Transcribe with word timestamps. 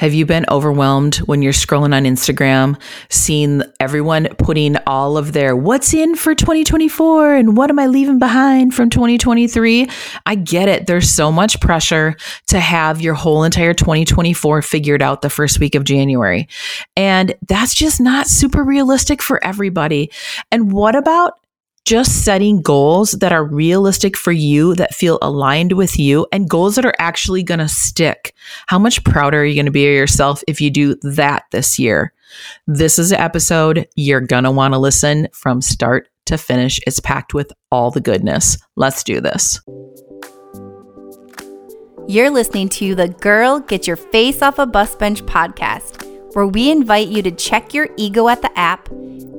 Have 0.00 0.14
you 0.14 0.24
been 0.24 0.46
overwhelmed 0.48 1.16
when 1.16 1.42
you're 1.42 1.52
scrolling 1.52 1.94
on 1.94 2.04
Instagram, 2.04 2.80
seeing 3.10 3.60
everyone 3.80 4.28
putting 4.38 4.78
all 4.86 5.18
of 5.18 5.34
their 5.34 5.54
what's 5.54 5.92
in 5.92 6.16
for 6.16 6.34
2024 6.34 7.34
and 7.34 7.54
what 7.54 7.68
am 7.68 7.78
I 7.78 7.86
leaving 7.86 8.18
behind 8.18 8.74
from 8.74 8.88
2023? 8.88 9.90
I 10.24 10.34
get 10.36 10.70
it. 10.70 10.86
There's 10.86 11.10
so 11.10 11.30
much 11.30 11.60
pressure 11.60 12.16
to 12.46 12.58
have 12.58 13.02
your 13.02 13.12
whole 13.12 13.44
entire 13.44 13.74
2024 13.74 14.62
figured 14.62 15.02
out 15.02 15.20
the 15.20 15.28
first 15.28 15.60
week 15.60 15.74
of 15.74 15.84
January. 15.84 16.48
And 16.96 17.34
that's 17.46 17.74
just 17.74 18.00
not 18.00 18.26
super 18.26 18.64
realistic 18.64 19.20
for 19.20 19.38
everybody. 19.44 20.10
And 20.50 20.72
what 20.72 20.96
about 20.96 21.39
just 21.84 22.24
setting 22.24 22.62
goals 22.62 23.12
that 23.12 23.32
are 23.32 23.44
realistic 23.44 24.16
for 24.16 24.32
you, 24.32 24.74
that 24.76 24.94
feel 24.94 25.18
aligned 25.22 25.72
with 25.72 25.98
you, 25.98 26.26
and 26.32 26.48
goals 26.48 26.76
that 26.76 26.84
are 26.84 26.94
actually 26.98 27.42
going 27.42 27.60
to 27.60 27.68
stick. 27.68 28.34
How 28.66 28.78
much 28.78 29.02
prouder 29.04 29.40
are 29.40 29.44
you 29.44 29.54
going 29.54 29.66
to 29.66 29.72
be 29.72 29.86
of 29.86 29.94
yourself 29.94 30.42
if 30.46 30.60
you 30.60 30.70
do 30.70 30.94
that 31.02 31.44
this 31.50 31.78
year? 31.78 32.12
This 32.66 32.98
is 32.98 33.12
an 33.12 33.20
episode 33.20 33.88
you're 33.96 34.20
going 34.20 34.44
to 34.44 34.50
want 34.50 34.74
to 34.74 34.78
listen 34.78 35.28
from 35.32 35.60
start 35.60 36.08
to 36.26 36.38
finish. 36.38 36.78
It's 36.86 37.00
packed 37.00 37.34
with 37.34 37.52
all 37.72 37.90
the 37.90 38.00
goodness. 38.00 38.56
Let's 38.76 39.02
do 39.02 39.20
this. 39.20 39.60
You're 42.06 42.30
listening 42.30 42.68
to 42.70 42.94
the 42.94 43.08
Girl 43.08 43.60
Get 43.60 43.86
Your 43.86 43.96
Face 43.96 44.42
Off 44.42 44.58
a 44.58 44.66
Bus 44.66 44.94
Bench 44.96 45.22
podcast, 45.24 46.04
where 46.34 46.46
we 46.46 46.70
invite 46.70 47.08
you 47.08 47.22
to 47.22 47.30
check 47.30 47.72
your 47.72 47.88
ego 47.96 48.28
at 48.28 48.42
the 48.42 48.58
app 48.58 48.88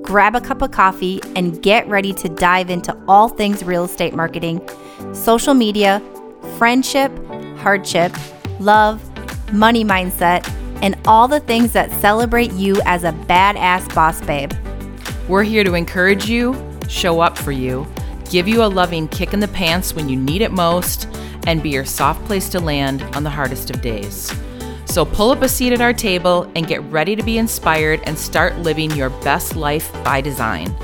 grab 0.02 0.36
a 0.36 0.42
cup 0.42 0.62
of 0.62 0.72
coffee, 0.72 1.22
and 1.36 1.62
get 1.62 1.88
ready 1.88 2.14
to 2.14 2.30
dive 2.30 2.70
into 2.70 2.98
all 3.08 3.30
things 3.30 3.64
real 3.64 3.84
estate 3.84 4.14
marketing, 4.14 4.62
social 5.14 5.54
media, 5.54 6.02
friendship, 6.58 7.12
hardship, 7.58 8.16
love, 8.60 9.02
money 9.54 9.84
mindset, 9.84 10.48
and 10.82 10.98
all 11.06 11.28
the 11.28 11.40
things 11.40 11.74
that 11.74 11.92
celebrate 12.02 12.52
you 12.54 12.82
as 12.86 13.04
a 13.04 13.12
badass 13.12 13.94
boss 13.94 14.22
babe. 14.22 14.52
We're 15.28 15.44
here 15.44 15.64
to 15.64 15.76
encourage 15.76 16.28
you, 16.28 16.56
show 16.90 17.20
up 17.20 17.38
for 17.38 17.52
you, 17.52 17.88
give 18.30 18.48
you 18.48 18.64
a 18.64 18.66
loving 18.66 19.08
kick 19.08 19.34
in 19.34 19.40
the 19.40 19.48
pants 19.48 19.94
when 19.94 20.10
you 20.10 20.18
need 20.18 20.42
it 20.42 20.52
most, 20.52 21.08
and 21.48 21.62
be 21.62 21.70
your 21.70 21.86
soft 21.86 22.24
place 22.26 22.50
to 22.50 22.60
land 22.60 23.02
on 23.16 23.24
the 23.24 23.30
hardest 23.30 23.70
of 23.70 23.82
days. 23.82 24.34
So 24.92 25.06
pull 25.06 25.32
up 25.32 25.42
a 25.42 25.48
seat 25.48 25.72
at 25.72 25.80
our 25.80 25.94
table 25.94 26.52
and 26.54 26.68
get 26.68 26.84
ready 26.92 27.16
to 27.16 27.24
be 27.24 27.38
inspired 27.38 28.02
and 28.04 28.20
start 28.20 28.58
living 28.58 28.92
your 28.92 29.10
best 29.10 29.56
life 29.56 29.90
by 30.04 30.20
design. 30.20 30.76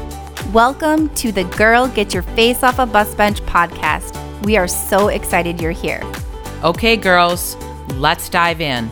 Welcome 0.53 1.09
to 1.15 1.33
the 1.33 1.43
Girl 1.43 1.89
Get 1.89 2.13
Your 2.13 2.23
Face 2.23 2.63
Off 2.63 2.79
a 2.79 2.85
Bus 2.85 3.13
Bench 3.15 3.41
podcast. 3.41 4.15
We 4.45 4.55
are 4.55 4.65
so 4.65 5.09
excited 5.09 5.59
you're 5.59 5.73
here. 5.73 6.01
Okay, 6.63 6.95
girls, 6.95 7.57
let's 7.95 8.29
dive 8.29 8.61
in. 8.61 8.89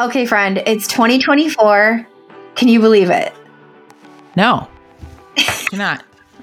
Okay, 0.00 0.26
friend, 0.26 0.62
it's 0.66 0.86
2024. 0.86 2.06
Can 2.56 2.68
you 2.68 2.78
believe 2.78 3.08
it? 3.08 3.32
No, 4.36 4.68
cannot. 5.70 6.04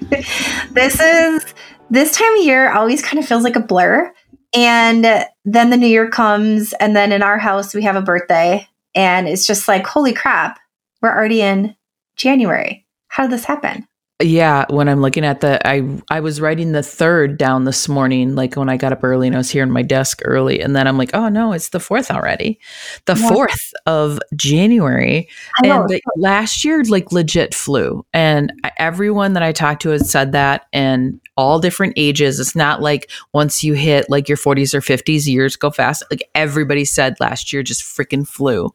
this 0.72 1.00
is 1.00 1.44
this 1.92 2.16
time 2.16 2.38
of 2.38 2.44
year 2.44 2.72
always 2.72 3.02
kind 3.02 3.18
of 3.22 3.28
feels 3.28 3.44
like 3.44 3.54
a 3.54 3.60
blur. 3.60 4.12
And 4.54 5.04
then 5.44 5.70
the 5.70 5.76
new 5.76 5.86
year 5.86 6.10
comes, 6.10 6.72
and 6.74 6.96
then 6.96 7.12
in 7.12 7.22
our 7.22 7.38
house, 7.38 7.74
we 7.74 7.82
have 7.82 7.96
a 7.96 8.02
birthday. 8.02 8.66
And 8.94 9.28
it's 9.28 9.46
just 9.46 9.68
like, 9.68 9.86
holy 9.86 10.12
crap, 10.12 10.58
we're 11.00 11.14
already 11.14 11.42
in 11.42 11.76
January. 12.16 12.86
How 13.08 13.24
did 13.24 13.32
this 13.32 13.44
happen? 13.44 13.86
Yeah, 14.22 14.66
when 14.70 14.88
I'm 14.88 15.00
looking 15.00 15.24
at 15.24 15.40
the 15.40 15.66
I 15.66 15.82
I 16.08 16.20
was 16.20 16.40
writing 16.40 16.72
the 16.72 16.82
third 16.82 17.38
down 17.38 17.64
this 17.64 17.88
morning, 17.88 18.34
like 18.34 18.54
when 18.54 18.68
I 18.68 18.76
got 18.76 18.92
up 18.92 19.02
early 19.02 19.26
and 19.26 19.34
I 19.34 19.38
was 19.38 19.50
here 19.50 19.62
in 19.62 19.70
my 19.70 19.82
desk 19.82 20.20
early, 20.24 20.60
and 20.60 20.76
then 20.76 20.86
I'm 20.86 20.96
like, 20.96 21.10
oh 21.14 21.28
no, 21.28 21.52
it's 21.52 21.70
the 21.70 21.80
fourth 21.80 22.10
already, 22.10 22.60
the 23.06 23.16
yeah. 23.16 23.28
fourth 23.28 23.72
of 23.86 24.20
January, 24.36 25.28
and 25.64 26.00
last 26.16 26.64
year 26.64 26.82
like 26.84 27.10
legit 27.10 27.54
flew, 27.54 28.06
and 28.12 28.52
everyone 28.76 29.32
that 29.32 29.42
I 29.42 29.50
talked 29.50 29.82
to 29.82 29.90
has 29.90 30.08
said 30.08 30.32
that, 30.32 30.66
and 30.72 31.20
all 31.36 31.58
different 31.58 31.94
ages. 31.96 32.38
It's 32.38 32.54
not 32.54 32.82
like 32.82 33.10
once 33.32 33.64
you 33.64 33.74
hit 33.74 34.10
like 34.10 34.28
your 34.28 34.38
40s 34.38 34.74
or 34.74 34.80
50s, 34.80 35.26
years 35.26 35.56
go 35.56 35.70
fast. 35.70 36.04
Like 36.10 36.28
everybody 36.34 36.84
said 36.84 37.16
last 37.20 37.52
year 37.52 37.62
just 37.62 37.82
freaking 37.82 38.26
flew. 38.26 38.72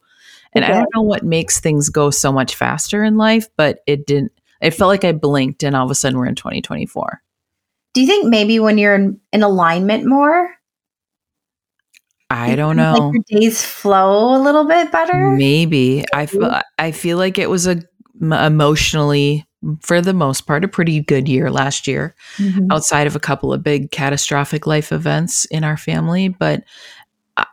And 0.53 0.64
okay. 0.64 0.74
I 0.74 0.78
don't 0.78 0.96
know 0.96 1.02
what 1.02 1.24
makes 1.24 1.59
things 1.59 1.90
go 1.90 2.09
so 2.09 2.31
much 2.31 2.56
faster 2.56 3.03
in 3.03 3.18
life, 3.18 3.47
but 3.58 3.79
it 3.85 4.08
didn't 4.08 4.31
it 4.62 4.72
felt 4.72 4.90
like 4.90 5.03
I 5.03 5.12
blinked 5.12 5.63
and 5.63 5.75
all 5.75 5.85
of 5.85 5.91
a 5.91 5.95
sudden 5.95 6.18
we're 6.18 6.28
in 6.28 6.35
2024. 6.35 7.22
Do 7.94 8.01
you 8.01 8.07
think 8.07 8.28
maybe 8.28 8.59
when 8.59 8.78
you're 8.78 8.95
in, 8.95 9.19
in 9.34 9.44
alignment 9.44 10.06
more? 10.06 10.57
I 12.29 12.56
don't 12.56 12.75
know. 12.75 12.94
Like 12.94 13.23
your 13.29 13.40
days 13.40 13.63
flow 13.63 14.35
a 14.35 14.41
little 14.41 14.66
bit 14.66 14.91
better. 14.91 15.31
Maybe 15.31 16.03
I 16.13 16.25
feel 16.25 16.59
I 16.78 16.91
feel 16.91 17.17
like 17.17 17.38
it 17.38 17.50
was 17.50 17.67
a 17.67 17.81
emotionally, 18.22 19.46
for 19.81 20.01
the 20.01 20.13
most 20.13 20.46
part, 20.46 20.66
a 20.66 20.67
pretty 20.67 21.00
good 21.01 21.29
year 21.29 21.50
last 21.50 21.88
year, 21.88 22.16
mm-hmm. 22.38 22.69
outside 22.69 23.07
of 23.07 23.16
a 23.16 23.19
couple 23.19 23.53
of 23.53 23.63
big 23.63 23.91
catastrophic 23.91 24.67
life 24.67 24.91
events 24.91 25.46
in 25.46 25.63
our 25.63 25.78
family. 25.78 26.28
But 26.28 26.63
uh, 27.38 27.46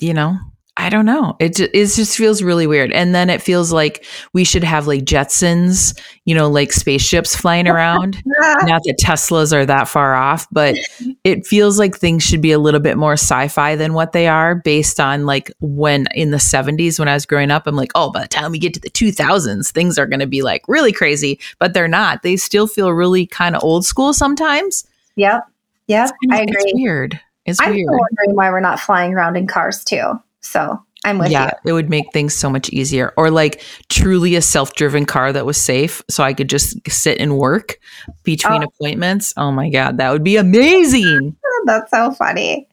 you 0.00 0.14
know, 0.14 0.38
I 0.78 0.88
don't 0.88 1.04
know. 1.04 1.36
It, 1.38 1.60
it 1.60 1.70
just 1.70 2.16
feels 2.16 2.42
really 2.42 2.66
weird. 2.66 2.92
And 2.92 3.14
then 3.14 3.28
it 3.28 3.42
feels 3.42 3.72
like 3.72 4.06
we 4.32 4.42
should 4.42 4.64
have 4.64 4.86
like 4.86 5.04
Jetsons, 5.04 5.98
you 6.24 6.34
know, 6.34 6.48
like 6.48 6.72
spaceships 6.72 7.36
flying 7.36 7.68
around. 7.68 8.22
Not 8.24 8.82
that 8.84 8.96
Teslas 9.04 9.52
are 9.52 9.66
that 9.66 9.86
far 9.86 10.14
off, 10.14 10.46
but 10.50 10.74
it 11.24 11.46
feels 11.46 11.78
like 11.78 11.96
things 11.96 12.22
should 12.22 12.40
be 12.40 12.52
a 12.52 12.58
little 12.58 12.80
bit 12.80 12.96
more 12.96 13.12
sci 13.14 13.48
fi 13.48 13.76
than 13.76 13.92
what 13.92 14.12
they 14.12 14.28
are 14.28 14.54
based 14.54 14.98
on 14.98 15.26
like 15.26 15.52
when 15.60 16.06
in 16.14 16.30
the 16.30 16.38
70s, 16.38 16.98
when 16.98 17.08
I 17.08 17.14
was 17.14 17.26
growing 17.26 17.50
up, 17.50 17.66
I'm 17.66 17.76
like, 17.76 17.92
oh, 17.94 18.10
by 18.10 18.22
the 18.22 18.28
time 18.28 18.50
we 18.50 18.58
get 18.58 18.72
to 18.72 18.80
the 18.80 18.90
2000s, 18.90 19.70
things 19.72 19.98
are 19.98 20.06
going 20.06 20.20
to 20.20 20.26
be 20.26 20.40
like 20.40 20.62
really 20.68 20.92
crazy, 20.92 21.38
but 21.58 21.74
they're 21.74 21.86
not. 21.86 22.22
They 22.22 22.36
still 22.36 22.66
feel 22.66 22.94
really 22.94 23.26
kind 23.26 23.54
of 23.54 23.62
old 23.62 23.84
school 23.84 24.14
sometimes. 24.14 24.86
Yep. 25.16 25.46
Yep. 25.88 26.10
I 26.30 26.40
agree. 26.40 26.54
It's 26.56 26.74
weird. 26.74 27.20
It's 27.44 27.60
I'm 27.60 27.74
weird. 27.74 27.90
wondering 27.90 28.36
why 28.36 28.50
we're 28.50 28.60
not 28.60 28.80
flying 28.80 29.12
around 29.12 29.36
in 29.36 29.46
cars 29.46 29.84
too. 29.84 30.18
So 30.42 30.78
I'm 31.04 31.18
with 31.18 31.30
yeah, 31.30 31.50
you. 31.64 31.70
it 31.70 31.72
would 31.72 31.90
make 31.90 32.12
things 32.12 32.34
so 32.34 32.48
much 32.48 32.68
easier. 32.70 33.12
Or 33.16 33.30
like 33.30 33.62
truly 33.88 34.36
a 34.36 34.42
self-driven 34.42 35.06
car 35.06 35.32
that 35.32 35.46
was 35.46 35.60
safe, 35.60 36.02
so 36.08 36.22
I 36.22 36.34
could 36.34 36.48
just 36.48 36.78
sit 36.88 37.18
and 37.18 37.38
work 37.38 37.78
between 38.22 38.62
oh. 38.62 38.66
appointments. 38.66 39.32
Oh 39.36 39.50
my 39.50 39.68
god, 39.68 39.96
that 39.98 40.10
would 40.10 40.24
be 40.24 40.36
amazing. 40.36 41.36
That's 41.64 41.90
so 41.90 42.12
funny. 42.12 42.68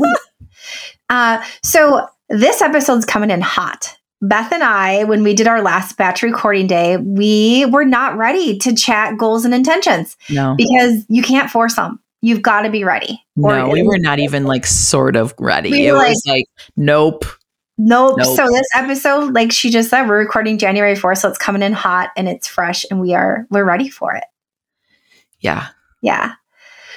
uh, 1.10 1.42
so 1.62 2.06
this 2.28 2.62
episode's 2.62 3.04
coming 3.04 3.30
in 3.30 3.40
hot. 3.40 3.96
Beth 4.22 4.50
and 4.50 4.62
I, 4.62 5.04
when 5.04 5.22
we 5.22 5.34
did 5.34 5.46
our 5.46 5.62
last 5.62 5.98
batch 5.98 6.22
recording 6.22 6.66
day, 6.66 6.96
we 6.96 7.66
were 7.66 7.84
not 7.84 8.16
ready 8.16 8.58
to 8.58 8.74
chat 8.74 9.18
goals 9.18 9.44
and 9.44 9.54
intentions. 9.54 10.16
No. 10.30 10.54
Because 10.56 11.04
you 11.08 11.22
can't 11.22 11.50
force 11.50 11.76
them 11.76 12.00
you've 12.26 12.42
got 12.42 12.62
to 12.62 12.70
be 12.70 12.82
ready. 12.82 13.24
No, 13.36 13.68
we 13.68 13.84
were 13.84 13.98
not 13.98 14.18
even 14.18 14.44
like 14.44 14.66
sort 14.66 15.14
of 15.14 15.32
ready. 15.38 15.70
We 15.70 15.86
it 15.86 15.94
like, 15.94 16.08
was 16.08 16.22
like, 16.26 16.46
nope. 16.76 17.24
Nope. 17.78 18.16
nope. 18.18 18.36
So 18.36 18.48
this 18.48 18.66
episode, 18.74 19.32
like 19.32 19.52
she 19.52 19.70
just 19.70 19.90
said, 19.90 20.08
we're 20.08 20.18
recording 20.18 20.58
January 20.58 20.94
4th, 20.94 21.18
so 21.18 21.28
it's 21.28 21.38
coming 21.38 21.62
in 21.62 21.72
hot 21.72 22.10
and 22.16 22.28
it's 22.28 22.48
fresh 22.48 22.84
and 22.90 23.00
we 23.00 23.14
are 23.14 23.46
we're 23.50 23.64
ready 23.64 23.88
for 23.88 24.14
it. 24.14 24.24
Yeah. 25.40 25.68
Yeah. 26.02 26.32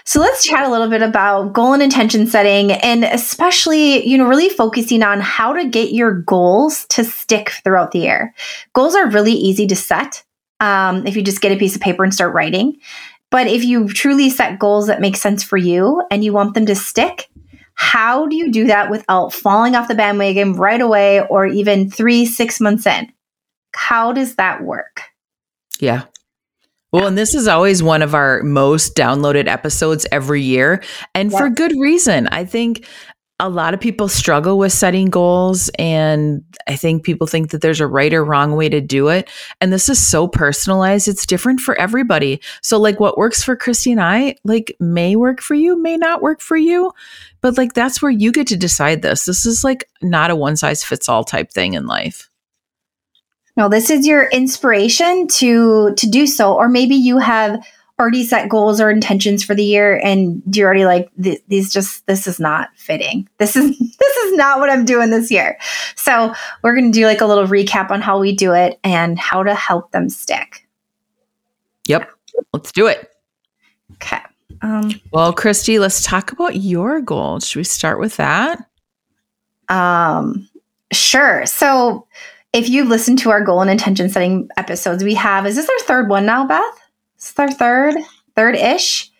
So 0.03 0.19
let's 0.19 0.43
chat 0.43 0.65
a 0.65 0.71
little 0.71 0.89
bit 0.89 1.03
about 1.03 1.53
goal 1.53 1.73
and 1.73 1.83
intention 1.83 2.25
setting 2.25 2.71
and 2.71 3.03
especially, 3.03 4.03
you 4.07 4.17
know, 4.17 4.27
really 4.27 4.49
focusing 4.49 5.03
on 5.03 5.19
how 5.19 5.53
to 5.53 5.65
get 5.65 5.93
your 5.93 6.11
goals 6.21 6.87
to 6.87 7.03
stick 7.03 7.51
throughout 7.63 7.91
the 7.91 7.99
year. 7.99 8.33
Goals 8.73 8.95
are 8.95 9.07
really 9.11 9.33
easy 9.33 9.67
to 9.67 9.75
set. 9.75 10.23
Um, 10.59 11.05
if 11.05 11.15
you 11.15 11.21
just 11.21 11.41
get 11.41 11.51
a 11.51 11.57
piece 11.57 11.75
of 11.75 11.81
paper 11.81 12.03
and 12.03 12.13
start 12.13 12.33
writing. 12.33 12.77
But 13.31 13.47
if 13.47 13.63
you 13.63 13.87
truly 13.87 14.29
set 14.29 14.59
goals 14.59 14.87
that 14.87 15.01
make 15.01 15.15
sense 15.15 15.43
for 15.43 15.57
you 15.57 16.01
and 16.09 16.23
you 16.23 16.33
want 16.33 16.55
them 16.55 16.65
to 16.65 16.75
stick, 16.75 17.29
how 17.75 18.27
do 18.27 18.35
you 18.35 18.51
do 18.51 18.67
that 18.67 18.89
without 18.89 19.33
falling 19.33 19.75
off 19.75 19.87
the 19.87 19.95
bandwagon 19.95 20.53
right 20.53 20.81
away 20.81 21.21
or 21.21 21.45
even 21.45 21.89
three, 21.89 22.25
six 22.25 22.59
months 22.59 22.85
in? 22.85 23.11
How 23.75 24.11
does 24.11 24.35
that 24.35 24.63
work? 24.63 25.03
Yeah. 25.79 26.03
Well, 26.91 27.05
and 27.05 27.17
this 27.17 27.35
is 27.35 27.47
always 27.47 27.83
one 27.83 28.01
of 28.01 28.15
our 28.15 28.41
most 28.41 28.95
downloaded 28.95 29.47
episodes 29.47 30.07
every 30.11 30.41
year, 30.41 30.81
and 31.13 31.31
for 31.31 31.47
good 31.47 31.71
reason. 31.79 32.27
I 32.27 32.45
think 32.45 32.87
a 33.39 33.49
lot 33.49 33.73
of 33.73 33.79
people 33.79 34.09
struggle 34.09 34.57
with 34.57 34.73
setting 34.73 35.09
goals 35.09 35.69
and 35.79 36.43
i 36.67 36.75
think 36.75 37.03
people 37.03 37.25
think 37.25 37.51
that 37.51 37.61
there's 37.61 37.79
a 37.79 37.87
right 37.87 38.13
or 38.13 38.23
wrong 38.23 38.55
way 38.55 38.67
to 38.67 38.81
do 38.81 39.07
it. 39.07 39.29
And 39.61 39.71
this 39.71 39.87
is 39.87 40.05
so 40.05 40.27
personalized. 40.27 41.07
It's 41.07 41.25
different 41.25 41.61
for 41.61 41.75
everybody. 41.79 42.41
So 42.61 42.77
like 42.77 42.99
what 42.99 43.17
works 43.17 43.41
for 43.41 43.55
christy 43.55 43.91
and 43.91 44.01
i 44.01 44.35
like 44.43 44.75
may 44.79 45.15
work 45.15 45.41
for 45.41 45.53
you 45.53 45.81
may 45.81 45.97
not 45.97 46.21
work 46.21 46.41
for 46.41 46.57
you. 46.57 46.91
But 47.41 47.57
like 47.57 47.73
that's 47.73 48.01
where 48.01 48.11
you 48.11 48.31
get 48.31 48.47
to 48.47 48.57
decide 48.57 49.01
this. 49.01 49.25
This 49.25 49.45
is 49.45 49.63
like 49.63 49.87
not 50.01 50.31
a 50.31 50.35
one 50.35 50.57
size 50.57 50.83
fits 50.83 51.07
all 51.07 51.23
type 51.23 51.51
thing 51.51 51.73
in 51.73 51.85
life. 51.85 52.29
No 53.55 53.69
this 53.69 53.89
is 53.89 54.05
your 54.05 54.27
inspiration 54.29 55.27
to 55.27 55.93
to 55.95 56.09
do 56.09 56.27
so. 56.27 56.55
Or 56.55 56.67
maybe 56.67 56.95
you 56.95 57.19
have 57.19 57.63
already 57.99 58.23
set 58.23 58.49
goals 58.49 58.79
or 58.79 58.89
intentions 58.89 59.43
for 59.43 59.53
the 59.53 59.63
year 59.63 59.99
and 60.03 60.41
you're 60.53 60.65
already 60.67 60.85
like 60.85 61.09
these 61.17 61.71
just 61.71 62.05
this 62.07 62.25
is 62.25 62.39
not 62.39 62.69
fitting. 62.75 63.27
This 63.37 63.55
is 63.55 63.77
this 63.99 64.17
is 64.17 64.33
not 64.37 64.59
what 64.59 64.69
i'm 64.69 64.85
doing 64.85 65.09
this 65.09 65.29
year. 65.29 65.57
So 65.95 66.33
we're 66.63 66.75
going 66.75 66.91
to 66.91 66.97
do 66.97 67.05
like 67.05 67.21
a 67.21 67.25
little 67.25 67.45
recap 67.45 67.91
on 67.91 68.01
how 68.01 68.19
we 68.19 68.33
do 68.33 68.53
it 68.53 68.79
and 68.83 69.19
how 69.19 69.43
to 69.43 69.53
help 69.53 69.91
them 69.91 70.09
stick. 70.09 70.65
Yep. 71.85 72.09
Let's 72.53 72.71
do 72.71 72.87
it. 72.87 73.11
Okay 73.93 74.19
um, 74.61 74.91
well 75.11 75.31
christy 75.31 75.79
let's 75.79 76.03
talk 76.03 76.31
about 76.31 76.57
your 76.57 76.99
goals 77.01 77.47
should 77.47 77.59
we 77.59 77.63
start 77.63 77.99
with 77.99 78.17
that? 78.17 78.65
Um 79.67 80.49
sure. 80.91 81.45
So 81.45 82.07
if 82.53 82.67
you've 82.67 82.87
listened 82.87 83.19
to 83.19 83.29
our 83.29 83.43
goal 83.43 83.61
and 83.61 83.69
intention 83.69 84.09
setting 84.09 84.49
episodes 84.57 85.03
we 85.03 85.15
have 85.15 85.45
is 85.45 85.55
this 85.55 85.69
our 85.69 85.79
third 85.85 86.09
one 86.09 86.25
now 86.25 86.47
beth 86.47 86.88
it's 87.19 87.37
our 87.37 87.51
third, 87.51 87.95
third 88.35 88.55
ish. 88.55 89.11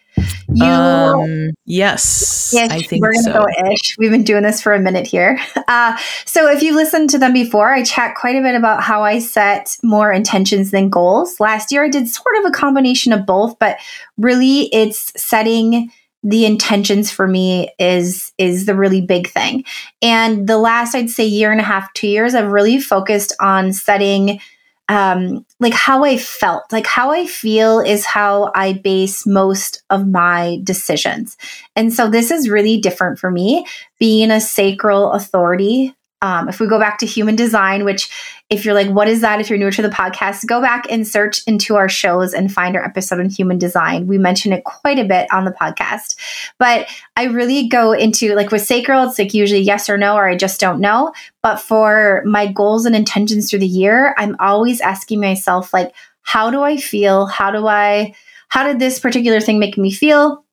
You, 0.52 0.66
um, 0.66 1.52
yes, 1.66 2.54
ish, 2.54 2.72
I 2.72 2.82
think 2.82 3.02
we're 3.02 3.14
gonna 3.14 3.24
so. 3.24 3.34
go 3.34 3.72
ish. 3.72 3.96
We've 3.98 4.10
been 4.10 4.24
doing 4.24 4.44
this 4.44 4.62
for 4.62 4.74
a 4.74 4.80
minute 4.80 5.08
here. 5.08 5.40
Uh, 5.68 5.96
so 6.26 6.50
if 6.50 6.64
you 6.64 6.76
listened 6.76 7.12
to 7.12 7.20
them 7.20 7.32
before, 7.32 7.72
I 7.72 7.84
chat 7.84 8.16
quite 8.16 8.36
a 8.36 8.42
bit 8.42 8.56
about 8.56 8.82
how 8.82 9.04
I 9.04 9.20
set 9.20 9.78
more 9.84 10.12
intentions 10.12 10.72
than 10.72 10.90
goals. 10.90 11.40
Last 11.40 11.72
year, 11.72 11.86
I 11.86 11.90
did 11.90 12.08
sort 12.08 12.36
of 12.40 12.46
a 12.46 12.52
combination 12.52 13.14
of 13.14 13.24
both, 13.28 13.60
but 13.60 13.78
really, 14.18 14.62
it's 14.74 15.14
setting 15.16 15.92
the 16.24 16.46
intentions 16.46 17.12
for 17.12 17.28
me 17.28 17.70
is 17.78 18.34
is 18.40 18.66
the 18.66 18.74
really 18.74 19.02
big 19.02 19.30
thing. 19.30 19.64
And 20.02 20.48
the 20.48 20.58
last, 20.58 20.96
I'd 20.96 21.12
say, 21.12 21.26
year 21.26 21.52
and 21.52 21.62
a 21.62 21.64
half, 21.64 21.94
two 21.94 22.08
years, 22.08 22.34
I've 22.34 22.52
really 22.52 22.80
focused 22.80 23.36
on 23.40 23.72
setting 23.72 24.40
um, 24.90 25.46
like 25.60 25.74
how 25.74 26.04
I 26.04 26.18
felt, 26.18 26.72
like 26.72 26.88
how 26.88 27.12
I 27.12 27.28
feel 27.28 27.80
is 27.80 28.06
how 28.06 28.52
I 28.56 28.74
base 28.74 29.26
most 29.26 29.84
of 29.92 30.08
my 30.08 30.60
decisions. 30.64 31.38
And 31.76 31.94
so 31.94 32.10
this 32.10 32.32
is 32.32 32.50
really 32.50 32.78
different 32.80 33.20
for 33.20 33.30
me 33.30 33.66
being 34.00 34.32
a 34.32 34.42
sacral 34.42 35.12
authority 35.12 35.96
um, 36.22 36.50
if 36.50 36.60
we 36.60 36.68
go 36.68 36.80
back 36.80 36.98
to 37.00 37.06
human 37.06 37.36
design, 37.36 37.86
which 37.86 38.10
if 38.50 38.66
you're 38.66 38.74
like, 38.74 38.90
what 38.90 39.08
is 39.08 39.22
that? 39.22 39.40
If 39.40 39.50
you're 39.50 39.60
newer 39.60 39.72
to 39.72 39.82
the 39.82 39.90
podcast, 39.90 40.46
go 40.48 40.62
back 40.62 40.86
and 40.90 41.08
search 41.08 41.42
into 41.48 41.76
our 41.76 41.88
shows 41.88 42.34
and 42.34 42.52
find 42.52 42.76
our 42.76 42.84
episode 42.84 43.20
on 43.20 43.30
human 43.30 43.58
design. 43.58 44.08
We 44.08 44.18
mention 44.18 44.52
it 44.52 44.64
quite 44.66 45.00
a 45.00 45.06
bit 45.06 45.32
on 45.32 45.46
the 45.46 45.52
podcast. 45.52 46.16
But 46.58 46.88
I 47.16 47.26
really 47.26 47.68
go 47.68 47.94
into 47.94 48.36
like 48.36 48.52
with 48.52 48.64
sacral, 48.64 49.08
it's 49.08 49.20
like 49.20 49.34
usually 49.34 49.62
yes 49.62 49.90
or 49.90 49.98
no, 49.98 50.16
or 50.16 50.28
I 50.28 50.36
just 50.36 50.60
don't 50.60 50.82
know. 50.82 51.14
But 51.42 51.58
for 51.58 52.22
my 52.26 52.52
goals 52.52 52.86
and 52.86 52.96
intentions 52.96 53.50
through 53.50 53.60
the 53.60 53.68
year, 53.68 54.14
I'm 54.18 54.36
always 54.40 54.82
asking 54.82 55.22
myself, 55.22 55.74
like, 55.74 55.94
how 56.22 56.52
do 56.52 56.62
I 56.62 56.78
feel? 56.78 57.28
How 57.28 57.50
do 57.50 57.68
I, 57.68 58.14
how 58.50 58.66
did 58.66 58.80
this 58.80 59.00
particular 59.00 59.40
thing 59.40 59.58
make 59.58 59.78
me 59.78 59.92
feel? 59.92 60.44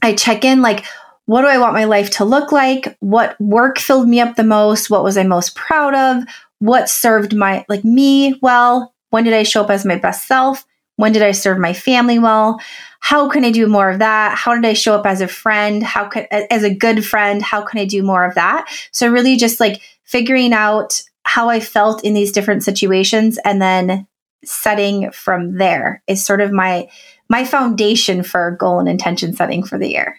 I 0.00 0.14
check 0.14 0.44
in 0.44 0.62
like, 0.62 0.84
what 1.26 1.42
do 1.42 1.48
I 1.48 1.58
want 1.58 1.74
my 1.74 1.84
life 1.84 2.10
to 2.10 2.24
look 2.24 2.52
like? 2.52 2.96
What 3.00 3.40
work 3.40 3.78
filled 3.78 4.08
me 4.08 4.20
up 4.20 4.36
the 4.36 4.44
most? 4.44 4.90
What 4.90 5.04
was 5.04 5.16
I 5.16 5.22
most 5.22 5.54
proud 5.54 5.94
of? 5.94 6.24
What 6.58 6.88
served 6.88 7.34
my 7.34 7.64
like 7.68 7.84
me 7.84 8.38
well? 8.42 8.94
When 9.10 9.24
did 9.24 9.34
I 9.34 9.42
show 9.42 9.62
up 9.62 9.70
as 9.70 9.84
my 9.84 9.96
best 9.96 10.26
self? 10.26 10.64
When 10.96 11.12
did 11.12 11.22
I 11.22 11.32
serve 11.32 11.58
my 11.58 11.72
family 11.72 12.18
well? 12.18 12.60
How 13.00 13.28
can 13.28 13.44
I 13.44 13.50
do 13.50 13.66
more 13.66 13.90
of 13.90 13.98
that? 13.98 14.36
How 14.36 14.54
did 14.54 14.64
I 14.64 14.74
show 14.74 14.94
up 14.94 15.06
as 15.06 15.20
a 15.20 15.28
friend? 15.28 15.82
How 15.82 16.06
could 16.08 16.26
as 16.30 16.62
a 16.64 16.74
good 16.74 17.04
friend, 17.04 17.42
how 17.42 17.62
can 17.62 17.80
I 17.80 17.84
do 17.84 18.02
more 18.02 18.24
of 18.24 18.34
that? 18.34 18.66
So 18.92 19.10
really 19.10 19.36
just 19.36 19.60
like 19.60 19.80
figuring 20.04 20.52
out 20.52 21.02
how 21.24 21.48
I 21.48 21.60
felt 21.60 22.04
in 22.04 22.14
these 22.14 22.32
different 22.32 22.62
situations 22.62 23.38
and 23.44 23.60
then 23.60 24.06
setting 24.44 25.10
from 25.12 25.56
there 25.58 26.02
is 26.06 26.24
sort 26.24 26.40
of 26.40 26.52
my 26.52 26.88
my 27.28 27.44
foundation 27.44 28.22
for 28.22 28.56
goal 28.58 28.78
and 28.78 28.88
intention 28.88 29.34
setting 29.34 29.62
for 29.62 29.78
the 29.78 29.90
year. 29.90 30.18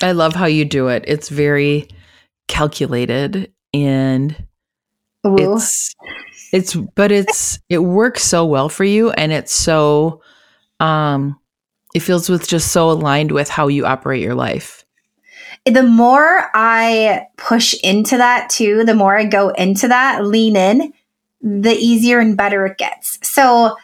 I 0.00 0.12
love 0.12 0.34
how 0.34 0.46
you 0.46 0.64
do 0.64 0.88
it. 0.88 1.04
It's 1.06 1.28
very 1.28 1.88
calculated 2.48 3.52
and 3.72 4.36
Ooh. 5.26 5.36
it's 5.38 5.94
it's 6.52 6.74
but 6.74 7.10
it's 7.12 7.58
it 7.68 7.78
works 7.78 8.22
so 8.22 8.44
well 8.44 8.68
for 8.68 8.84
you 8.84 9.10
and 9.12 9.32
it's 9.32 9.52
so 9.52 10.20
um 10.80 11.38
it 11.94 12.00
feels 12.00 12.28
with 12.28 12.48
just 12.48 12.72
so 12.72 12.90
aligned 12.90 13.32
with 13.32 13.48
how 13.48 13.68
you 13.68 13.86
operate 13.86 14.22
your 14.22 14.34
life. 14.34 14.84
The 15.66 15.82
more 15.82 16.50
I 16.54 17.26
push 17.36 17.74
into 17.84 18.16
that 18.16 18.50
too, 18.50 18.84
the 18.84 18.94
more 18.94 19.16
I 19.16 19.24
go 19.24 19.50
into 19.50 19.88
that, 19.88 20.24
lean 20.24 20.56
in, 20.56 20.92
the 21.40 21.74
easier 21.74 22.18
and 22.18 22.36
better 22.36 22.64
it 22.66 22.78
gets. 22.78 23.18
So 23.22 23.76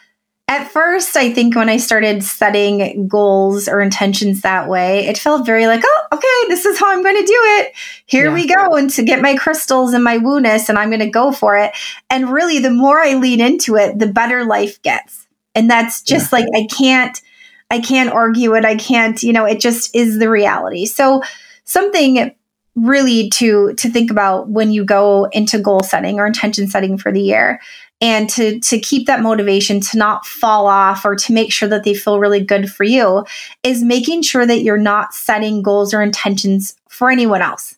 at 0.49 0.71
first, 0.71 1.15
I 1.15 1.31
think 1.31 1.55
when 1.55 1.69
I 1.69 1.77
started 1.77 2.23
setting 2.23 3.07
goals 3.07 3.67
or 3.67 3.81
intentions 3.81 4.41
that 4.41 4.67
way, 4.67 5.05
it 5.05 5.15
felt 5.15 5.45
very 5.45 5.67
like, 5.67 5.83
oh, 5.85 6.07
okay, 6.11 6.47
this 6.47 6.65
is 6.65 6.79
how 6.79 6.91
I'm 6.91 7.03
going 7.03 7.17
to 7.17 7.25
do 7.25 7.39
it. 7.59 7.73
Here 8.07 8.29
yeah. 8.29 8.33
we 8.33 8.47
go. 8.47 8.75
And 8.75 8.89
to 8.89 9.03
get 9.03 9.21
my 9.21 9.35
crystals 9.35 9.93
and 9.93 10.03
my 10.03 10.17
wooness, 10.17 10.67
and 10.67 10.79
I'm 10.79 10.89
going 10.89 11.01
to 11.01 11.09
go 11.09 11.31
for 11.31 11.55
it. 11.55 11.71
And 12.09 12.33
really, 12.33 12.57
the 12.57 12.71
more 12.71 12.99
I 12.99 13.13
lean 13.13 13.39
into 13.39 13.75
it, 13.75 13.99
the 13.99 14.07
better 14.07 14.43
life 14.43 14.81
gets. 14.81 15.27
And 15.53 15.69
that's 15.69 16.01
just 16.01 16.31
yeah. 16.31 16.39
like, 16.39 16.47
I 16.55 16.65
can't, 16.75 17.21
I 17.69 17.79
can't 17.79 18.09
argue 18.09 18.55
it. 18.55 18.65
I 18.65 18.75
can't, 18.75 19.21
you 19.21 19.33
know, 19.33 19.45
it 19.45 19.59
just 19.59 19.95
is 19.95 20.17
the 20.17 20.31
reality. 20.31 20.87
So, 20.87 21.21
something 21.63 22.33
really 22.81 23.29
to 23.29 23.73
to 23.75 23.89
think 23.89 24.11
about 24.11 24.49
when 24.49 24.71
you 24.71 24.83
go 24.83 25.25
into 25.31 25.59
goal 25.59 25.81
setting 25.83 26.19
or 26.19 26.25
intention 26.25 26.67
setting 26.67 26.97
for 26.97 27.11
the 27.11 27.21
year 27.21 27.59
and 28.01 28.29
to 28.29 28.59
to 28.59 28.79
keep 28.79 29.07
that 29.07 29.21
motivation 29.21 29.79
to 29.81 29.97
not 29.97 30.25
fall 30.25 30.67
off 30.67 31.05
or 31.05 31.15
to 31.15 31.33
make 31.33 31.51
sure 31.51 31.67
that 31.67 31.83
they 31.83 31.93
feel 31.93 32.19
really 32.19 32.43
good 32.43 32.71
for 32.71 32.83
you 32.83 33.25
is 33.63 33.83
making 33.83 34.21
sure 34.21 34.45
that 34.45 34.61
you're 34.61 34.77
not 34.77 35.13
setting 35.13 35.61
goals 35.61 35.93
or 35.93 36.01
intentions 36.01 36.75
for 36.89 37.09
anyone 37.09 37.41
else. 37.41 37.77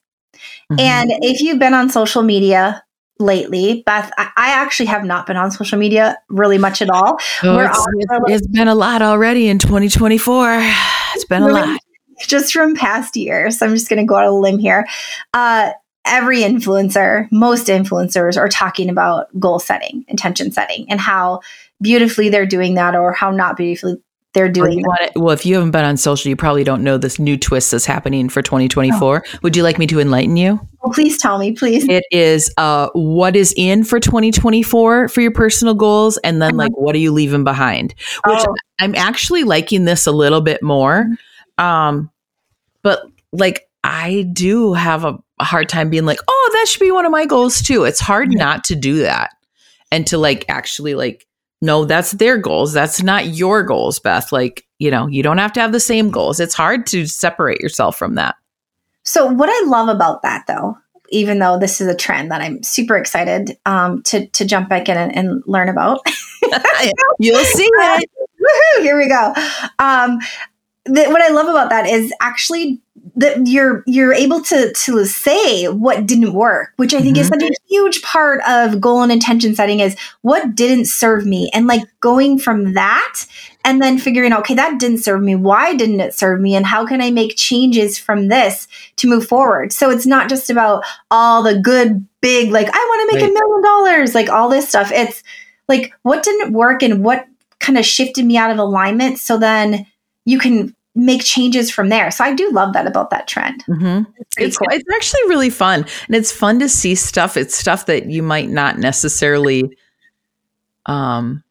Mm-hmm. 0.71 0.79
And 0.79 1.11
if 1.21 1.41
you've 1.41 1.59
been 1.59 1.73
on 1.73 1.89
social 1.89 2.21
media 2.21 2.83
lately, 3.19 3.83
Beth, 3.85 4.11
I, 4.17 4.31
I, 4.35 4.49
actually 4.51 4.87
have 4.87 5.03
not 5.03 5.27
been 5.27 5.37
on 5.37 5.51
social 5.51 5.77
media 5.77 6.17
really 6.29 6.57
much 6.57 6.81
at 6.81 6.89
all. 6.89 7.19
Oh, 7.43 7.59
it's, 7.59 7.87
it's, 7.97 8.31
it's 8.31 8.47
been 8.47 8.67
a 8.67 8.73
lot 8.73 9.03
already 9.03 9.47
in 9.47 9.59
2024. 9.59 10.71
It's 11.13 11.25
been 11.25 11.43
a 11.43 11.49
lot 11.49 11.77
just 12.27 12.53
from 12.53 12.75
past 12.75 13.15
years. 13.15 13.61
I'm 13.61 13.73
just 13.73 13.89
going 13.89 13.99
to 13.99 14.05
go 14.05 14.15
out 14.15 14.25
on 14.25 14.33
a 14.33 14.39
limb 14.39 14.59
here. 14.59 14.87
Uh, 15.33 15.71
every 16.05 16.39
influencer, 16.39 17.31
most 17.31 17.67
influencers 17.67 18.37
are 18.37 18.49
talking 18.49 18.89
about 18.89 19.27
goal 19.39 19.59
setting, 19.59 20.05
intention 20.07 20.51
setting, 20.51 20.85
and 20.89 20.99
how 20.99 21.41
beautifully 21.81 22.29
they're 22.29 22.45
doing 22.45 22.75
that 22.75 22.95
or 22.95 23.13
how 23.13 23.31
not 23.31 23.57
beautifully 23.57 24.01
they're 24.33 24.49
doing 24.49 24.81
well, 24.85 25.09
well, 25.15 25.29
if 25.31 25.45
you 25.45 25.55
haven't 25.55 25.71
been 25.71 25.83
on 25.83 25.97
social, 25.97 26.29
you 26.29 26.37
probably 26.37 26.63
don't 26.63 26.83
know 26.83 26.97
this 26.97 27.19
new 27.19 27.37
twist 27.37 27.71
that's 27.71 27.85
happening 27.85 28.29
for 28.29 28.41
2024. 28.41 29.23
Oh. 29.25 29.39
Would 29.43 29.57
you 29.57 29.63
like 29.63 29.77
me 29.77 29.87
to 29.87 29.99
enlighten 29.99 30.37
you? 30.37 30.59
Well, 30.81 30.93
please 30.93 31.17
tell 31.17 31.37
me, 31.37 31.51
please. 31.51 31.87
It 31.89 32.05
is 32.11 32.53
uh, 32.57 32.89
what 32.93 33.35
is 33.35 33.53
in 33.57 33.83
for 33.83 33.99
2024 33.99 35.09
for 35.09 35.21
your 35.21 35.31
personal 35.31 35.73
goals, 35.73 36.17
and 36.19 36.41
then 36.41 36.51
uh-huh. 36.51 36.57
like 36.57 36.71
what 36.77 36.95
are 36.95 36.99
you 36.99 37.11
leaving 37.11 37.43
behind? 37.43 37.93
Which 38.25 38.39
oh. 38.39 38.55
I'm 38.79 38.95
actually 38.95 39.43
liking 39.43 39.83
this 39.83 40.07
a 40.07 40.11
little 40.11 40.41
bit 40.41 40.63
more. 40.63 41.03
Mm-hmm. 41.03 41.13
Um, 41.57 42.11
but 42.83 43.03
like 43.31 43.67
I 43.83 44.27
do 44.33 44.73
have 44.73 45.05
a, 45.05 45.17
hard 45.39 45.67
time 45.67 45.89
being 45.89 46.05
like, 46.05 46.19
oh, 46.27 46.49
that 46.53 46.67
should 46.67 46.79
be 46.79 46.91
one 46.91 47.03
of 47.03 47.11
my 47.11 47.25
goals 47.25 47.63
too. 47.63 47.83
It's 47.83 47.99
hard 47.99 48.29
mm-hmm. 48.29 48.37
not 48.37 48.63
to 48.65 48.75
do 48.75 48.99
that 48.99 49.31
and 49.91 50.05
to 50.05 50.19
like 50.19 50.45
actually 50.49 50.93
like, 50.93 51.25
no, 51.61 51.85
that's 51.85 52.11
their 52.11 52.37
goals. 52.37 52.73
That's 52.73 53.01
not 53.01 53.27
your 53.27 53.63
goals, 53.63 53.99
Beth. 53.99 54.31
Like, 54.31 54.65
you 54.79 54.91
know, 54.91 55.07
you 55.07 55.23
don't 55.23 55.39
have 55.39 55.53
to 55.53 55.59
have 55.59 55.71
the 55.71 55.79
same 55.79 56.09
goals. 56.09 56.39
It's 56.39 56.53
hard 56.53 56.85
to 56.87 57.05
separate 57.07 57.59
yourself 57.59 57.97
from 57.97 58.15
that. 58.15 58.35
So, 59.03 59.25
what 59.25 59.49
I 59.49 59.67
love 59.67 59.89
about 59.89 60.21
that 60.21 60.45
though, 60.47 60.77
even 61.09 61.39
though 61.39 61.59
this 61.59 61.81
is 61.81 61.87
a 61.87 61.95
trend 61.95 62.31
that 62.31 62.41
I'm 62.41 62.63
super 62.63 62.97
excited 62.97 63.57
um, 63.65 64.01
to 64.03 64.27
to 64.27 64.45
jump 64.45 64.69
back 64.69 64.89
in 64.89 64.97
and, 64.97 65.15
and 65.15 65.43
learn 65.45 65.69
about. 65.69 66.01
You'll 67.19 67.43
see 67.45 67.69
it. 67.71 68.09
Woohoo! 68.41 68.81
Here 68.81 68.97
we 68.97 69.07
go. 69.07 69.33
Um, 69.77 70.19
the, 70.85 71.05
what 71.05 71.21
I 71.21 71.29
love 71.29 71.47
about 71.47 71.69
that 71.69 71.87
is 71.87 72.11
actually 72.21 72.81
that 73.15 73.45
you're 73.45 73.83
you're 73.85 74.13
able 74.13 74.41
to 74.41 74.73
to 74.73 75.05
say 75.05 75.65
what 75.67 76.05
didn't 76.07 76.33
work, 76.33 76.73
which 76.77 76.93
I 76.93 77.01
think 77.01 77.17
mm-hmm. 77.17 77.21
is 77.21 77.27
such 77.27 77.43
a 77.43 77.51
huge 77.67 78.01
part 78.01 78.41
of 78.47 78.81
goal 78.81 79.01
and 79.01 79.11
intention 79.11 79.53
setting 79.53 79.79
is 79.79 79.95
what 80.21 80.55
didn't 80.55 80.85
serve 80.85 81.25
me, 81.25 81.49
and 81.53 81.67
like 81.67 81.83
going 81.99 82.39
from 82.39 82.73
that 82.73 83.25
and 83.63 83.79
then 83.79 83.99
figuring 83.99 84.31
out 84.31 84.39
okay 84.39 84.55
that 84.55 84.79
didn't 84.79 84.99
serve 84.99 85.21
me, 85.21 85.35
why 85.35 85.75
didn't 85.75 85.99
it 85.99 86.15
serve 86.15 86.41
me, 86.41 86.55
and 86.55 86.65
how 86.65 86.85
can 86.85 87.01
I 87.01 87.11
make 87.11 87.37
changes 87.37 87.97
from 87.99 88.27
this 88.27 88.67
to 88.97 89.07
move 89.07 89.27
forward. 89.27 89.71
So 89.71 89.91
it's 89.91 90.07
not 90.07 90.29
just 90.29 90.49
about 90.49 90.83
all 91.11 91.43
the 91.43 91.59
good 91.59 92.05
big 92.21 92.51
like 92.51 92.67
I 92.67 92.71
want 92.71 93.09
to 93.09 93.15
make 93.15 93.23
a 93.23 93.33
million 93.33 93.61
dollars, 93.61 94.15
like 94.15 94.29
all 94.29 94.49
this 94.49 94.69
stuff. 94.69 94.91
It's 94.91 95.21
like 95.67 95.93
what 96.01 96.23
didn't 96.23 96.53
work 96.53 96.81
and 96.81 97.03
what 97.03 97.27
kind 97.59 97.77
of 97.77 97.85
shifted 97.85 98.25
me 98.25 98.37
out 98.37 98.51
of 98.51 98.57
alignment, 98.57 99.19
so 99.19 99.37
then 99.37 99.85
you 100.25 100.39
can 100.39 100.75
make 100.93 101.23
changes 101.23 101.71
from 101.71 101.89
there. 101.89 102.11
So 102.11 102.23
I 102.23 102.33
do 102.33 102.49
love 102.51 102.73
that 102.73 102.85
about 102.85 103.11
that 103.11 103.27
trend. 103.27 103.63
Mm-hmm. 103.65 104.11
It's, 104.17 104.37
it's, 104.37 104.57
cool. 104.57 104.67
it's, 104.71 104.83
actually 104.93 105.29
really 105.29 105.49
fun. 105.49 105.85
And 106.07 106.15
it's 106.15 106.31
fun 106.31 106.59
to 106.59 106.67
see 106.67 106.95
stuff. 106.95 107.37
It's 107.37 107.55
stuff 107.55 107.85
that 107.85 108.07
you 108.07 108.21
might 108.21 108.49
not 108.49 108.77
necessarily 108.77 109.63
um 110.87 111.43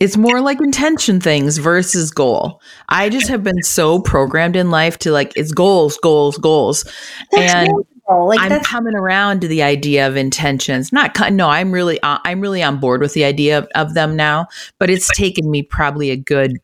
It's 0.00 0.16
more 0.16 0.40
like 0.40 0.60
intention 0.60 1.20
things 1.20 1.58
versus 1.58 2.10
goal. 2.10 2.60
I 2.88 3.10
just 3.10 3.28
have 3.28 3.44
been 3.44 3.62
so 3.62 4.00
programmed 4.00 4.56
in 4.56 4.70
life 4.70 4.98
to 5.00 5.12
like 5.12 5.32
it's 5.36 5.52
goals, 5.52 5.96
goals, 5.98 6.36
goals. 6.38 6.84
That's 7.30 7.54
and 7.54 7.68
wonderful. 7.70 8.26
like 8.26 8.40
I'm 8.40 8.60
coming 8.64 8.96
around 8.96 9.40
to 9.42 9.48
the 9.48 9.62
idea 9.62 10.08
of 10.08 10.16
intentions. 10.16 10.92
Not 10.92 11.16
no, 11.32 11.48
I'm 11.48 11.70
really 11.70 12.00
uh, 12.02 12.18
I'm 12.24 12.40
really 12.40 12.62
on 12.62 12.80
board 12.80 13.02
with 13.02 13.12
the 13.14 13.24
idea 13.24 13.58
of, 13.58 13.68
of 13.76 13.94
them 13.94 14.16
now, 14.16 14.46
but 14.78 14.90
it's 14.90 15.08
taken 15.16 15.48
me 15.48 15.62
probably 15.62 16.10
a 16.10 16.16
good 16.16 16.58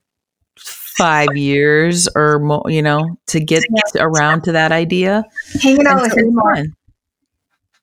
5 0.98 1.36
years 1.36 2.08
or 2.14 2.38
more, 2.38 2.64
you 2.68 2.82
know, 2.82 3.18
to 3.28 3.40
get 3.40 3.62
around 3.98 4.42
to 4.44 4.52
that 4.52 4.72
idea. 4.72 5.24
hanging 5.60 5.86
out 5.86 6.02
with 6.02 6.12
so 6.12 6.16
me 6.16 6.22
it's 6.22 6.34
more. 6.34 6.54
fun. 6.54 6.76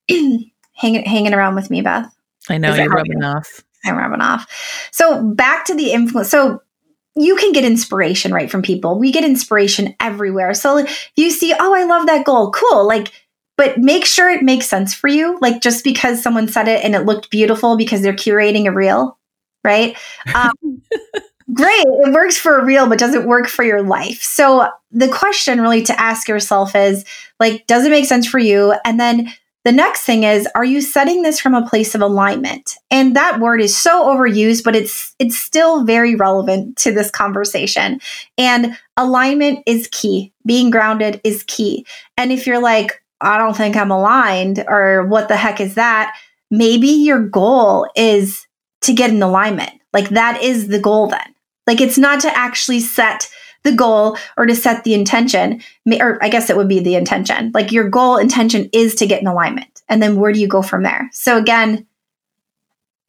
hanging 0.74 1.06
hanging 1.06 1.34
around 1.34 1.56
with 1.56 1.70
me, 1.70 1.82
Beth. 1.82 2.14
I 2.50 2.58
know 2.58 2.74
you're 2.74 2.90
rubbing 2.90 3.24
off. 3.24 3.64
I'm 3.86 3.98
rubbing 3.98 4.22
off. 4.22 4.48
So 4.92 5.24
back 5.24 5.66
to 5.66 5.76
the 5.76 5.92
influence. 5.92 6.30
So 6.30 6.62
you 7.16 7.36
can 7.36 7.52
get 7.52 7.64
inspiration 7.64 8.34
right 8.34 8.50
from 8.50 8.62
people. 8.62 8.98
We 8.98 9.12
get 9.12 9.24
inspiration 9.24 9.96
everywhere. 10.00 10.54
So 10.54 10.86
you 11.16 11.30
see, 11.30 11.54
oh, 11.58 11.74
I 11.74 11.84
love 11.84 12.08
that 12.08 12.26
goal. 12.26 12.52
Cool. 12.52 12.88
Like, 12.88 13.12
but 13.56 13.78
make 13.78 14.06
sure 14.06 14.30
it 14.30 14.42
makes 14.42 14.68
sense 14.68 14.94
for 14.94 15.08
you. 15.08 15.38
Like 15.40 15.62
just 15.62 15.84
because 15.84 16.24
someone 16.24 16.48
said 16.48 16.68
it 16.68 16.84
and 16.84 16.96
it 16.96 17.06
looked 17.06 17.30
beautiful 17.30 17.78
because 17.78 18.02
they're 18.02 18.14
curating 18.14 18.66
a 18.66 18.72
reel, 18.72 19.20
right? 19.64 19.96
Um, 20.34 20.82
great. 21.54 21.86
It 21.86 22.14
works 22.14 22.38
for 22.38 22.64
real, 22.64 22.88
but 22.88 23.00
does 23.00 23.14
it 23.14 23.26
work 23.26 23.48
for 23.48 23.64
your 23.64 23.82
life? 23.82 24.22
So 24.22 24.70
the 24.92 25.08
question 25.08 25.62
really 25.62 25.84
to 25.84 26.00
ask 26.00 26.28
yourself 26.28 26.76
is 26.76 27.06
like, 27.40 27.66
does 27.68 27.86
it 27.86 27.90
make 27.90 28.06
sense 28.06 28.28
for 28.28 28.40
you? 28.40 28.76
And 28.86 29.00
then 29.00 29.34
the 29.66 29.72
next 29.72 30.02
thing 30.02 30.24
is, 30.24 30.48
are 30.56 30.66
you 30.66 30.82
setting 30.82 31.22
this 31.22 31.40
from 31.40 31.54
a 31.54 31.68
place 31.68 31.96
of 31.96 32.02
alignment? 32.02 32.76
And 32.92 33.16
that 33.16 33.40
word 33.40 33.62
is 33.62 33.76
so 33.76 34.06
overused, 34.06 34.64
but 34.64 34.76
it's 34.76 35.16
it's 35.20 35.38
still 35.38 35.86
very 35.86 36.16
relevant 36.16 36.76
to 36.80 36.92
this 36.92 37.10
conversation. 37.10 38.02
And 38.38 38.78
alignment 38.98 39.60
is 39.66 39.88
key. 39.92 40.34
Being 40.46 40.70
grounded 40.70 41.22
is 41.24 41.44
key. 41.48 41.86
And 42.18 42.32
if 42.32 42.46
you're 42.46 42.62
like, 42.62 43.02
I 43.22 43.38
don't 43.38 43.56
think 43.56 43.78
I'm 43.78 43.92
aligned, 43.92 44.66
or 44.68 45.08
what 45.08 45.30
the 45.30 45.38
heck 45.38 45.62
is 45.62 45.76
that? 45.76 46.14
Maybe 46.52 46.90
your 46.90 47.20
goal 47.20 47.90
is 47.96 48.46
to 48.82 48.94
get 48.94 49.12
in 49.12 49.24
alignment. 49.24 49.72
Like 49.94 50.10
that 50.10 50.44
is 50.44 50.68
the 50.68 50.80
goal 50.80 51.08
then. 51.08 51.33
Like 51.68 51.82
it's 51.82 51.98
not 51.98 52.20
to 52.22 52.38
actually 52.38 52.80
set 52.80 53.30
the 53.64 53.72
goal 53.72 54.18
or 54.38 54.46
to 54.46 54.56
set 54.56 54.84
the 54.84 54.94
intention, 54.94 55.62
or 56.00 56.22
I 56.22 56.30
guess 56.30 56.50
it 56.50 56.58
would 56.58 56.68
be 56.68 56.80
the 56.80 56.96
intention. 56.96 57.52
Like 57.54 57.72
your 57.72 57.90
goal 57.90 58.18
intention 58.18 58.70
is 58.74 58.96
to 58.96 59.08
get 59.08 59.22
in 59.22 59.28
alignment. 59.28 59.82
And 59.88 60.04
then 60.04 60.18
where 60.18 60.34
do 60.34 60.40
you 60.40 60.48
go 60.48 60.62
from 60.62 60.84
there? 60.84 61.10
So 61.14 61.38
again, 61.38 61.86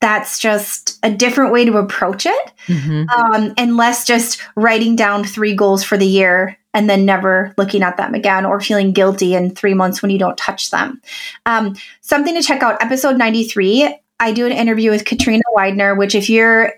that's 0.00 0.38
just 0.38 0.99
a 1.02 1.11
different 1.11 1.52
way 1.52 1.64
to 1.64 1.78
approach 1.78 2.26
it. 2.26 2.52
Mhm. 2.66 3.08
Um, 3.11 3.54
and 3.56 3.76
less 3.76 4.04
just 4.04 4.40
writing 4.54 4.96
down 4.96 5.25
three 5.25 5.54
goals 5.54 5.82
for 5.82 5.96
the 5.96 6.06
year 6.06 6.58
and 6.75 6.90
then 6.90 7.06
never 7.06 7.54
looking 7.56 7.82
at 7.82 7.96
them 7.96 8.14
again 8.14 8.44
or 8.44 8.61
feeling 8.61 8.92
guilty 8.92 9.34
in 9.34 9.54
three 9.54 9.75
months 9.75 10.02
when 10.02 10.11
you 10.11 10.18
don't 10.18 10.37
touch 10.37 10.70
them. 10.70 11.00
Um, 11.46 11.75
something 12.02 12.34
to 12.34 12.42
check 12.42 12.62
out 12.62 12.82
episode 12.82 13.16
93. 13.16 13.96
I 14.20 14.32
do 14.32 14.44
an 14.44 14.52
interview 14.52 14.90
with 14.90 15.04
Katrina 15.04 15.42
Widener, 15.54 15.94
which, 15.94 16.14
if 16.14 16.28
you're 16.28 16.75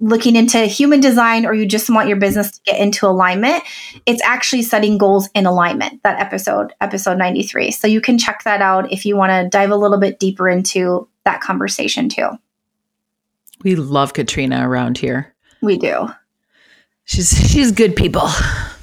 looking 0.00 0.36
into 0.36 0.58
human 0.66 1.00
design 1.00 1.44
or 1.44 1.54
you 1.54 1.66
just 1.66 1.90
want 1.90 2.08
your 2.08 2.16
business 2.16 2.52
to 2.52 2.60
get 2.64 2.80
into 2.80 3.06
alignment, 3.06 3.62
it's 4.06 4.22
actually 4.22 4.62
setting 4.62 4.98
goals 4.98 5.28
in 5.34 5.46
alignment. 5.46 6.02
That 6.02 6.20
episode, 6.20 6.72
episode 6.80 7.18
93. 7.18 7.70
So 7.72 7.86
you 7.86 8.00
can 8.00 8.18
check 8.18 8.44
that 8.44 8.62
out 8.62 8.92
if 8.92 9.04
you 9.04 9.16
want 9.16 9.30
to 9.30 9.48
dive 9.48 9.70
a 9.70 9.76
little 9.76 9.98
bit 9.98 10.18
deeper 10.20 10.48
into 10.48 11.08
that 11.24 11.40
conversation 11.40 12.08
too. 12.08 12.28
We 13.64 13.74
love 13.74 14.12
Katrina 14.12 14.68
around 14.68 14.98
here. 14.98 15.34
We 15.60 15.76
do. 15.76 16.08
She's 17.04 17.30
she's 17.50 17.72
good 17.72 17.96
people. 17.96 18.28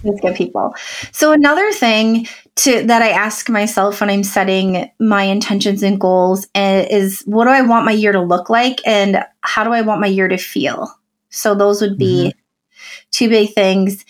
It's 0.04 0.22
good 0.22 0.36
people. 0.36 0.76
So 1.12 1.32
another 1.32 1.72
thing 1.72 2.28
to 2.58 2.84
that 2.86 3.02
I 3.02 3.10
ask 3.10 3.50
myself 3.50 4.02
when 4.02 4.10
I'm 4.10 4.24
setting 4.24 4.90
my 5.00 5.24
intentions 5.24 5.84
and 5.84 6.00
goals 6.00 6.48
eh, 6.56 6.86
is 6.90 7.22
what 7.26 7.46
do 7.46 7.52
I 7.52 7.62
want 7.62 7.86
my 7.86 7.92
year 7.92 8.12
to 8.12 8.22
look 8.22 8.50
like 8.50 8.82
and 8.86 9.24
how 9.42 9.64
do 9.64 9.72
I 9.72 9.82
want 9.82 10.02
my 10.02 10.08
year 10.08 10.28
to 10.28 10.38
feel? 10.38 10.94
So 11.36 11.56
those 11.56 11.82
would 11.82 11.98
be 11.98 12.30
mm-hmm. 12.30 12.40
two 13.12 13.30
big 13.30 13.54
things. 13.54 14.06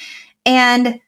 And 0.46 1.00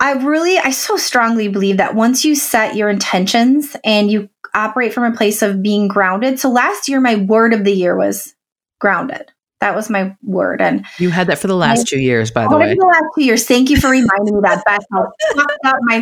I 0.00 0.12
really 0.12 0.58
I 0.58 0.70
so 0.70 0.96
strongly 0.96 1.48
believe 1.48 1.76
that 1.76 1.94
once 1.94 2.24
you 2.24 2.34
set 2.34 2.76
your 2.76 2.88
intentions 2.88 3.76
and 3.84 4.10
you 4.10 4.28
operate 4.52 4.92
from 4.92 5.04
a 5.04 5.16
place 5.16 5.42
of 5.42 5.62
being 5.62 5.88
grounded. 5.88 6.38
So 6.38 6.50
last 6.50 6.88
year 6.88 7.00
my 7.00 7.16
word 7.16 7.52
of 7.52 7.64
the 7.64 7.72
year 7.72 7.96
was 7.96 8.34
grounded. 8.78 9.32
That 9.60 9.74
was 9.74 9.88
my 9.88 10.14
word 10.22 10.60
and 10.60 10.84
You 10.98 11.10
had 11.10 11.26
that 11.28 11.38
for 11.38 11.46
the 11.46 11.56
last 11.56 11.86
two 11.86 11.98
years, 11.98 12.30
by 12.30 12.46
the 12.46 12.56
way. 12.56 12.74
the 12.74 12.84
last 12.86 13.04
two 13.14 13.24
years. 13.24 13.46
Thank 13.46 13.70
you 13.70 13.80
for 13.80 13.88
reminding 13.88 14.34
me 14.34 14.40
that. 14.42 14.62
How 14.66 15.02
up 15.64 15.76
my 15.82 16.00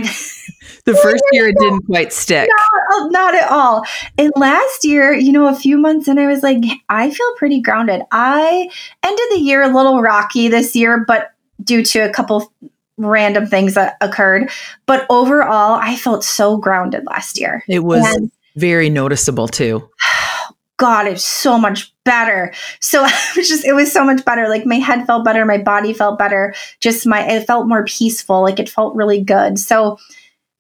The 0.84 0.94
first 1.02 1.22
year 1.32 1.48
it 1.48 1.56
didn't 1.60 1.82
quite 1.86 2.12
stick. 2.12 2.48
oh, 2.90 3.08
not 3.12 3.34
at 3.34 3.48
all. 3.50 3.84
And 4.18 4.32
last 4.36 4.84
year, 4.84 5.12
you 5.12 5.30
know, 5.30 5.46
a 5.46 5.54
few 5.54 5.78
months 5.78 6.08
in, 6.08 6.18
I 6.18 6.26
was 6.26 6.42
like, 6.42 6.64
I 6.88 7.10
feel 7.10 7.34
pretty 7.36 7.60
grounded. 7.60 8.02
I 8.10 8.68
ended 9.04 9.26
the 9.30 9.40
year 9.40 9.62
a 9.62 9.68
little 9.72 10.00
rocky 10.02 10.48
this 10.48 10.74
year, 10.74 11.04
but 11.06 11.30
due 11.62 11.84
to 11.84 12.00
a 12.00 12.10
couple 12.10 12.52
random 12.96 13.46
things 13.46 13.74
that 13.74 13.96
occurred. 14.00 14.50
But 14.86 15.06
overall, 15.08 15.74
I 15.80 15.96
felt 15.96 16.24
so 16.24 16.56
grounded 16.56 17.04
last 17.06 17.38
year. 17.38 17.64
It 17.68 17.80
was 17.84 18.04
And 18.04 18.30
very 18.56 18.90
noticeable 18.90 19.46
too. 19.48 19.88
God, 20.78 21.06
it's 21.06 21.24
so 21.24 21.58
much 21.58 21.91
better. 22.04 22.52
So 22.80 23.04
it 23.06 23.36
was 23.36 23.48
just, 23.48 23.64
it 23.64 23.74
was 23.74 23.92
so 23.92 24.04
much 24.04 24.24
better. 24.24 24.48
Like 24.48 24.66
my 24.66 24.76
head 24.76 25.06
felt 25.06 25.24
better, 25.24 25.44
my 25.44 25.58
body 25.58 25.92
felt 25.92 26.18
better. 26.18 26.54
Just 26.80 27.06
my, 27.06 27.22
it 27.28 27.46
felt 27.46 27.68
more 27.68 27.84
peaceful. 27.84 28.42
Like 28.42 28.58
it 28.58 28.68
felt 28.68 28.94
really 28.96 29.22
good. 29.22 29.58
So, 29.58 29.98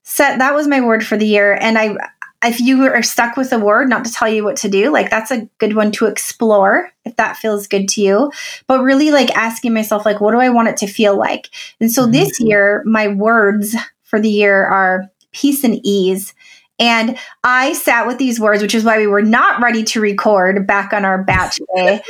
set 0.04 0.38
that 0.38 0.54
was 0.54 0.66
my 0.68 0.80
word 0.80 1.06
for 1.06 1.16
the 1.16 1.26
year. 1.26 1.54
And 1.60 1.78
I, 1.78 1.96
if 2.44 2.60
you 2.60 2.84
are 2.84 3.02
stuck 3.02 3.36
with 3.36 3.52
a 3.52 3.58
word, 3.58 3.88
not 3.88 4.04
to 4.04 4.12
tell 4.12 4.28
you 4.28 4.42
what 4.44 4.56
to 4.56 4.68
do, 4.68 4.90
like 4.90 5.10
that's 5.10 5.30
a 5.30 5.48
good 5.58 5.76
one 5.76 5.92
to 5.92 6.06
explore 6.06 6.90
if 7.04 7.14
that 7.16 7.36
feels 7.36 7.68
good 7.68 7.88
to 7.90 8.00
you. 8.00 8.32
But 8.66 8.82
really, 8.82 9.12
like 9.12 9.30
asking 9.36 9.74
myself, 9.74 10.04
like, 10.04 10.20
what 10.20 10.32
do 10.32 10.40
I 10.40 10.48
want 10.48 10.68
it 10.68 10.76
to 10.78 10.86
feel 10.88 11.16
like? 11.16 11.50
And 11.80 11.90
so 11.90 12.06
this 12.06 12.40
Mhm. 12.40 12.48
year, 12.48 12.82
my 12.84 13.08
words 13.08 13.76
for 14.02 14.20
the 14.20 14.30
year 14.30 14.64
are 14.66 15.08
peace 15.32 15.62
and 15.64 15.80
ease. 15.84 16.34
And 16.78 17.18
I 17.44 17.74
sat 17.74 18.06
with 18.06 18.18
these 18.18 18.40
words, 18.40 18.62
which 18.62 18.74
is 18.74 18.84
why 18.84 18.98
we 18.98 19.06
were 19.06 19.22
not 19.22 19.62
ready 19.62 19.84
to 19.84 20.00
record 20.00 20.66
back 20.66 20.92
on 20.92 21.04
our 21.04 21.22
batch 21.22 21.58
day. 21.76 22.02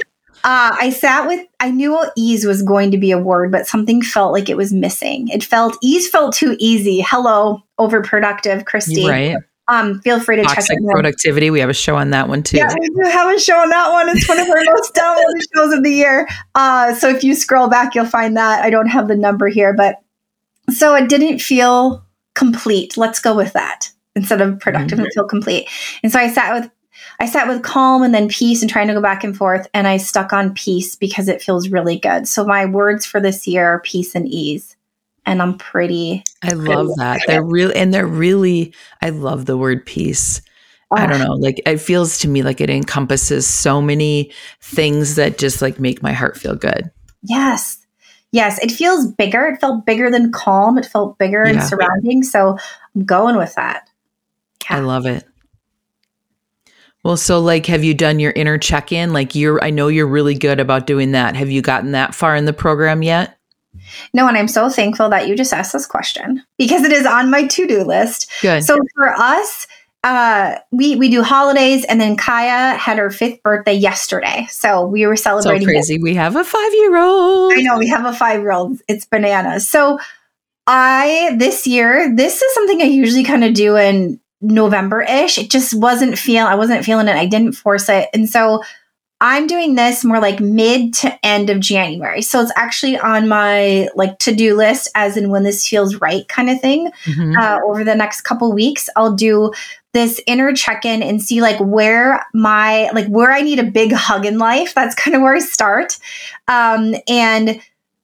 Uh, 0.44 0.74
I 0.80 0.90
sat 0.90 1.28
with, 1.28 1.46
I 1.60 1.70
knew 1.70 2.04
ease 2.16 2.44
was 2.44 2.62
going 2.62 2.90
to 2.90 2.98
be 2.98 3.12
a 3.12 3.18
word, 3.18 3.52
but 3.52 3.66
something 3.66 4.02
felt 4.02 4.32
like 4.32 4.48
it 4.48 4.56
was 4.56 4.72
missing. 4.72 5.28
It 5.28 5.44
felt, 5.44 5.76
ease 5.82 6.08
felt 6.08 6.34
too 6.34 6.56
easy. 6.58 7.04
Hello, 7.06 7.62
overproductive, 7.78 8.64
Christy. 8.64 9.08
Right. 9.08 9.36
Um, 9.68 10.00
feel 10.00 10.18
free 10.18 10.36
to 10.36 10.42
Toxic 10.42 10.76
check 10.76 10.78
out. 10.84 10.90
productivity. 10.90 11.50
We 11.50 11.60
have 11.60 11.70
a 11.70 11.74
show 11.74 11.94
on 11.94 12.10
that 12.10 12.28
one 12.28 12.42
too. 12.42 12.56
Yeah, 12.56 12.74
we 12.78 12.88
do 12.88 13.08
have 13.08 13.34
a 13.34 13.38
show 13.38 13.56
on 13.56 13.70
that 13.70 13.92
one. 13.92 14.08
It's 14.08 14.28
one 14.28 14.40
of 14.40 14.48
our 14.48 14.64
most 14.64 14.94
downloaded 14.96 15.40
shows 15.54 15.72
of 15.72 15.84
the 15.84 15.92
year. 15.92 16.28
Uh, 16.56 16.94
so 16.94 17.08
if 17.08 17.22
you 17.22 17.36
scroll 17.36 17.68
back, 17.68 17.94
you'll 17.94 18.06
find 18.06 18.36
that. 18.36 18.64
I 18.64 18.70
don't 18.70 18.88
have 18.88 19.06
the 19.06 19.16
number 19.16 19.46
here, 19.46 19.72
but 19.72 20.00
so 20.70 20.94
it 20.96 21.08
didn't 21.08 21.38
feel 21.38 22.04
complete. 22.34 22.96
Let's 22.96 23.20
go 23.20 23.36
with 23.36 23.52
that 23.52 23.92
instead 24.14 24.40
of 24.40 24.58
productive 24.60 24.98
mm-hmm. 24.98 25.04
and 25.04 25.14
feel 25.14 25.24
complete. 25.24 25.68
And 26.02 26.12
so 26.12 26.18
I 26.18 26.28
sat 26.28 26.52
with 26.54 26.70
I 27.18 27.26
sat 27.26 27.48
with 27.48 27.62
calm 27.62 28.02
and 28.02 28.14
then 28.14 28.28
peace 28.28 28.62
and 28.62 28.70
trying 28.70 28.88
to 28.88 28.94
go 28.94 29.00
back 29.00 29.24
and 29.24 29.36
forth. 29.36 29.66
And 29.74 29.86
I 29.86 29.96
stuck 29.96 30.32
on 30.32 30.54
peace 30.54 30.96
because 30.96 31.28
it 31.28 31.42
feels 31.42 31.68
really 31.68 31.98
good. 31.98 32.28
So 32.28 32.44
my 32.44 32.66
words 32.66 33.06
for 33.06 33.20
this 33.20 33.46
year 33.46 33.66
are 33.66 33.80
peace 33.80 34.14
and 34.14 34.28
ease. 34.28 34.76
And 35.24 35.40
I'm 35.40 35.56
pretty 35.56 36.24
I 36.42 36.50
love 36.50 36.88
that. 36.96 37.22
They're 37.26 37.44
really 37.44 37.76
and 37.76 37.94
they're 37.94 38.06
really 38.06 38.74
I 39.00 39.10
love 39.10 39.46
the 39.46 39.56
word 39.56 39.86
peace. 39.86 40.42
I 40.90 41.06
don't 41.06 41.22
oh. 41.22 41.24
know. 41.24 41.34
Like 41.34 41.62
it 41.64 41.78
feels 41.78 42.18
to 42.18 42.28
me 42.28 42.42
like 42.42 42.60
it 42.60 42.68
encompasses 42.68 43.46
so 43.46 43.80
many 43.80 44.32
things 44.60 45.14
that 45.14 45.38
just 45.38 45.62
like 45.62 45.78
make 45.78 46.02
my 46.02 46.12
heart 46.12 46.36
feel 46.36 46.56
good. 46.56 46.90
Yes. 47.22 47.78
Yes. 48.32 48.62
It 48.62 48.72
feels 48.72 49.06
bigger. 49.12 49.46
It 49.46 49.60
felt 49.60 49.86
bigger 49.86 50.10
than 50.10 50.32
calm. 50.32 50.76
It 50.76 50.86
felt 50.86 51.18
bigger 51.18 51.42
and 51.42 51.62
surrounding. 51.62 52.22
So 52.24 52.58
I'm 52.94 53.04
going 53.04 53.36
with 53.36 53.54
that. 53.54 53.88
I 54.70 54.80
love 54.80 55.06
it. 55.06 55.24
Well, 57.04 57.16
so 57.16 57.40
like 57.40 57.66
have 57.66 57.82
you 57.82 57.94
done 57.94 58.20
your 58.20 58.32
inner 58.32 58.58
check-in? 58.58 59.12
Like 59.12 59.34
you're 59.34 59.62
I 59.62 59.70
know 59.70 59.88
you're 59.88 60.06
really 60.06 60.34
good 60.34 60.60
about 60.60 60.86
doing 60.86 61.12
that. 61.12 61.34
Have 61.34 61.50
you 61.50 61.62
gotten 61.62 61.92
that 61.92 62.14
far 62.14 62.36
in 62.36 62.44
the 62.44 62.52
program 62.52 63.02
yet? 63.02 63.38
No, 64.14 64.28
and 64.28 64.36
I'm 64.36 64.48
so 64.48 64.68
thankful 64.68 65.08
that 65.08 65.26
you 65.26 65.36
just 65.36 65.52
asked 65.52 65.72
this 65.72 65.86
question 65.86 66.42
because 66.58 66.84
it 66.84 66.92
is 66.92 67.06
on 67.06 67.30
my 67.30 67.46
to-do 67.46 67.82
list. 67.82 68.30
Good. 68.40 68.62
So 68.64 68.78
for 68.94 69.12
us, 69.14 69.66
uh, 70.04 70.56
we 70.70 70.96
we 70.96 71.08
do 71.08 71.22
holidays, 71.22 71.84
and 71.84 72.00
then 72.00 72.16
Kaya 72.16 72.76
had 72.76 72.98
her 72.98 73.10
fifth 73.10 73.42
birthday 73.42 73.74
yesterday, 73.74 74.46
so 74.50 74.86
we 74.86 75.06
were 75.06 75.16
so 75.16 75.40
celebrating. 75.40 75.68
it. 75.68 75.72
crazy. 75.72 75.98
We 75.98 76.14
have 76.14 76.36
a 76.36 76.42
5-year-old. 76.42 77.52
I 77.54 77.60
know 77.62 77.78
we 77.78 77.88
have 77.88 78.04
a 78.04 78.12
five-year-old. 78.12 78.80
It's 78.88 79.04
bananas. 79.04 79.68
So 79.68 79.98
I 80.66 81.36
this 81.38 81.66
year, 81.66 82.14
this 82.14 82.42
is 82.42 82.54
something 82.54 82.82
I 82.82 82.86
usually 82.86 83.24
kind 83.24 83.44
of 83.44 83.54
do 83.54 83.76
in 83.76 84.20
November-ish. 84.42 85.38
It 85.38 85.50
just 85.50 85.72
wasn't 85.72 86.18
feel. 86.18 86.46
I 86.46 86.56
wasn't 86.56 86.84
feeling 86.84 87.08
it. 87.08 87.16
I 87.16 87.26
didn't 87.26 87.52
force 87.52 87.88
it, 87.88 88.08
and 88.12 88.28
so 88.28 88.62
I'm 89.22 89.46
doing 89.46 89.76
this 89.76 90.04
more 90.04 90.18
like 90.18 90.40
mid 90.40 90.94
to 90.94 91.24
end 91.24 91.48
of 91.48 91.60
January. 91.60 92.22
So 92.22 92.40
it's 92.40 92.50
actually 92.56 92.98
on 92.98 93.28
my 93.28 93.88
like 93.94 94.18
to-do 94.18 94.56
list 94.56 94.90
as 94.96 95.16
in 95.16 95.30
when 95.30 95.44
this 95.44 95.66
feels 95.66 95.94
right 96.00 96.26
kind 96.26 96.50
of 96.50 96.60
thing. 96.60 96.90
Mm-hmm. 97.04 97.38
Uh, 97.38 97.60
over 97.64 97.84
the 97.84 97.94
next 97.94 98.22
couple 98.22 98.52
weeks, 98.52 98.88
I'll 98.96 99.14
do 99.14 99.52
this 99.92 100.20
inner 100.26 100.52
check-in 100.52 101.04
and 101.04 101.22
see 101.22 101.40
like 101.40 101.60
where 101.60 102.26
my 102.34 102.90
like 102.94 103.06
where 103.06 103.30
I 103.30 103.42
need 103.42 103.60
a 103.60 103.64
big 103.64 103.92
hug 103.92 104.26
in 104.26 104.38
life. 104.38 104.74
That's 104.74 104.96
kind 104.96 105.14
of 105.14 105.22
where 105.22 105.36
I 105.36 105.38
start. 105.38 105.98
Um, 106.48 106.96
and 107.06 107.60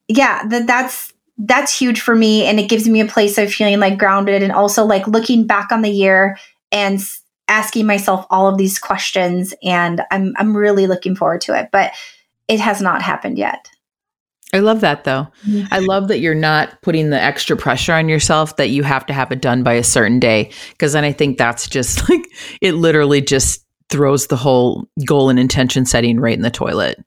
yeah, 0.07 0.47
that 0.47 0.69
that's 0.69 1.13
that's 1.39 1.79
huge 1.79 2.01
for 2.01 2.15
me 2.15 2.45
and 2.45 2.59
it 2.59 2.69
gives 2.69 2.89
me 2.89 3.01
a 3.01 3.07
place 3.07 3.39
of 3.39 3.53
feeling 3.53 3.79
like 3.79 3.99
grounded 3.99 4.43
and 4.43 4.53
also 4.53 4.85
like 4.85 5.07
looking 5.07 5.47
back 5.47 5.71
on 5.71 5.83
the 5.83 5.91
year 5.91 6.37
and 6.73 7.01
asking 7.47 7.87
myself 7.87 8.27
all 8.29 8.49
of 8.49 8.59
these 8.59 8.79
questions 8.79 9.55
and 9.63 10.03
I'm 10.11 10.35
I'm 10.37 10.57
really 10.57 10.87
looking 10.87 11.15
forward 11.15 11.41
to 11.43 11.59
it 11.59 11.69
but 11.73 11.93
it 12.49 12.61
has 12.61 12.81
not 12.81 13.03
happened 13.03 13.39
yet. 13.39 13.71
I 14.53 14.61
love 14.61 14.81
that 14.81 15.05
though. 15.05 15.29
Mm-hmm. 15.47 15.73
I 15.73 15.79
love 15.79 16.09
that 16.09 16.21
you're 16.21 16.35
not 16.35 16.81
putting 16.83 17.11
the 17.11 17.23
extra 17.23 17.57
pressure 17.57 17.93
on 17.93 18.09
yourself 18.09 18.57
that 18.57 18.71
you 18.71 18.83
have 18.83 19.05
to 19.07 19.13
have 19.13 19.31
it 19.31 19.43
done 19.43 19.63
by 19.63 19.75
a 19.75 19.85
certain 19.85 20.19
day 20.19 20.51
because 20.71 20.95
then 20.95 21.05
I 21.05 21.13
think 21.13 21.37
that's 21.37 21.69
just 21.69 22.09
like 22.11 22.27
it 22.61 22.73
literally 22.73 23.21
just 23.21 23.65
throws 23.91 24.27
the 24.27 24.37
whole 24.37 24.87
goal 25.07 25.31
and 25.31 25.39
intention 25.39 25.85
setting 25.85 26.19
right 26.19 26.37
in 26.37 26.43
the 26.43 26.51
toilet. 26.51 26.99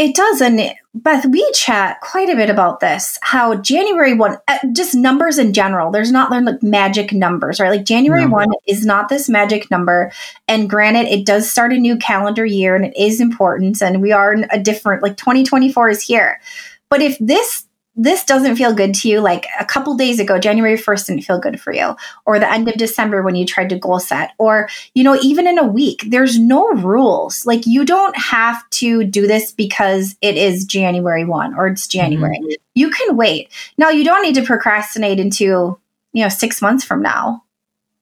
It 0.00 0.14
does. 0.14 0.40
And 0.40 0.74
Beth, 0.94 1.26
we 1.26 1.46
chat 1.52 2.00
quite 2.00 2.30
a 2.30 2.34
bit 2.34 2.48
about 2.48 2.80
this 2.80 3.18
how 3.20 3.56
January 3.56 4.14
1, 4.14 4.38
uh, 4.48 4.58
just 4.72 4.94
numbers 4.94 5.36
in 5.36 5.52
general, 5.52 5.90
there's 5.90 6.10
not 6.10 6.30
like 6.30 6.62
magic 6.62 7.12
numbers, 7.12 7.60
right? 7.60 7.68
Like 7.68 7.84
January 7.84 8.24
no. 8.24 8.30
1 8.30 8.48
is 8.66 8.86
not 8.86 9.10
this 9.10 9.28
magic 9.28 9.70
number. 9.70 10.10
And 10.48 10.70
granted, 10.70 11.06
it 11.08 11.26
does 11.26 11.50
start 11.50 11.74
a 11.74 11.76
new 11.76 11.98
calendar 11.98 12.46
year 12.46 12.74
and 12.74 12.86
it 12.86 12.96
is 12.96 13.20
important. 13.20 13.82
And 13.82 14.00
we 14.00 14.10
are 14.10 14.32
in 14.32 14.46
a 14.50 14.58
different, 14.58 15.02
like 15.02 15.18
2024 15.18 15.90
is 15.90 16.00
here. 16.00 16.40
But 16.88 17.02
if 17.02 17.18
this 17.20 17.66
this 18.02 18.24
doesn't 18.24 18.56
feel 18.56 18.72
good 18.72 18.94
to 18.94 19.08
you, 19.08 19.20
like 19.20 19.46
a 19.58 19.64
couple 19.64 19.94
days 19.94 20.18
ago, 20.18 20.38
January 20.38 20.76
1st 20.76 21.06
didn't 21.06 21.24
feel 21.24 21.38
good 21.38 21.60
for 21.60 21.70
you, 21.70 21.94
or 22.24 22.38
the 22.38 22.50
end 22.50 22.66
of 22.66 22.76
December 22.76 23.22
when 23.22 23.34
you 23.34 23.44
tried 23.44 23.68
to 23.68 23.78
goal 23.78 24.00
set, 24.00 24.32
or, 24.38 24.70
you 24.94 25.04
know, 25.04 25.18
even 25.22 25.46
in 25.46 25.58
a 25.58 25.66
week, 25.66 26.04
there's 26.08 26.38
no 26.38 26.70
rules. 26.70 27.44
Like 27.44 27.66
you 27.66 27.84
don't 27.84 28.16
have 28.16 28.68
to 28.70 29.04
do 29.04 29.26
this 29.26 29.52
because 29.52 30.16
it 30.22 30.38
is 30.38 30.64
January 30.64 31.26
1 31.26 31.54
or 31.54 31.68
it's 31.68 31.86
January. 31.86 32.38
Mm-hmm. 32.38 32.52
You 32.74 32.88
can 32.88 33.16
wait. 33.18 33.50
Now, 33.76 33.90
you 33.90 34.02
don't 34.02 34.22
need 34.22 34.36
to 34.36 34.46
procrastinate 34.46 35.20
into, 35.20 35.78
you 36.14 36.22
know, 36.22 36.30
six 36.30 36.62
months 36.62 36.84
from 36.84 37.02
now 37.02 37.44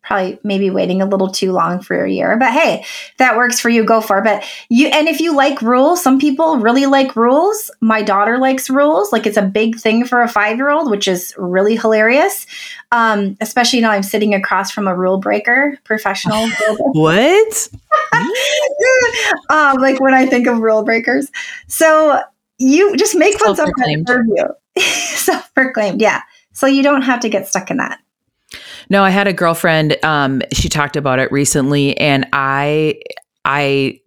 probably 0.08 0.38
maybe 0.42 0.70
waiting 0.70 1.02
a 1.02 1.06
little 1.06 1.28
too 1.28 1.52
long 1.52 1.80
for 1.80 2.02
a 2.02 2.10
year. 2.10 2.38
But 2.38 2.50
hey, 2.50 2.84
that 3.18 3.36
works 3.36 3.60
for 3.60 3.68
you, 3.68 3.84
go 3.84 4.00
for 4.00 4.18
it. 4.18 4.24
But 4.24 4.42
you 4.70 4.88
and 4.88 5.06
if 5.06 5.20
you 5.20 5.36
like 5.36 5.60
rules, 5.60 6.02
some 6.02 6.18
people 6.18 6.56
really 6.56 6.86
like 6.86 7.14
rules. 7.14 7.70
My 7.82 8.00
daughter 8.00 8.38
likes 8.38 8.70
rules. 8.70 9.12
Like 9.12 9.26
it's 9.26 9.36
a 9.36 9.42
big 9.42 9.78
thing 9.78 10.06
for 10.06 10.22
a 10.22 10.28
five 10.28 10.56
year 10.56 10.70
old, 10.70 10.90
which 10.90 11.06
is 11.06 11.34
really 11.36 11.76
hilarious. 11.76 12.46
Um, 12.90 13.36
especially 13.42 13.82
now 13.82 13.90
I'm 13.90 14.02
sitting 14.02 14.34
across 14.34 14.70
from 14.70 14.88
a 14.88 14.96
rule 14.96 15.18
breaker, 15.18 15.78
professional. 15.84 16.48
what? 16.78 17.68
um, 19.50 19.76
like 19.76 20.00
when 20.00 20.14
I 20.14 20.24
think 20.24 20.46
of 20.46 20.58
rule 20.58 20.84
breakers. 20.84 21.30
So 21.66 22.22
you 22.56 22.96
just 22.96 23.14
make 23.14 23.38
one 23.44 23.60
up 23.60 23.68
for 24.06 24.24
you. 24.24 24.48
Self 24.82 25.52
proclaimed, 25.52 26.00
yeah. 26.00 26.22
So 26.54 26.66
you 26.66 26.82
don't 26.82 27.02
have 27.02 27.20
to 27.20 27.28
get 27.28 27.46
stuck 27.46 27.70
in 27.70 27.76
that. 27.76 28.00
No, 28.90 29.04
I 29.04 29.10
had 29.10 29.28
a 29.28 29.32
girlfriend. 29.32 30.02
Um, 30.04 30.42
she 30.52 30.68
talked 30.68 30.96
about 30.96 31.18
it 31.18 31.30
recently, 31.30 31.96
and 31.98 32.26
I, 32.32 33.00
I 33.44 34.00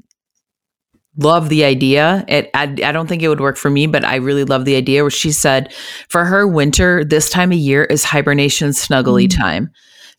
love 1.17 1.49
the 1.49 1.63
idea. 1.63 2.25
It, 2.27 2.49
I, 2.53 2.63
I 2.63 2.91
don't 2.91 3.07
think 3.07 3.21
it 3.21 3.27
would 3.27 3.41
work 3.41 3.57
for 3.57 3.69
me, 3.69 3.85
but 3.85 4.03
I 4.03 4.15
really 4.15 4.43
love 4.43 4.65
the 4.65 4.75
idea. 4.75 5.03
Where 5.03 5.11
she 5.11 5.31
said, 5.31 5.73
for 6.09 6.25
her, 6.25 6.47
winter 6.47 7.03
this 7.03 7.29
time 7.29 7.51
of 7.51 7.57
year 7.57 7.83
is 7.83 8.03
hibernation 8.03 8.69
snuggly 8.69 9.27
mm-hmm. 9.27 9.41
time 9.41 9.71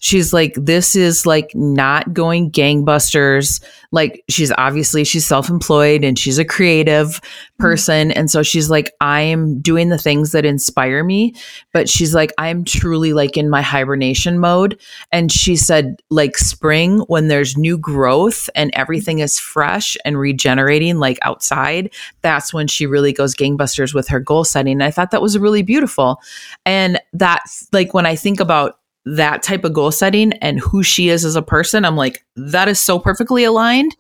she's 0.03 0.33
like 0.33 0.55
this 0.57 0.97
is 0.97 1.27
like 1.27 1.55
not 1.55 2.13
going 2.13 2.51
gangbusters. 2.51 3.63
Like 3.93 4.25
she's 4.29 4.53
obviously 4.59 5.05
she's 5.05 5.27
self-employed 5.27 6.03
and 6.03 6.19
she's 6.19 6.39
a 6.39 6.45
creative 6.45 7.09
mm-hmm. 7.09 7.63
person. 7.63 8.09
Mm-hmm. 8.09 8.19
and 8.19 8.31
so 8.31 8.43
she's 8.43 8.69
like 8.69 8.93
i'm 9.01 9.61
doing 9.61 9.91
the 9.91 9.99
things 9.99 10.33
that 10.33 10.45
inspire 10.45 11.05
me. 11.05 11.35
But 11.73 11.89
she's 11.89 12.15
like 12.15 12.33
i'm 12.37 12.65
truly 12.65 13.13
like 13.13 13.37
in 13.37 13.49
my 13.49 13.63
hibernation 13.63 14.41
mode. 14.41 14.79
And 15.13 15.31
she 15.31 15.55
said 15.55 16.03
like 16.11 16.37
spring 16.37 16.99
when 17.07 17.29
there's 17.29 17.57
new 17.57 17.79
growth 17.79 18.51
and 18.57 18.73
everything 18.75 19.21
is 19.21 19.39
fresh 19.39 19.97
and 20.05 20.19
regenerating 20.19 20.99
like 20.99 21.19
outside 21.23 21.93
that's 22.23 22.53
when 22.53 22.67
she 22.67 22.87
really 22.87 23.13
goes 23.13 23.37
gangbusters 23.37 23.95
with 23.95 24.09
her 24.09 24.21
goal 24.21 24.45
setting. 24.45 24.73
And 24.73 24.85
i 24.85 24.91
thought 24.91 25.13
that 25.13 25.23
was 25.23 25.39
really 25.39 25.63
beautiful. 25.63 26.21
And 26.67 27.01
that 27.13 27.43
like 27.73 27.95
when 27.95 28.05
i 28.05 28.17
think 28.17 28.41
about 28.41 28.79
that 29.05 29.43
type 29.43 29.65
of 29.65 29.73
goal 29.73 29.91
setting 29.91 30.33
and 30.35 30.61
who 30.61 30.83
she 30.83 31.09
is 31.09 31.25
as 31.25 31.35
a 31.35 31.43
person 31.43 31.85
i'm 31.85 31.97
like 31.97 32.25
that 32.37 32.69
is 32.69 32.81
so 32.81 32.99
perfectly 32.99 33.45
aligned. 33.45 33.95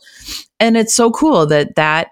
And 0.61 0.77
it's 0.77 0.95
so 0.95 1.11
cool 1.11 1.47
that 1.47 1.75
that 1.77 2.09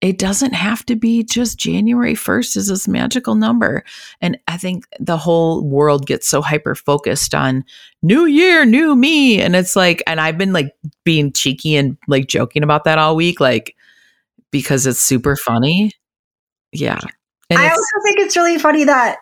it 0.00 0.16
doesn't 0.18 0.54
have 0.54 0.86
to 0.86 0.96
be 0.96 1.22
just 1.22 1.58
january 1.58 2.14
1st 2.14 2.56
is 2.56 2.68
this 2.68 2.88
magical 2.88 3.34
number. 3.34 3.84
And 4.20 4.38
i 4.48 4.56
think 4.56 4.86
the 4.98 5.18
whole 5.18 5.62
world 5.62 6.06
gets 6.06 6.28
so 6.28 6.40
hyper 6.40 6.74
focused 6.74 7.34
on 7.34 7.64
new 8.02 8.24
year 8.24 8.64
new 8.64 8.96
me. 8.96 9.40
And 9.40 9.54
it's 9.54 9.76
like 9.76 10.02
and 10.06 10.20
i've 10.20 10.38
been 10.38 10.52
like 10.52 10.74
being 11.04 11.32
cheeky 11.32 11.76
and 11.76 11.96
like 12.08 12.26
joking 12.26 12.62
about 12.62 12.84
that 12.84 12.98
all 12.98 13.16
week 13.16 13.40
like 13.40 13.76
because 14.50 14.86
it's 14.86 15.00
super 15.00 15.36
funny. 15.36 15.92
Yeah. 16.72 17.00
And 17.50 17.58
i 17.58 17.68
also 17.68 17.82
think 18.04 18.18
it's 18.18 18.36
really 18.36 18.58
funny 18.58 18.84
that 18.84 19.18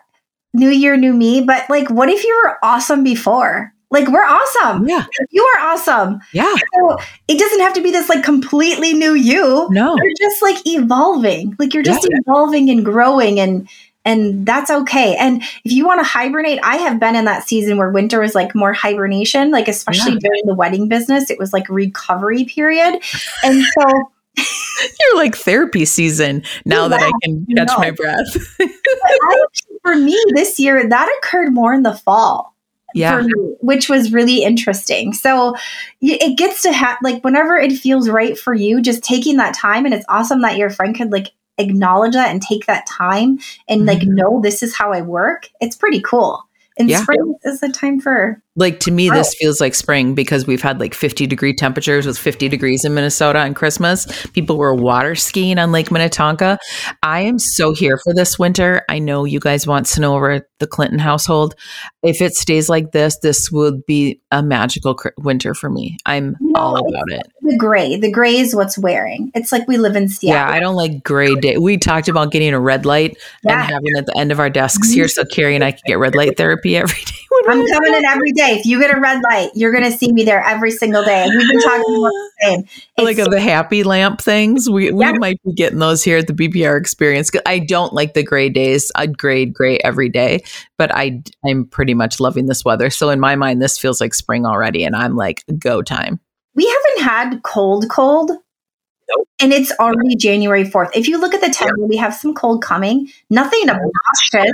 new 0.53 0.69
year, 0.69 0.97
new 0.97 1.13
me. 1.13 1.41
But 1.41 1.69
like, 1.69 1.89
what 1.89 2.09
if 2.09 2.23
you 2.23 2.41
were 2.43 2.57
awesome 2.63 3.03
before? 3.03 3.73
Like, 3.91 4.07
we're 4.07 4.25
awesome. 4.25 4.87
Yeah. 4.87 5.05
You 5.31 5.43
are 5.43 5.61
awesome. 5.67 6.19
Yeah. 6.31 6.53
So 6.75 6.97
it 7.27 7.39
doesn't 7.39 7.59
have 7.61 7.73
to 7.73 7.81
be 7.81 7.91
this 7.91 8.07
like 8.07 8.23
completely 8.23 8.93
new 8.93 9.13
you. 9.13 9.67
No. 9.71 9.95
You're 9.95 10.13
just 10.19 10.41
like 10.41 10.57
evolving. 10.67 11.55
Like 11.57 11.73
you're 11.73 11.83
just 11.83 12.07
yeah. 12.09 12.17
evolving 12.19 12.69
and 12.69 12.85
growing 12.85 13.39
and 13.39 13.67
and 14.05 14.45
that's 14.45 14.71
okay. 14.71 15.15
And 15.17 15.41
if 15.65 15.71
you 15.71 15.85
want 15.85 15.99
to 15.99 16.03
hibernate, 16.03 16.59
I 16.63 16.77
have 16.77 16.99
been 16.99 17.15
in 17.15 17.25
that 17.25 17.47
season 17.47 17.77
where 17.77 17.89
winter 17.89 18.21
was 18.21 18.33
like 18.33 18.55
more 18.55 18.73
hibernation, 18.73 19.51
like 19.51 19.67
especially 19.67 20.13
yeah. 20.13 20.19
during 20.21 20.45
the 20.45 20.55
wedding 20.55 20.87
business, 20.87 21.29
it 21.29 21.37
was 21.37 21.51
like 21.51 21.67
recovery 21.69 22.45
period. 22.45 23.01
And 23.43 23.63
so 23.77 24.11
You're 24.99 25.15
like 25.15 25.35
therapy 25.35 25.85
season 25.85 26.43
now 26.65 26.83
yeah, 26.83 26.87
that 26.89 27.01
I 27.01 27.11
can 27.23 27.45
catch 27.55 27.67
no. 27.67 27.77
my 27.77 27.91
breath. 27.91 28.55
I, 28.61 29.45
for 29.81 29.95
me 29.95 30.17
this 30.35 30.59
year, 30.59 30.87
that 30.87 31.17
occurred 31.17 31.53
more 31.53 31.73
in 31.73 31.83
the 31.83 31.93
fall. 31.93 32.55
Yeah. 32.95 33.21
Me, 33.21 33.31
which 33.61 33.87
was 33.87 34.11
really 34.11 34.43
interesting. 34.43 35.13
So 35.13 35.55
it 36.01 36.37
gets 36.37 36.63
to 36.63 36.71
have, 36.71 36.97
like, 37.03 37.23
whenever 37.23 37.55
it 37.55 37.73
feels 37.73 38.09
right 38.09 38.37
for 38.37 38.53
you, 38.53 38.81
just 38.81 39.03
taking 39.03 39.37
that 39.37 39.53
time. 39.53 39.85
And 39.85 39.93
it's 39.93 40.05
awesome 40.09 40.41
that 40.41 40.57
your 40.57 40.71
friend 40.71 40.95
could, 40.95 41.11
like, 41.11 41.27
acknowledge 41.59 42.13
that 42.13 42.31
and 42.31 42.41
take 42.41 42.65
that 42.65 42.87
time 42.87 43.37
and, 43.67 43.85
like, 43.85 43.99
mm-hmm. 43.99 44.15
know 44.15 44.41
this 44.41 44.63
is 44.63 44.75
how 44.75 44.91
I 44.91 45.01
work. 45.01 45.49
It's 45.61 45.75
pretty 45.75 46.01
cool. 46.01 46.43
And 46.79 46.89
yeah. 46.89 47.01
spring 47.03 47.35
is 47.43 47.59
the 47.59 47.69
time 47.69 47.99
for 47.99 48.41
like 48.59 48.79
to 48.81 48.91
me, 48.91 49.09
this 49.09 49.33
feels 49.35 49.61
like 49.61 49.73
spring 49.73 50.13
because 50.13 50.45
we've 50.45 50.61
had 50.61 50.79
like 50.79 50.93
50 50.93 51.25
degree 51.25 51.53
temperatures 51.53 52.05
with 52.05 52.17
50 52.17 52.49
degrees 52.49 52.83
in 52.83 52.93
Minnesota 52.93 53.39
on 53.39 53.53
Christmas. 53.53 54.05
People 54.33 54.57
were 54.57 54.73
water 54.73 55.15
skiing 55.15 55.57
on 55.57 55.71
Lake 55.71 55.91
Minnetonka. 55.91 56.59
I 57.01 57.21
am 57.21 57.39
so 57.39 57.73
here 57.73 57.97
for 58.03 58.13
this 58.13 58.37
winter. 58.37 58.83
I 58.89 58.99
know 58.99 59.23
you 59.23 59.39
guys 59.39 59.65
want 59.65 59.87
snow 59.87 60.15
over 60.15 60.31
at 60.31 60.43
the 60.59 60.67
Clinton 60.67 60.99
household. 60.99 61.55
If 62.03 62.21
it 62.21 62.35
stays 62.35 62.69
like 62.69 62.91
this, 62.91 63.17
this 63.19 63.49
would 63.49 63.85
be 63.85 64.19
a 64.29 64.43
magical 64.43 64.93
cr- 64.93 65.09
winter 65.17 65.53
for 65.53 65.69
me. 65.69 65.97
I'm 66.05 66.35
no, 66.41 66.59
all 66.59 66.77
about 66.77 67.11
it. 67.11 67.23
The 67.41 67.57
gray, 67.57 67.95
the 67.95 68.11
gray 68.11 68.37
is 68.37 68.53
what's 68.53 68.77
wearing. 68.77 69.31
It's 69.33 69.53
like 69.53 69.67
we 69.67 69.77
live 69.77 69.95
in 69.95 70.09
Seattle. 70.09 70.37
Yeah, 70.37 70.53
I 70.53 70.59
don't 70.59 70.75
like 70.75 71.01
gray 71.03 71.33
day. 71.35 71.57
We 71.57 71.77
talked 71.77 72.09
about 72.09 72.31
getting 72.31 72.53
a 72.53 72.59
red 72.59 72.85
light 72.85 73.17
yeah. 73.43 73.61
and 73.61 73.71
having 73.71 73.95
it 73.95 73.99
at 73.99 74.05
the 74.05 74.17
end 74.17 74.33
of 74.33 74.39
our 74.39 74.49
desks 74.49 74.89
mm-hmm. 74.89 74.95
here, 74.95 75.07
so 75.07 75.23
Carrie 75.23 75.55
and 75.55 75.63
I 75.63 75.71
can 75.71 75.81
get 75.85 75.97
red 75.97 76.15
light 76.15 76.35
therapy 76.35 76.75
every 76.75 77.01
day. 77.05 77.28
I'm 77.47 77.65
coming 77.67 77.93
in 77.93 78.05
every 78.05 78.31
day. 78.31 78.57
If 78.59 78.65
you 78.65 78.79
get 78.79 78.95
a 78.95 78.99
red 78.99 79.21
light, 79.23 79.51
you're 79.53 79.71
going 79.71 79.83
to 79.83 79.91
see 79.91 80.11
me 80.11 80.23
there 80.23 80.41
every 80.41 80.71
single 80.71 81.03
day. 81.03 81.23
And 81.23 81.31
we've 81.37 81.47
been 81.47 81.61
talking 81.61 81.95
about 81.95 82.09
the 82.09 82.31
same. 82.41 82.59
It's, 82.97 83.19
like 83.19 83.29
the 83.29 83.39
happy 83.39 83.83
lamp 83.83 84.21
things. 84.21 84.69
We, 84.69 84.91
we 84.91 85.13
might 85.13 85.41
be 85.43 85.53
getting 85.53 85.79
those 85.79 86.03
here 86.03 86.17
at 86.17 86.27
the 86.27 86.33
BPR 86.33 86.77
experience. 86.77 87.29
I 87.45 87.59
don't 87.59 87.93
like 87.93 88.13
the 88.13 88.23
gray 88.23 88.49
days. 88.49 88.91
I'd 88.95 89.17
grade 89.17 89.53
gray 89.53 89.77
every 89.79 90.09
day, 90.09 90.43
but 90.77 90.93
I, 90.93 91.21
I'm 91.45 91.65
pretty 91.65 91.93
much 91.93 92.19
loving 92.19 92.47
this 92.47 92.65
weather. 92.65 92.89
So 92.89 93.09
in 93.09 93.19
my 93.19 93.35
mind, 93.35 93.61
this 93.61 93.77
feels 93.77 94.01
like 94.01 94.13
spring 94.13 94.45
already. 94.45 94.83
And 94.83 94.95
I'm 94.95 95.15
like, 95.15 95.43
go 95.57 95.81
time. 95.81 96.19
We 96.55 96.67
haven't 96.67 97.03
had 97.05 97.43
cold, 97.43 97.89
cold. 97.89 98.31
Nope. 98.31 99.27
And 99.39 99.53
it's 99.53 99.71
already 99.79 100.15
January 100.15 100.63
4th. 100.63 100.91
If 100.93 101.07
you 101.07 101.19
look 101.19 101.33
at 101.33 101.41
the 101.41 101.49
time, 101.49 101.73
we 101.87 101.97
have 101.97 102.13
some 102.13 102.33
cold 102.33 102.61
coming, 102.61 103.09
nothing 103.29 103.69
obnoxious. 103.69 104.53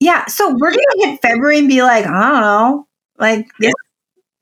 Yeah. 0.00 0.26
So 0.26 0.50
we're 0.50 0.70
going 0.70 0.84
to 0.92 1.06
hit 1.06 1.20
February 1.22 1.58
and 1.58 1.68
be 1.68 1.82
like, 1.82 2.06
I 2.06 2.30
don't 2.30 2.40
know, 2.40 2.88
like 3.18 3.48
this 3.58 3.74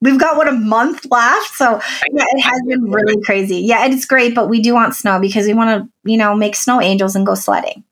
we've 0.01 0.21
got 0.21 0.37
what 0.37 0.49
a 0.49 0.53
month 0.53 1.07
left. 1.11 1.55
So 1.55 1.81
yeah, 2.13 2.25
it 2.29 2.41
has 2.41 2.61
been 2.67 2.91
really 2.91 3.21
crazy. 3.23 3.59
Yeah, 3.59 3.85
and 3.85 3.93
it's 3.93 4.05
great, 4.05 4.35
but 4.35 4.49
we 4.49 4.61
do 4.61 4.75
want 4.75 4.95
snow 4.95 5.21
because 5.21 5.47
we 5.47 5.55
want 5.55 5.83
to, 5.83 6.11
you 6.11 6.17
know, 6.17 6.35
make 6.35 6.55
snow 6.55 6.81
angels 6.81 7.17
and 7.17 7.27
go 7.27 7.35
sledding. 7.35 7.85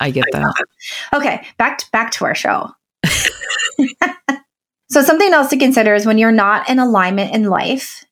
I 0.00 0.10
get 0.10 0.24
that. 0.32 0.54
Okay, 1.12 1.46
back 1.58 1.78
to, 1.78 1.86
back 1.92 2.10
to 2.12 2.24
our 2.24 2.34
show. 2.34 2.70
so 4.90 5.02
something 5.02 5.32
else 5.32 5.50
to 5.50 5.56
consider 5.56 5.94
is 5.94 6.06
when 6.06 6.18
you're 6.18 6.32
not 6.32 6.68
in 6.68 6.78
alignment 6.78 7.34
in 7.34 7.44
life, 7.44 8.04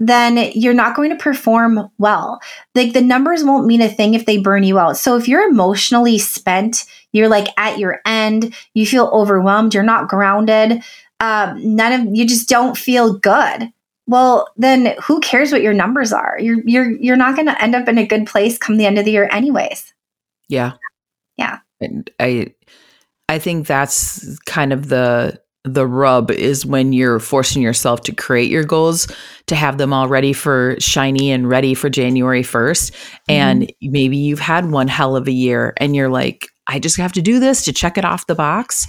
then 0.00 0.52
you're 0.54 0.74
not 0.74 0.94
going 0.94 1.10
to 1.10 1.16
perform 1.16 1.90
well. 1.98 2.40
Like 2.74 2.92
the 2.92 3.00
numbers 3.00 3.44
won't 3.44 3.66
mean 3.66 3.82
a 3.82 3.88
thing 3.88 4.14
if 4.14 4.26
they 4.26 4.38
burn 4.38 4.62
you 4.62 4.78
out. 4.78 4.96
So 4.96 5.16
if 5.16 5.28
you're 5.28 5.48
emotionally 5.48 6.18
spent, 6.18 6.84
you're 7.12 7.28
like 7.28 7.48
at 7.56 7.78
your 7.78 8.00
end, 8.06 8.54
you 8.74 8.86
feel 8.86 9.06
overwhelmed, 9.12 9.74
you're 9.74 9.82
not 9.82 10.08
grounded, 10.08 10.82
um, 11.20 11.76
none 11.76 11.92
of 11.92 12.14
you 12.14 12.26
just 12.26 12.48
don't 12.48 12.76
feel 12.76 13.14
good. 13.18 13.72
Well, 14.06 14.48
then 14.56 14.94
who 15.02 15.20
cares 15.20 15.52
what 15.52 15.62
your 15.62 15.74
numbers 15.74 16.12
are? 16.12 16.38
You're 16.40 16.62
you're 16.64 16.90
you're 16.92 17.16
not 17.16 17.34
going 17.34 17.46
to 17.46 17.62
end 17.62 17.74
up 17.74 17.88
in 17.88 17.98
a 17.98 18.06
good 18.06 18.26
place 18.26 18.56
come 18.56 18.76
the 18.76 18.86
end 18.86 18.98
of 18.98 19.04
the 19.04 19.12
year 19.12 19.28
anyways. 19.30 19.92
Yeah. 20.48 20.72
Yeah. 21.36 21.58
And 21.80 22.10
I 22.18 22.54
I 23.28 23.38
think 23.38 23.66
that's 23.66 24.38
kind 24.46 24.72
of 24.72 24.88
the 24.88 25.40
the 25.64 25.86
rub 25.86 26.30
is 26.30 26.64
when 26.64 26.92
you're 26.92 27.18
forcing 27.18 27.60
yourself 27.60 28.00
to 28.02 28.14
create 28.14 28.50
your 28.50 28.64
goals 28.64 29.06
to 29.46 29.54
have 29.54 29.76
them 29.76 29.92
all 29.92 30.08
ready 30.08 30.32
for 30.32 30.76
shiny 30.78 31.30
and 31.30 31.48
ready 31.48 31.74
for 31.74 31.90
January 31.90 32.42
1st 32.42 32.90
mm-hmm. 32.90 33.32
and 33.32 33.72
maybe 33.82 34.16
you've 34.16 34.38
had 34.38 34.70
one 34.70 34.88
hell 34.88 35.16
of 35.16 35.28
a 35.28 35.32
year 35.32 35.74
and 35.76 35.94
you're 35.94 36.08
like 36.08 36.48
I 36.68 36.78
just 36.78 36.96
have 36.98 37.12
to 37.12 37.22
do 37.22 37.40
this 37.40 37.64
to 37.64 37.72
check 37.72 37.98
it 37.98 38.04
off 38.04 38.26
the 38.26 38.34
box 38.34 38.86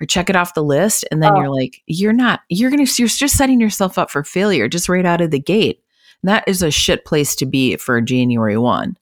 or 0.00 0.06
check 0.06 0.30
it 0.30 0.36
off 0.36 0.54
the 0.54 0.62
list 0.62 1.04
and 1.10 1.22
then 1.22 1.32
oh. 1.34 1.40
you're 1.40 1.54
like 1.54 1.82
you're 1.86 2.12
not 2.12 2.40
you're 2.48 2.70
going 2.70 2.84
to 2.84 3.02
you're 3.02 3.08
just 3.08 3.36
setting 3.36 3.60
yourself 3.60 3.98
up 3.98 4.10
for 4.10 4.24
failure 4.24 4.68
just 4.68 4.88
right 4.88 5.06
out 5.06 5.20
of 5.20 5.30
the 5.30 5.40
gate 5.40 5.82
and 6.22 6.28
that 6.28 6.44
is 6.46 6.62
a 6.62 6.70
shit 6.70 7.04
place 7.04 7.34
to 7.36 7.46
be 7.46 7.76
for 7.76 8.00
January 8.00 8.56
1 8.56 8.96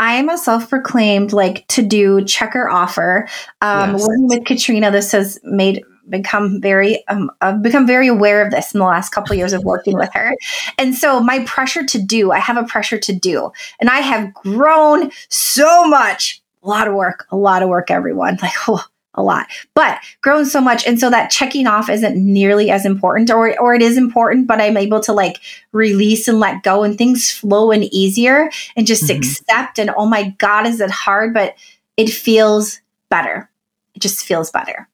I 0.00 0.14
am 0.14 0.28
a 0.28 0.38
self-proclaimed 0.38 1.32
like 1.32 1.66
to 1.68 1.82
do 1.82 2.24
checker 2.24 2.68
offer. 2.68 3.28
Um, 3.60 3.92
yes. 3.94 4.06
Working 4.06 4.28
with 4.28 4.44
Katrina, 4.44 4.92
this 4.92 5.10
has 5.10 5.40
made 5.42 5.82
become 6.08 6.60
very 6.60 7.04
um, 7.08 7.30
I've 7.40 7.62
become 7.62 7.86
very 7.86 8.08
aware 8.08 8.44
of 8.44 8.50
this 8.50 8.72
in 8.72 8.78
the 8.80 8.86
last 8.86 9.10
couple 9.10 9.32
of 9.32 9.38
years 9.38 9.52
of 9.52 9.64
working 9.64 9.96
with 9.96 10.10
her. 10.14 10.34
And 10.78 10.94
so 10.94 11.20
my 11.20 11.44
pressure 11.44 11.84
to 11.84 12.00
do, 12.00 12.30
I 12.30 12.38
have 12.38 12.56
a 12.56 12.64
pressure 12.64 12.98
to 12.98 13.12
do. 13.12 13.50
And 13.80 13.90
I 13.90 13.98
have 13.98 14.32
grown 14.34 15.10
so 15.28 15.86
much. 15.86 16.42
A 16.62 16.68
lot 16.68 16.88
of 16.88 16.94
work, 16.94 17.26
a 17.30 17.36
lot 17.36 17.62
of 17.62 17.68
work 17.68 17.90
everyone. 17.90 18.38
Like 18.42 18.52
oh, 18.68 18.84
a 19.14 19.22
lot, 19.22 19.48
but 19.74 19.98
grown 20.22 20.46
so 20.46 20.60
much. 20.60 20.86
And 20.86 20.98
so 20.98 21.10
that 21.10 21.30
checking 21.30 21.66
off 21.66 21.88
isn't 21.90 22.16
nearly 22.16 22.70
as 22.70 22.86
important, 22.86 23.30
or, 23.30 23.58
or 23.60 23.74
it 23.74 23.82
is 23.82 23.98
important, 23.98 24.46
but 24.46 24.60
I'm 24.60 24.76
able 24.76 25.00
to 25.00 25.12
like 25.12 25.40
release 25.72 26.28
and 26.28 26.38
let 26.38 26.62
go 26.62 26.84
and 26.84 26.96
things 26.96 27.30
flow 27.30 27.72
and 27.72 27.84
easier 27.84 28.50
and 28.76 28.86
just 28.86 29.04
mm-hmm. 29.04 29.18
accept. 29.18 29.78
And 29.78 29.90
oh 29.96 30.06
my 30.06 30.30
God, 30.38 30.66
is 30.66 30.80
it 30.80 30.90
hard? 30.90 31.34
But 31.34 31.56
it 31.96 32.10
feels 32.10 32.80
better. 33.08 33.50
It 33.94 34.00
just 34.00 34.24
feels 34.24 34.50
better. 34.50 34.88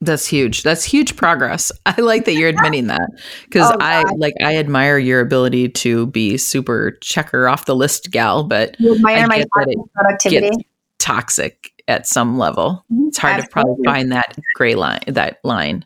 That's 0.00 0.26
huge. 0.26 0.64
That's 0.64 0.84
huge 0.84 1.16
progress. 1.16 1.72
I 1.86 2.00
like 2.00 2.24
that 2.26 2.34
you're 2.34 2.48
admitting 2.48 2.88
that 2.88 3.08
because 3.44 3.70
oh, 3.70 3.76
I 3.80 4.02
like 4.16 4.34
I 4.42 4.56
admire 4.56 4.98
your 4.98 5.20
ability 5.20 5.68
to 5.70 6.06
be 6.08 6.36
super 6.36 6.98
checker 7.00 7.48
off 7.48 7.66
the 7.66 7.76
list 7.76 8.10
gal, 8.10 8.42
but 8.42 8.78
you 8.80 8.96
admire 8.96 9.26
my 9.26 9.44
productivity. 9.94 10.66
Toxic 11.04 11.70
at 11.86 12.06
some 12.06 12.38
level. 12.38 12.82
Mm-hmm. 12.90 13.08
It's 13.08 13.18
hard 13.18 13.34
Absolutely. 13.34 13.48
to 13.48 13.52
probably 13.52 13.84
find 13.84 14.12
that 14.12 14.38
gray 14.54 14.74
line, 14.74 15.02
that 15.06 15.38
line. 15.44 15.84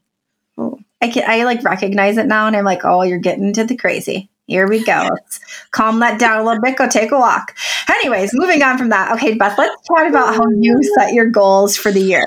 Oh, 0.57 0.78
I 1.02 1.09
can, 1.09 1.24
I 1.26 1.42
like 1.42 1.64
recognize 1.64 2.16
it 2.16 2.26
now, 2.26 2.46
and 2.46 2.57
I'm 2.57 2.64
like, 2.64 2.85
oh, 2.85 3.02
you're 3.02 3.18
getting 3.18 3.52
to 3.54 3.64
the 3.64 3.76
crazy. 3.76 4.31
Here 4.46 4.66
we 4.68 4.83
go. 4.83 5.09
Let's 5.11 5.40
calm 5.72 5.98
that 6.00 6.18
down 6.18 6.40
a 6.40 6.44
little 6.44 6.62
bit. 6.62 6.76
Go 6.76 6.88
take 6.88 7.11
a 7.11 7.18
walk. 7.18 7.54
Anyways, 7.88 8.31
moving 8.33 8.62
on 8.62 8.78
from 8.78 8.88
that. 8.90 9.12
Okay, 9.12 9.35
Beth, 9.35 9.59
let's 9.59 9.76
talk 9.87 10.09
about 10.09 10.35
how 10.35 10.44
you 10.59 10.81
set 10.96 11.12
your 11.12 11.26
goals 11.26 11.76
for 11.76 11.92
the 11.92 12.00
year. 12.00 12.24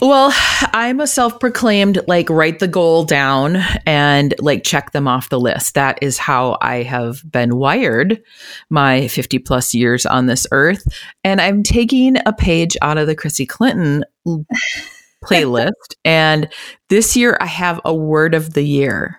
Well, 0.00 0.30
I'm 0.74 1.00
a 1.00 1.06
self 1.06 1.40
proclaimed 1.40 2.00
like 2.06 2.28
write 2.28 2.58
the 2.58 2.68
goal 2.68 3.04
down 3.04 3.56
and 3.86 4.34
like 4.38 4.62
check 4.62 4.92
them 4.92 5.08
off 5.08 5.30
the 5.30 5.40
list. 5.40 5.74
That 5.74 5.98
is 6.02 6.18
how 6.18 6.58
I 6.60 6.82
have 6.82 7.22
been 7.30 7.56
wired 7.56 8.22
my 8.68 9.08
50 9.08 9.38
plus 9.38 9.74
years 9.74 10.04
on 10.04 10.26
this 10.26 10.46
earth. 10.52 10.86
And 11.24 11.40
I'm 11.40 11.62
taking 11.62 12.16
a 12.26 12.32
page 12.34 12.76
out 12.82 12.98
of 12.98 13.06
the 13.06 13.16
Chrissy 13.16 13.46
Clinton 13.46 14.04
playlist. 15.24 15.94
and 16.04 16.52
this 16.90 17.16
year 17.16 17.38
I 17.40 17.46
have 17.46 17.80
a 17.84 17.94
word 17.94 18.34
of 18.34 18.52
the 18.52 18.62
year. 18.62 19.18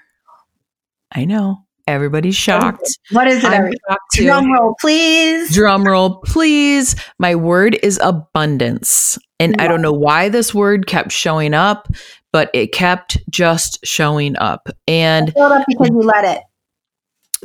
I 1.11 1.25
know. 1.25 1.63
Everybody's 1.87 2.35
shocked. 2.35 2.99
What 3.11 3.27
is 3.27 3.43
it? 3.43 3.47
I'm 3.47 3.71
shocked 3.71 4.13
Drum 4.13 4.51
roll, 4.51 4.75
please. 4.79 5.55
Drum 5.55 5.85
roll, 5.85 6.17
please. 6.25 6.95
My 7.17 7.33
word 7.33 7.79
is 7.81 7.97
abundance. 8.03 9.17
And 9.39 9.55
yeah. 9.57 9.65
I 9.65 9.67
don't 9.67 9.81
know 9.81 9.93
why 9.93 10.29
this 10.29 10.53
word 10.53 10.87
kept 10.87 11.11
showing 11.11 11.53
up, 11.53 11.87
but 12.31 12.49
it 12.53 12.71
kept 12.71 13.17
just 13.29 13.79
showing 13.85 14.35
up. 14.37 14.69
And 14.87 15.35
up 15.37 15.63
because 15.67 15.89
you 15.89 16.01
let 16.01 16.25
it. 16.25 16.43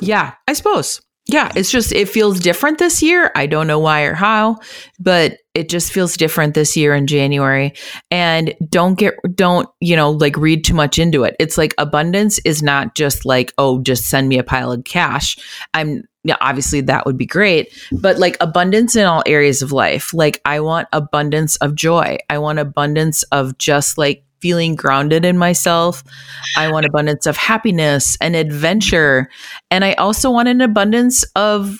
Yeah, 0.00 0.34
I 0.48 0.54
suppose. 0.54 1.00
Yeah, 1.28 1.52
it's 1.54 1.70
just 1.70 1.92
it 1.92 2.08
feels 2.08 2.40
different 2.40 2.78
this 2.78 3.00
year. 3.00 3.30
I 3.36 3.46
don't 3.46 3.68
know 3.68 3.78
why 3.78 4.02
or 4.02 4.14
how, 4.14 4.58
but 4.98 5.38
it 5.54 5.68
just 5.68 5.92
feels 5.92 6.16
different 6.16 6.54
this 6.54 6.76
year 6.76 6.96
in 6.96 7.06
January. 7.06 7.74
And 8.10 8.54
don't 8.68 8.98
get 8.98 9.14
don't, 9.34 9.68
you 9.80 9.94
know, 9.94 10.10
like 10.10 10.36
read 10.36 10.64
too 10.64 10.74
much 10.74 10.98
into 10.98 11.22
it. 11.22 11.36
It's 11.38 11.56
like 11.56 11.74
abundance 11.78 12.40
is 12.44 12.60
not 12.60 12.96
just 12.96 13.24
like, 13.24 13.52
oh, 13.56 13.80
just 13.82 14.10
send 14.10 14.28
me 14.28 14.38
a 14.38 14.42
pile 14.42 14.72
of 14.72 14.82
cash. 14.82 15.36
I'm 15.74 16.02
yeah, 16.24 16.36
obviously 16.40 16.80
that 16.82 17.04
would 17.04 17.16
be 17.16 17.26
great, 17.26 17.72
but 17.90 18.18
like 18.18 18.36
abundance 18.40 18.94
in 18.94 19.04
all 19.04 19.22
areas 19.26 19.60
of 19.60 19.72
life. 19.72 20.14
Like 20.14 20.40
I 20.44 20.60
want 20.60 20.88
abundance 20.92 21.56
of 21.56 21.74
joy. 21.74 22.18
I 22.30 22.38
want 22.38 22.60
abundance 22.60 23.24
of 23.24 23.58
just 23.58 23.98
like 23.98 24.24
feeling 24.40 24.74
grounded 24.74 25.24
in 25.24 25.38
myself. 25.38 26.04
I 26.56 26.70
want 26.70 26.86
abundance 26.86 27.26
of 27.26 27.36
happiness 27.36 28.16
and 28.20 28.36
adventure. 28.36 29.28
And 29.70 29.84
I 29.84 29.94
also 29.94 30.30
want 30.30 30.48
an 30.48 30.60
abundance 30.60 31.24
of 31.34 31.78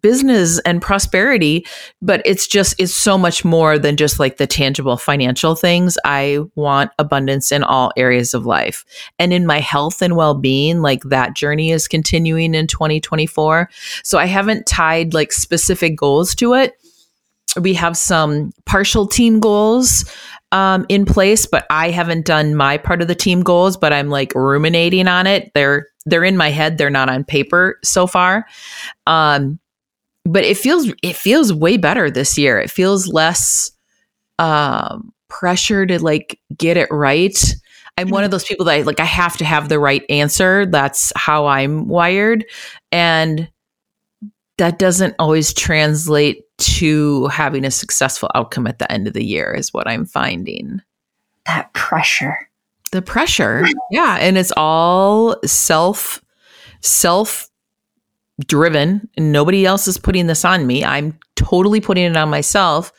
business 0.00 0.58
and 0.60 0.82
prosperity 0.82 1.64
but 2.02 2.20
it's 2.24 2.46
just 2.48 2.74
it's 2.80 2.94
so 2.94 3.16
much 3.16 3.44
more 3.44 3.78
than 3.78 3.96
just 3.96 4.18
like 4.18 4.38
the 4.38 4.46
tangible 4.46 4.96
financial 4.96 5.54
things 5.54 5.96
i 6.04 6.38
want 6.56 6.90
abundance 6.98 7.52
in 7.52 7.62
all 7.62 7.92
areas 7.96 8.34
of 8.34 8.44
life 8.44 8.84
and 9.18 9.32
in 9.32 9.46
my 9.46 9.60
health 9.60 10.02
and 10.02 10.16
well-being 10.16 10.82
like 10.82 11.02
that 11.04 11.36
journey 11.36 11.70
is 11.70 11.86
continuing 11.86 12.54
in 12.54 12.66
2024 12.66 13.70
so 14.02 14.18
i 14.18 14.26
haven't 14.26 14.66
tied 14.66 15.14
like 15.14 15.32
specific 15.32 15.96
goals 15.96 16.34
to 16.34 16.54
it 16.54 16.74
we 17.60 17.74
have 17.74 17.96
some 17.96 18.52
partial 18.66 19.06
team 19.06 19.38
goals 19.38 20.04
um, 20.52 20.86
in 20.88 21.04
place, 21.04 21.46
but 21.46 21.66
I 21.68 21.90
haven't 21.90 22.26
done 22.26 22.54
my 22.54 22.78
part 22.78 23.02
of 23.02 23.08
the 23.08 23.14
team 23.14 23.42
goals. 23.42 23.76
But 23.76 23.92
I'm 23.92 24.08
like 24.08 24.32
ruminating 24.34 25.08
on 25.08 25.26
it. 25.26 25.50
They're 25.54 25.88
they're 26.06 26.24
in 26.24 26.36
my 26.36 26.50
head. 26.50 26.78
They're 26.78 26.90
not 26.90 27.08
on 27.08 27.24
paper 27.24 27.78
so 27.82 28.06
far. 28.06 28.46
Um, 29.06 29.58
but 30.24 30.44
it 30.44 30.56
feels 30.56 30.92
it 31.02 31.16
feels 31.16 31.52
way 31.52 31.76
better 31.76 32.10
this 32.10 32.38
year. 32.38 32.58
It 32.58 32.70
feels 32.70 33.08
less 33.08 33.70
um, 34.38 35.12
pressure 35.28 35.86
to 35.86 36.02
like 36.02 36.40
get 36.56 36.76
it 36.76 36.88
right. 36.90 37.54
I'm 37.96 38.08
one 38.08 38.24
of 38.24 38.32
those 38.32 38.44
people 38.44 38.64
that 38.66 38.74
I, 38.74 38.82
like 38.82 39.00
I 39.00 39.04
have 39.04 39.36
to 39.36 39.44
have 39.44 39.68
the 39.68 39.78
right 39.78 40.02
answer. 40.08 40.66
That's 40.66 41.12
how 41.14 41.46
I'm 41.46 41.86
wired, 41.86 42.44
and 42.90 43.48
that 44.58 44.78
doesn't 44.78 45.14
always 45.18 45.52
translate 45.52 46.44
to 46.58 47.26
having 47.26 47.64
a 47.64 47.70
successful 47.70 48.30
outcome 48.34 48.66
at 48.66 48.78
the 48.78 48.90
end 48.90 49.06
of 49.06 49.12
the 49.12 49.24
year 49.24 49.52
is 49.52 49.72
what 49.72 49.88
I'm 49.88 50.06
finding. 50.06 50.80
That 51.46 51.72
pressure. 51.74 52.48
The 52.92 53.02
pressure. 53.02 53.66
Yeah, 53.90 54.18
and 54.20 54.38
it's 54.38 54.52
all 54.56 55.36
self 55.44 56.20
self 56.80 57.48
driven 58.46 59.08
and 59.16 59.32
nobody 59.32 59.64
else 59.64 59.86
is 59.86 59.98
putting 59.98 60.26
this 60.26 60.44
on 60.44 60.66
me. 60.66 60.84
I'm 60.84 61.18
totally 61.36 61.80
putting 61.80 62.04
it 62.04 62.16
on 62.16 62.28
myself. 62.28 62.92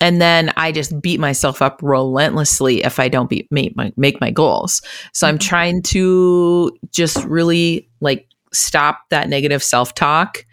And 0.00 0.20
then 0.20 0.52
I 0.56 0.72
just 0.72 1.00
beat 1.00 1.20
myself 1.20 1.62
up 1.62 1.80
relentlessly 1.82 2.82
if 2.82 2.98
I 2.98 3.08
don't 3.08 3.30
beat, 3.30 3.46
make 3.50 3.76
my 3.76 3.92
make 3.96 4.20
my 4.20 4.30
goals. 4.30 4.82
So 5.12 5.28
I'm 5.28 5.38
mm-hmm. 5.38 5.48
trying 5.48 5.82
to 5.82 6.76
just 6.90 7.22
really 7.24 7.88
like 8.00 8.26
stop 8.52 9.00
that 9.10 9.28
negative 9.28 9.62
self-talk 9.62 10.44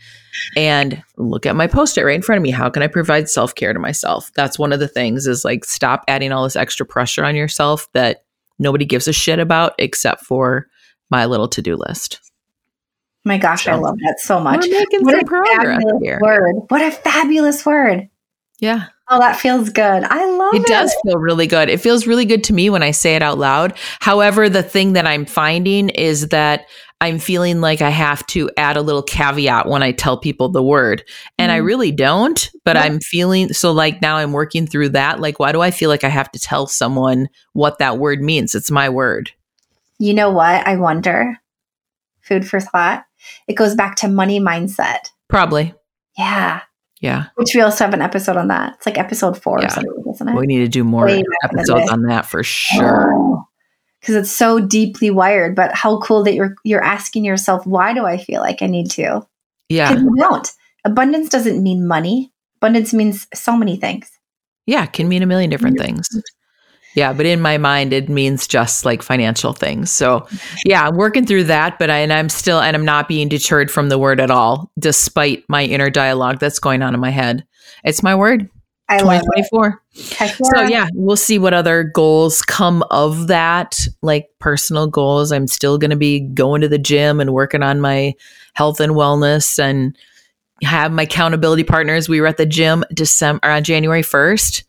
and 0.56 1.02
look 1.18 1.46
at 1.46 1.56
my 1.56 1.68
post-it 1.68 2.04
right 2.04 2.16
in 2.16 2.22
front 2.22 2.38
of 2.38 2.44
me. 2.44 2.52
How 2.52 2.70
can 2.70 2.84
I 2.84 2.88
provide 2.88 3.30
self-care 3.30 3.74
to 3.74 3.80
myself? 3.80 4.32
That's 4.36 4.60
one 4.60 4.72
of 4.72 4.80
the 4.80 4.88
things 4.88 5.26
is 5.26 5.44
like 5.44 5.66
stop 5.66 6.04
adding 6.08 6.32
all 6.32 6.44
this 6.44 6.56
extra 6.56 6.86
pressure 6.86 7.26
on 7.26 7.36
yourself 7.36 7.88
that 7.94 8.24
nobody 8.60 8.86
gives 8.86 9.08
a 9.08 9.14
shit 9.14 9.40
about 9.40 9.74
except 9.80 10.26
for 10.26 10.68
my 11.10 11.26
little 11.26 11.48
to-do 11.48 11.76
list. 11.76 12.20
My 13.26 13.38
gosh, 13.38 13.66
so, 13.66 13.72
I 13.72 13.76
love 13.76 13.98
that 14.06 14.20
so 14.20 14.40
much. 14.40 14.66
We're 14.66 14.80
making 14.80 15.04
what 15.04 15.16
some 15.16 15.26
progress 15.26 15.84
here. 16.02 16.20
Word. 16.22 16.56
What 16.70 16.82
a 16.82 16.92
fabulous 16.92 17.66
word. 17.66 18.10
Yeah. 18.60 18.88
Oh, 19.10 19.20
that 19.20 19.38
feels 19.38 19.70
good. 19.70 20.04
I 20.04 20.26
love 20.26 20.54
it. 20.54 20.62
It 20.62 20.68
does 20.68 20.96
feel 21.04 21.18
really 21.18 21.48
good. 21.48 21.70
It 21.70 21.82
feels 21.82 22.06
really 22.06 22.26
good 22.26 22.44
to 22.46 22.54
me 22.54 22.70
when 22.70 22.84
I 22.84 22.92
say 22.92 23.16
it 23.16 23.24
out 23.24 23.40
loud. 23.40 23.78
However, 24.02 24.50
the 24.50 24.62
thing 24.62 24.94
that 24.94 25.08
I'm 25.08 25.26
finding 25.26 25.90
is 25.90 26.30
that 26.30 26.68
I'm 27.02 27.18
feeling 27.18 27.62
like 27.62 27.82
I 27.82 27.90
have 27.90 28.26
to 28.28 28.52
add 28.58 28.78
a 28.78 28.82
little 28.82 29.02
caveat 29.02 29.68
when 29.68 29.82
I 29.82 29.94
tell 29.94 30.18
people 30.18 30.50
the 30.50 30.62
word. 30.62 31.04
And 31.38 31.50
mm. 31.50 31.56
I 31.56 31.58
really 31.58 31.92
don't, 31.92 32.50
but 32.66 32.76
yeah. 32.76 32.84
I'm 32.84 33.00
feeling 33.00 33.54
so 33.54 33.72
like 33.72 34.02
now 34.02 34.18
I'm 34.18 34.34
working 34.34 34.68
through 34.68 34.90
that. 34.90 35.20
Like, 35.20 35.40
why 35.40 35.54
do 35.54 35.62
I 35.62 35.72
feel 35.72 35.90
like 35.90 36.04
I 36.04 36.10
have 36.10 36.32
to 36.34 36.40
tell 36.40 36.68
someone 36.68 37.30
what 37.54 37.80
that 37.80 37.98
word 37.98 38.22
means? 38.22 38.54
It's 38.54 38.70
my 38.70 38.90
word. 38.90 39.32
You 39.98 40.14
know 40.14 40.30
what? 40.30 40.68
I 40.68 40.76
wonder. 40.76 41.38
Food 42.22 42.48
for 42.48 42.60
thought. 42.60 43.06
It 43.48 43.54
goes 43.54 43.76
back 43.76 43.96
to 43.98 44.08
money 44.08 44.40
mindset. 44.40 45.10
Probably. 45.28 45.74
Yeah. 46.18 46.62
Yeah. 47.02 47.28
Which 47.36 47.56
we 47.56 47.62
also 47.62 47.86
have 47.86 47.94
an 47.94 48.02
episode 48.02 48.38
on 48.38 48.50
that. 48.50 48.76
It's 48.76 48.86
like 48.86 48.98
episode 48.98 49.42
four 49.42 49.60
yeah. 49.60 49.68
or 49.68 49.70
something, 49.70 50.04
isn't 50.14 50.28
it? 50.28 50.36
We 50.36 50.48
need 50.48 50.60
to 50.60 50.68
do 50.68 50.84
more 50.84 51.06
Way 51.06 51.24
episodes 51.44 51.90
on 51.90 52.04
that 52.04 52.26
for 52.26 52.44
sure. 52.44 53.14
Oh 53.14 53.46
because 54.00 54.16
it's 54.16 54.32
so 54.32 54.60
deeply 54.60 55.10
wired. 55.10 55.56
But 55.56 55.74
how 55.74 56.00
cool 56.00 56.24
that 56.24 56.34
you're 56.34 56.56
you're 56.64 56.84
asking 56.84 57.26
yourself, 57.26 57.66
why 57.66 57.94
do 57.94 58.06
I 58.06 58.18
feel 58.18 58.42
like 58.42 58.62
I 58.62 58.68
need 58.68 58.90
to? 58.92 59.26
Yeah. 59.68 59.94
You 59.94 60.16
don't. 60.16 60.52
Abundance 60.86 61.30
doesn't 61.30 61.62
mean 61.62 61.88
money. 61.88 62.32
Abundance 62.58 62.94
means 62.94 63.28
so 63.34 63.56
many 63.56 63.78
things. 63.78 64.12
Yeah, 64.66 64.86
can 64.86 65.08
mean 65.08 65.24
a 65.24 65.26
million 65.26 65.50
different 65.50 65.80
things. 65.80 66.08
Yeah, 66.96 67.14
but 67.14 67.26
in 67.26 67.40
my 67.40 67.58
mind, 67.58 67.94
it 67.94 68.10
means 68.10 68.48
just 68.48 68.84
like 68.84 69.04
financial 69.04 69.54
things. 69.54 69.92
So, 69.92 70.28
yeah, 70.66 70.88
I'm 70.88 70.98
working 70.98 71.26
through 71.26 71.46
that, 71.46 71.78
but 71.78 71.90
I 71.90 72.00
and 72.00 72.12
I'm 72.12 72.30
still 72.30 72.60
and 72.60 72.76
I'm 72.76 72.86
not 72.86 73.08
being 73.08 73.30
deterred 73.30 73.70
from 73.70 73.90
the 73.90 74.00
word 74.00 74.20
at 74.20 74.32
all, 74.32 74.72
despite 74.80 75.44
my 75.48 75.64
inner 75.64 75.90
dialogue 75.90 76.40
that's 76.40 76.60
going 76.60 76.82
on 76.82 76.94
in 76.94 77.00
my 77.00 77.12
head. 77.12 77.46
It's 77.84 78.02
my 78.02 78.16
word. 78.16 78.50
I 78.90 78.98
2024. 78.98 79.82
Yeah. 79.94 80.28
So 80.28 80.62
yeah, 80.64 80.88
we'll 80.94 81.16
see 81.16 81.38
what 81.38 81.54
other 81.54 81.84
goals 81.84 82.42
come 82.42 82.84
of 82.90 83.28
that, 83.28 83.88
like 84.02 84.30
personal 84.40 84.88
goals. 84.88 85.32
I'm 85.32 85.46
still 85.46 85.78
going 85.78 85.92
to 85.92 85.96
be 85.96 86.22
going 86.22 86.62
to 86.62 86.68
the 86.68 86.80
gym 86.80 87.20
and 87.20 87.32
working 87.32 87.62
on 87.62 87.82
my 87.82 88.16
health 88.54 88.80
and 88.80 88.94
wellness 88.94 89.60
and 89.60 89.96
have 90.64 90.92
my 90.92 91.04
accountability 91.04 91.64
partners. 91.64 92.10
We 92.10 92.20
were 92.20 92.28
at 92.28 92.38
the 92.38 92.48
gym 92.48 92.84
December 92.92 93.48
on 93.48 93.64
January 93.64 94.02
1st. 94.02 94.64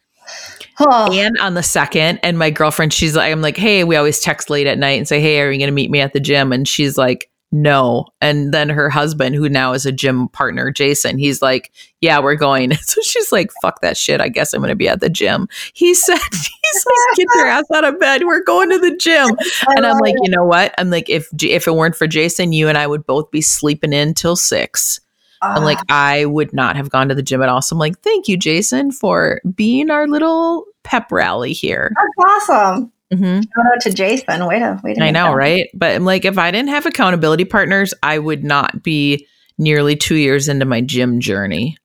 Oh. 0.80 1.12
And 1.12 1.36
on 1.38 1.54
the 1.54 1.62
second, 1.62 2.20
and 2.22 2.38
my 2.38 2.50
girlfriend, 2.50 2.92
she's 2.92 3.14
like, 3.14 3.30
I'm 3.30 3.42
like, 3.42 3.56
hey, 3.56 3.84
we 3.84 3.96
always 3.96 4.20
text 4.20 4.50
late 4.50 4.66
at 4.66 4.78
night 4.78 4.98
and 4.98 5.06
say, 5.06 5.20
hey, 5.20 5.40
are 5.40 5.50
you 5.50 5.58
going 5.58 5.68
to 5.68 5.72
meet 5.72 5.90
me 5.90 6.00
at 6.00 6.12
the 6.12 6.20
gym? 6.20 6.52
And 6.52 6.66
she's 6.66 6.96
like, 6.96 7.30
no. 7.52 8.06
And 8.20 8.54
then 8.54 8.68
her 8.68 8.88
husband, 8.88 9.34
who 9.34 9.48
now 9.48 9.72
is 9.72 9.84
a 9.84 9.92
gym 9.92 10.28
partner, 10.28 10.70
Jason, 10.70 11.18
he's 11.18 11.42
like, 11.42 11.72
yeah, 12.00 12.20
we're 12.20 12.36
going. 12.36 12.72
So 12.80 13.00
she's 13.02 13.30
like, 13.30 13.50
fuck 13.62 13.80
that 13.82 13.96
shit. 13.96 14.20
I 14.20 14.28
guess 14.28 14.52
I'm 14.52 14.60
going 14.60 14.70
to 14.70 14.76
be 14.76 14.88
at 14.88 15.00
the 15.00 15.10
gym. 15.10 15.48
He 15.74 15.94
said, 15.94 16.18
he's 16.18 16.86
like, 16.86 17.16
get 17.16 17.28
your 17.36 17.46
ass 17.46 17.64
out 17.74 17.84
of 17.84 18.00
bed. 18.00 18.22
We're 18.24 18.42
going 18.42 18.70
to 18.70 18.78
the 18.78 18.96
gym. 18.96 19.36
And 19.76 19.86
I'm 19.86 19.98
like, 19.98 20.14
you 20.22 20.30
know 20.30 20.44
what? 20.44 20.74
I'm 20.78 20.90
like, 20.90 21.08
if, 21.08 21.28
if 21.42 21.66
it 21.66 21.74
weren't 21.74 21.96
for 21.96 22.06
Jason, 22.06 22.52
you 22.52 22.68
and 22.68 22.78
I 22.78 22.86
would 22.86 23.06
both 23.06 23.30
be 23.30 23.40
sleeping 23.40 23.92
in 23.92 24.14
till 24.14 24.36
six. 24.36 25.00
Uh, 25.42 25.54
I'm 25.56 25.64
like, 25.64 25.78
I 25.88 26.26
would 26.26 26.52
not 26.52 26.76
have 26.76 26.90
gone 26.90 27.08
to 27.08 27.14
the 27.14 27.22
gym 27.22 27.42
at 27.42 27.48
all. 27.48 27.62
So 27.62 27.74
I'm 27.74 27.80
like, 27.80 28.00
thank 28.00 28.28
you, 28.28 28.36
Jason, 28.36 28.92
for 28.92 29.40
being 29.54 29.90
our 29.90 30.06
little 30.06 30.66
pep 30.84 31.10
rally 31.10 31.52
here. 31.52 31.92
That's 31.96 32.50
awesome. 32.50 32.92
Mm-hmm. 33.12 33.40
Shout 33.40 33.72
out 33.74 33.80
to 33.80 33.92
Jason. 33.92 34.46
Wait 34.46 34.62
a 34.62 34.80
wait. 34.84 35.00
I 35.00 35.10
know, 35.10 35.32
right? 35.32 35.68
But 35.74 35.96
I'm 35.96 36.04
like, 36.04 36.24
if 36.24 36.38
I 36.38 36.50
didn't 36.50 36.68
have 36.68 36.86
accountability 36.86 37.44
partners, 37.44 37.92
I 38.02 38.18
would 38.18 38.44
not 38.44 38.82
be 38.82 39.26
nearly 39.58 39.96
two 39.96 40.14
years 40.14 40.48
into 40.48 40.64
my 40.64 40.80
gym 40.80 41.20
journey. 41.20 41.76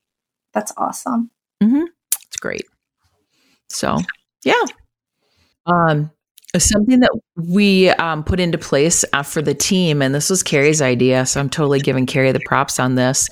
That's 0.52 0.72
awesome. 0.76 1.30
Mm-hmm. 1.62 1.84
It's 2.26 2.36
great. 2.36 2.64
So, 3.68 3.98
yeah. 4.44 4.62
Um, 5.66 6.10
Something 6.58 7.00
that 7.00 7.10
we 7.36 7.90
um, 7.90 8.24
put 8.24 8.40
into 8.40 8.58
place 8.58 9.04
uh, 9.12 9.22
for 9.22 9.42
the 9.42 9.54
team, 9.54 10.02
and 10.02 10.14
this 10.14 10.30
was 10.30 10.42
Carrie's 10.42 10.82
idea, 10.82 11.26
so 11.26 11.40
I'm 11.40 11.50
totally 11.50 11.80
giving 11.80 12.06
Carrie 12.06 12.32
the 12.32 12.40
props 12.40 12.78
on 12.78 12.94
this, 12.94 13.28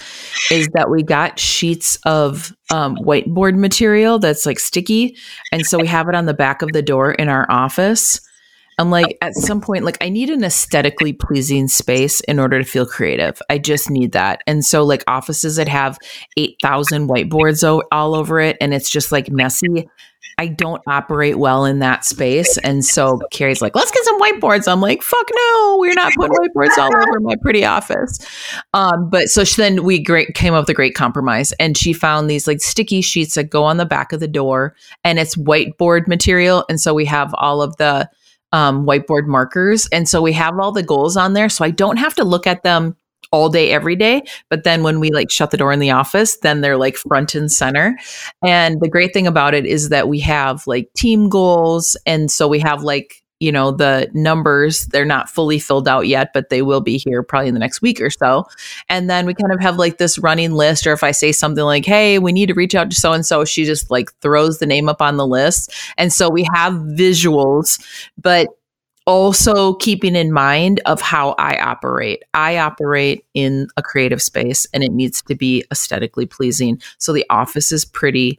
is 0.51 0.69
that 0.75 0.91
we 0.91 1.03
got 1.03 1.39
sheets 1.39 1.99
of 2.05 2.55
um, 2.71 2.97
whiteboard 2.97 3.57
material 3.57 4.19
that's 4.19 4.47
like 4.47 4.59
sticky. 4.59 5.17
And 5.53 5.65
so 5.67 5.79
we 5.79 5.87
have 5.87 6.09
it 6.09 6.15
on 6.15 6.27
the 6.27 6.35
back 6.35 6.63
of 6.63 6.73
the 6.73 6.83
door 6.83 7.13
in 7.13 7.29
our 7.29 7.51
office. 7.51 8.21
I'm 8.79 8.91
like, 8.91 9.17
at 9.23 9.35
some 9.35 9.61
point, 9.61 9.85
like, 9.85 9.99
I 10.01 10.09
need 10.09 10.31
an 10.31 10.43
aesthetically 10.43 11.13
pleasing 11.13 11.69
space 11.69 12.21
in 12.21 12.41
order 12.41 12.59
to 12.59 12.69
feel 12.69 12.87
creative. 12.87 13.41
I 13.49 13.59
just 13.59 13.89
need 13.89 14.13
that. 14.13 14.43
And 14.47 14.65
so, 14.65 14.85
like, 14.85 15.05
offices 15.07 15.57
that 15.57 15.69
have 15.69 15.97
8,000 16.37 17.09
whiteboards 17.09 17.63
o- 17.63 17.85
all 17.93 18.17
over 18.17 18.41
it 18.41 18.57
and 18.61 18.75
it's 18.75 18.91
just 18.91 19.13
like 19.13 19.31
messy, 19.31 19.89
I 20.39 20.49
don't 20.49 20.83
operate 20.87 21.39
well 21.39 21.65
in 21.65 21.79
that 21.79 22.05
space. 22.05 22.59
And 22.59 22.85
so 22.85 23.21
Carrie's 23.31 23.63
like, 23.63 23.75
let's 23.75 23.91
get 23.91 24.05
some 24.05 24.21
whiteboards. 24.21 24.71
I'm 24.71 24.81
like, 24.81 25.03
fuck 25.03 25.27
no, 25.35 25.77
we're 25.79 25.95
not 25.95 26.13
putting 26.15 26.37
whiteboards 26.37 26.77
all 26.79 26.95
over 26.95 27.21
my 27.21 27.37
pretty 27.43 27.65
office. 27.65 28.19
Um, 28.73 29.09
but 29.09 29.29
so 29.29 29.45
she, 29.45 29.61
then 29.61 29.85
we 29.85 30.03
great 30.03 30.35
came 30.35 30.55
up 30.55 30.63
with 30.63 30.71
a 30.71 30.75
great 30.75 30.95
compromise 30.95 31.53
and 31.53 31.77
she 31.77 31.93
found 31.93 32.29
these 32.29 32.47
like 32.47 32.61
sticky 32.61 33.01
sheets 33.01 33.35
that 33.35 33.45
go 33.45 33.65
on 33.65 33.77
the 33.77 33.87
back 33.87 34.13
of 34.13 34.21
the 34.21 34.29
door 34.29 34.75
and 35.05 35.19
it's 35.19 35.37
whiteboard 35.37 36.09
material. 36.09 36.65
And 36.69 36.81
so 36.81 36.95
we 36.95 37.05
have 37.05 37.35
all 37.35 37.63
of 37.63 37.77
the 37.77 38.09
um, 38.53 38.87
whiteboard 38.87 39.27
markers. 39.27 39.87
And 39.93 40.09
so 40.09 40.23
we 40.23 40.33
have 40.33 40.59
all 40.59 40.71
the 40.73 40.83
goals 40.83 41.17
on 41.17 41.33
there. 41.33 41.49
So 41.49 41.65
I 41.65 41.71
don't 41.71 41.97
have 41.97 42.15
to 42.15 42.25
look 42.25 42.47
at 42.47 42.63
them 42.63 42.97
all 43.31 43.49
day 43.49 43.71
every 43.71 43.97
day. 43.97 44.23
But 44.49 44.65
then 44.65 44.83
when 44.83 45.01
we 45.01 45.11
like 45.11 45.31
shut 45.31 45.51
the 45.51 45.57
door 45.57 45.73
in 45.73 45.81
the 45.81 45.91
office 45.91 46.37
then 46.39 46.61
they're 46.61 46.77
like 46.77 46.97
front 46.97 47.35
and 47.35 47.51
center. 47.51 47.99
And 48.45 48.81
the 48.81 48.89
great 48.89 49.13
thing 49.13 49.27
about 49.27 49.55
it 49.55 49.67
is 49.67 49.89
that 49.89 50.09
we 50.09 50.21
have 50.21 50.67
like 50.67 50.93
team 50.95 51.29
goals. 51.29 51.97
And 52.07 52.31
so 52.31 52.49
we 52.49 52.59
have 52.61 52.83
like 52.83 53.25
you 53.41 53.51
know 53.51 53.73
the 53.73 54.09
numbers 54.15 54.87
they're 54.87 55.05
not 55.05 55.29
fully 55.29 55.59
filled 55.59 55.89
out 55.89 56.07
yet 56.07 56.31
but 56.33 56.49
they 56.51 56.63
will 56.63 56.81
be 56.81 56.97
here 56.97 57.23
probably 57.23 57.49
in 57.49 57.55
the 57.55 57.61
next 57.61 57.83
week 57.83 58.01
or 58.01 58.09
so. 58.09 58.45
And 58.89 59.11
then 59.11 59.27
we 59.27 59.35
kind 59.35 59.53
of 59.53 59.61
have 59.61 59.77
like 59.77 59.99
this 59.99 60.19
running 60.19 60.53
list 60.53 60.87
or 60.87 60.93
if 60.93 61.03
i 61.03 61.11
say 61.11 61.33
something 61.33 61.65
like 61.65 61.85
hey 61.85 62.19
we 62.19 62.33
need 62.33 62.47
to 62.47 62.55
reach 62.55 62.75
out 62.75 62.91
to 62.91 62.97
so 62.97 63.13
and 63.13 63.27
so 63.27 63.45
she 63.45 63.65
just 63.65 63.91
like 63.91 64.13
throws 64.21 64.59
the 64.59 64.67
name 64.67 64.89
up 64.89 65.03
on 65.03 65.17
the 65.17 65.27
list. 65.27 65.73
And 65.99 66.13
so 66.13 66.31
we 66.31 66.47
have 66.55 66.73
visuals 66.75 67.83
but 68.17 68.49
also 69.07 69.75
keeping 69.75 70.17
in 70.17 70.33
mind 70.33 70.81
of 70.87 71.01
how 71.01 71.35
I 71.39 71.57
operate. 71.59 72.23
I 72.33 72.59
operate 72.59 73.25
in 73.35 73.69
a 73.77 73.83
creative 73.83 74.23
space 74.23 74.67
and 74.73 74.83
it 74.83 74.93
needs 74.93 75.23
to 75.23 75.35
be 75.35 75.65
aesthetically 75.71 76.27
pleasing. 76.27 76.81
So 76.99 77.13
the 77.13 77.27
office 77.29 77.71
is 77.71 77.85
pretty. 77.85 78.39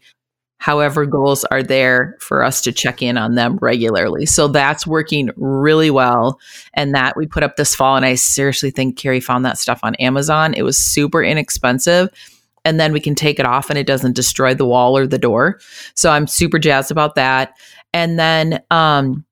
However, 0.58 1.06
goals 1.06 1.44
are 1.46 1.62
there 1.62 2.18
for 2.20 2.44
us 2.44 2.62
to 2.62 2.72
check 2.72 3.02
in 3.02 3.18
on 3.18 3.36
them 3.36 3.58
regularly. 3.58 4.26
So 4.26 4.48
that's 4.48 4.88
working 4.88 5.30
really 5.36 5.92
well. 5.92 6.40
And 6.74 6.96
that 6.96 7.16
we 7.16 7.28
put 7.28 7.44
up 7.44 7.58
this 7.58 7.76
fall. 7.76 7.96
And 7.96 8.06
I 8.06 8.16
seriously 8.16 8.72
think 8.72 8.98
Carrie 8.98 9.20
found 9.20 9.46
that 9.46 9.60
stuff 9.60 9.80
on 9.84 9.96
Amazon. 9.96 10.54
It 10.56 10.64
was 10.64 10.78
super 10.78 11.24
inexpensive 11.24 12.10
and 12.64 12.80
then 12.80 12.92
we 12.92 13.00
can 13.00 13.14
take 13.14 13.40
it 13.40 13.46
off 13.46 13.70
and 13.70 13.78
it 13.78 13.86
doesn't 13.86 14.16
destroy 14.16 14.56
the 14.56 14.66
wall 14.66 14.98
or 14.98 15.06
the 15.06 15.20
door. 15.20 15.60
So 15.94 16.10
I'm 16.10 16.26
super 16.26 16.58
jazzed 16.58 16.90
about 16.90 17.14
that. 17.16 17.54
And 17.94 18.18
then 18.18 18.64
um 18.72 19.24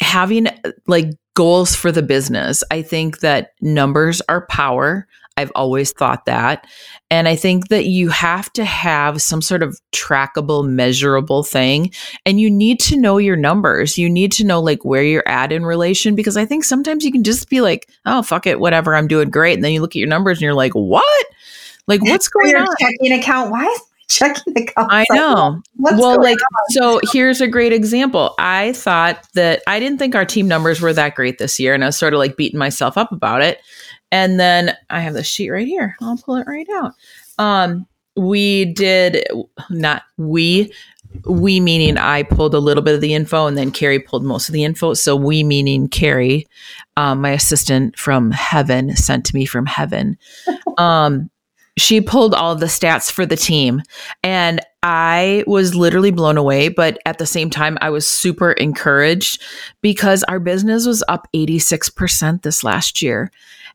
having 0.00 0.48
like 0.86 1.10
goals 1.34 1.74
for 1.74 1.92
the 1.92 2.02
business. 2.02 2.64
I 2.70 2.82
think 2.82 3.20
that 3.20 3.52
numbers 3.60 4.20
are 4.28 4.46
power. 4.46 5.06
I've 5.36 5.52
always 5.54 5.92
thought 5.92 6.24
that. 6.24 6.66
And 7.12 7.28
I 7.28 7.36
think 7.36 7.68
that 7.68 7.86
you 7.86 8.08
have 8.08 8.52
to 8.54 8.64
have 8.64 9.22
some 9.22 9.40
sort 9.40 9.62
of 9.62 9.78
trackable, 9.92 10.68
measurable 10.68 11.44
thing. 11.44 11.92
And 12.26 12.40
you 12.40 12.50
need 12.50 12.80
to 12.80 12.96
know 12.96 13.18
your 13.18 13.36
numbers. 13.36 13.96
You 13.96 14.10
need 14.10 14.32
to 14.32 14.44
know 14.44 14.60
like 14.60 14.84
where 14.84 15.04
you're 15.04 15.28
at 15.28 15.52
in 15.52 15.64
relation 15.64 16.16
because 16.16 16.36
I 16.36 16.44
think 16.44 16.64
sometimes 16.64 17.04
you 17.04 17.12
can 17.12 17.22
just 17.22 17.48
be 17.48 17.60
like, 17.60 17.88
oh, 18.04 18.22
fuck 18.22 18.48
it, 18.48 18.58
whatever, 18.58 18.96
I'm 18.96 19.06
doing 19.06 19.30
great. 19.30 19.54
And 19.54 19.62
then 19.62 19.72
you 19.72 19.80
look 19.80 19.92
at 19.92 20.00
your 20.00 20.08
numbers 20.08 20.38
and 20.38 20.42
you're 20.42 20.54
like, 20.54 20.72
what? 20.72 21.26
Like, 21.86 22.02
what's 22.02 22.28
going 22.28 22.56
on? 22.56 22.66
Checking 22.80 23.12
account. 23.12 23.52
Why 23.52 23.64
is 23.64 23.80
checking 24.08 24.56
account. 24.56 24.88
I 24.90 25.04
know. 25.12 25.62
well, 25.76 26.20
like, 26.20 26.38
on? 26.38 26.64
so 26.70 27.00
here's 27.12 27.40
a 27.40 27.48
great 27.48 27.72
example. 27.72 28.34
I 28.38 28.72
thought 28.72 29.26
that 29.34 29.62
I 29.66 29.78
didn't 29.78 29.98
think 29.98 30.14
our 30.14 30.24
team 30.24 30.48
numbers 30.48 30.80
were 30.80 30.92
that 30.92 31.14
great 31.14 31.38
this 31.38 31.60
year, 31.60 31.74
and 31.74 31.82
I 31.84 31.88
was 31.88 31.96
sort 31.96 32.14
of 32.14 32.18
like 32.18 32.36
beating 32.36 32.58
myself 32.58 32.96
up 32.96 33.12
about 33.12 33.42
it. 33.42 33.60
And 34.10 34.40
then 34.40 34.76
I 34.90 35.00
have 35.00 35.14
the 35.14 35.22
sheet 35.22 35.50
right 35.50 35.66
here. 35.66 35.96
I'll 36.00 36.16
pull 36.16 36.36
it 36.36 36.46
right 36.46 36.66
out. 36.74 36.94
Um, 37.38 37.86
we 38.16 38.64
did 38.72 39.24
not 39.70 40.02
we 40.16 40.72
we 41.24 41.60
meaning 41.60 41.96
I 41.96 42.22
pulled 42.22 42.54
a 42.54 42.58
little 42.58 42.82
bit 42.82 42.94
of 42.94 43.00
the 43.00 43.14
info 43.14 43.46
and 43.46 43.56
then 43.56 43.70
Carrie 43.70 43.98
pulled 43.98 44.24
most 44.24 44.48
of 44.48 44.52
the 44.52 44.64
info. 44.64 44.94
So 44.94 45.16
we 45.16 45.42
meaning 45.42 45.88
Carrie, 45.88 46.46
um, 46.96 47.20
my 47.20 47.30
assistant 47.30 47.98
from 47.98 48.30
heaven 48.30 48.94
sent 48.94 49.24
to 49.26 49.34
me 49.34 49.44
from 49.44 49.66
heaven. 49.66 50.18
Um, 50.76 51.28
she 51.80 52.00
pulled 52.00 52.34
all 52.34 52.52
of 52.52 52.60
the 52.60 52.66
stats 52.66 53.10
for 53.10 53.24
the 53.24 53.36
team 53.36 53.82
and 54.22 54.60
I 54.82 55.44
was 55.46 55.74
literally 55.74 56.10
blown 56.10 56.36
away, 56.36 56.68
but 56.68 56.98
at 57.04 57.18
the 57.18 57.26
same 57.26 57.50
time, 57.50 57.78
I 57.80 57.90
was 57.90 58.06
super 58.06 58.52
encouraged 58.52 59.42
because 59.80 60.22
our 60.24 60.38
business 60.38 60.86
was 60.86 61.02
up 61.08 61.26
86% 61.34 62.42
this 62.42 62.62
last 62.62 63.02
year 63.02 63.30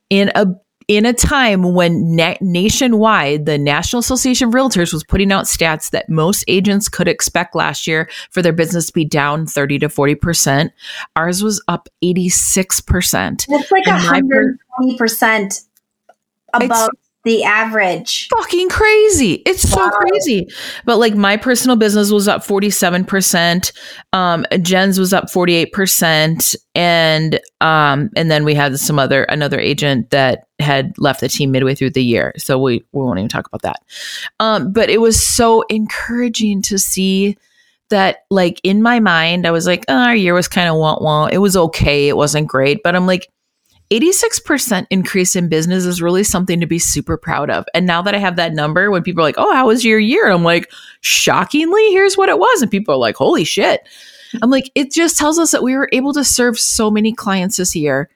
in 0.09 0.31
a 0.35 0.47
in 0.89 1.05
a 1.05 1.13
time 1.13 1.73
when 1.73 2.15
na- 2.15 2.35
nationwide 2.41 3.45
the 3.45 3.57
National 3.57 4.01
Association 4.01 4.49
of 4.49 4.53
Realtors 4.53 4.91
was 4.91 5.03
putting 5.03 5.31
out 5.31 5.45
stats 5.45 5.91
that 5.91 6.09
most 6.09 6.43
agents 6.47 6.89
could 6.89 7.07
expect 7.07 7.55
last 7.55 7.87
year 7.87 8.09
for 8.31 8.41
their 8.41 8.51
business 8.51 8.87
to 8.87 8.93
be 8.93 9.05
down 9.05 9.45
30 9.45 9.79
to 9.79 9.87
40%, 9.87 10.71
ours 11.15 11.41
was 11.41 11.63
up 11.69 11.87
86%. 12.03 13.45
It's 13.47 13.71
like 13.71 13.87
And 13.87 14.57
120% 14.77 15.65
above 16.53 16.89
the 17.23 17.43
average. 17.43 18.27
fucking 18.27 18.69
crazy. 18.69 19.35
It's 19.45 19.67
so 19.67 19.89
crazy. 19.89 20.47
But 20.85 20.97
like 20.97 21.15
my 21.15 21.37
personal 21.37 21.77
business 21.77 22.11
was 22.11 22.27
up 22.27 22.45
47%. 22.45 23.71
Um 24.11 24.45
Jen's 24.61 24.99
was 24.99 25.13
up 25.13 25.25
48% 25.25 26.55
and 26.75 27.39
um 27.61 28.09
and 28.15 28.29
then 28.29 28.43
we 28.43 28.53
had 28.53 28.77
some 28.77 28.99
other 28.99 29.23
another 29.25 29.59
agent 29.59 30.09
that 30.09 30.47
had 30.59 30.93
left 30.97 31.21
the 31.21 31.29
team 31.29 31.51
midway 31.51 31.75
through 31.75 31.91
the 31.91 32.03
year. 32.03 32.33
So 32.37 32.59
we 32.59 32.83
we 32.91 33.01
won't 33.01 33.19
even 33.19 33.29
talk 33.29 33.47
about 33.47 33.61
that. 33.61 33.81
Um 34.39 34.73
but 34.73 34.89
it 34.89 34.99
was 34.99 35.25
so 35.25 35.61
encouraging 35.69 36.61
to 36.63 36.77
see 36.77 37.37
that 37.89 38.25
like 38.29 38.59
in 38.63 38.81
my 38.81 38.99
mind 38.99 39.47
I 39.47 39.51
was 39.51 39.65
like, 39.65 39.85
oh, 39.87 39.95
our 39.95 40.15
year 40.15 40.33
was 40.33 40.49
kind 40.49 40.67
of 40.67 40.75
wah 40.75 40.97
wah. 40.99 41.27
It 41.27 41.37
was 41.37 41.55
okay. 41.55 42.09
It 42.09 42.17
wasn't 42.17 42.47
great, 42.47 42.83
but 42.83 42.97
I'm 42.97 43.07
like 43.07 43.29
86% 43.91 44.87
increase 44.89 45.35
in 45.35 45.49
business 45.49 45.85
is 45.85 46.01
really 46.01 46.23
something 46.23 46.59
to 46.59 46.65
be 46.65 46.79
super 46.79 47.17
proud 47.17 47.49
of. 47.49 47.65
And 47.73 47.85
now 47.85 48.01
that 48.01 48.15
I 48.15 48.17
have 48.17 48.35
that 48.37 48.53
number, 48.53 48.89
when 48.89 49.03
people 49.03 49.21
are 49.21 49.27
like, 49.27 49.37
oh, 49.37 49.53
how 49.53 49.67
was 49.67 49.85
your 49.85 49.99
year? 49.99 50.29
I'm 50.31 50.43
like, 50.43 50.71
shockingly, 51.01 51.91
here's 51.91 52.17
what 52.17 52.29
it 52.29 52.39
was. 52.39 52.61
And 52.61 52.71
people 52.71 52.93
are 52.93 52.97
like, 52.97 53.15
holy 53.15 53.43
shit. 53.43 53.81
I'm 54.41 54.49
like, 54.49 54.71
it 54.73 54.91
just 54.91 55.17
tells 55.17 55.37
us 55.37 55.51
that 55.51 55.61
we 55.63 55.75
were 55.75 55.89
able 55.91 56.13
to 56.13 56.23
serve 56.23 56.59
so 56.59 56.89
many 56.89 57.13
clients 57.13 57.57
this 57.57 57.75
year 57.75 58.09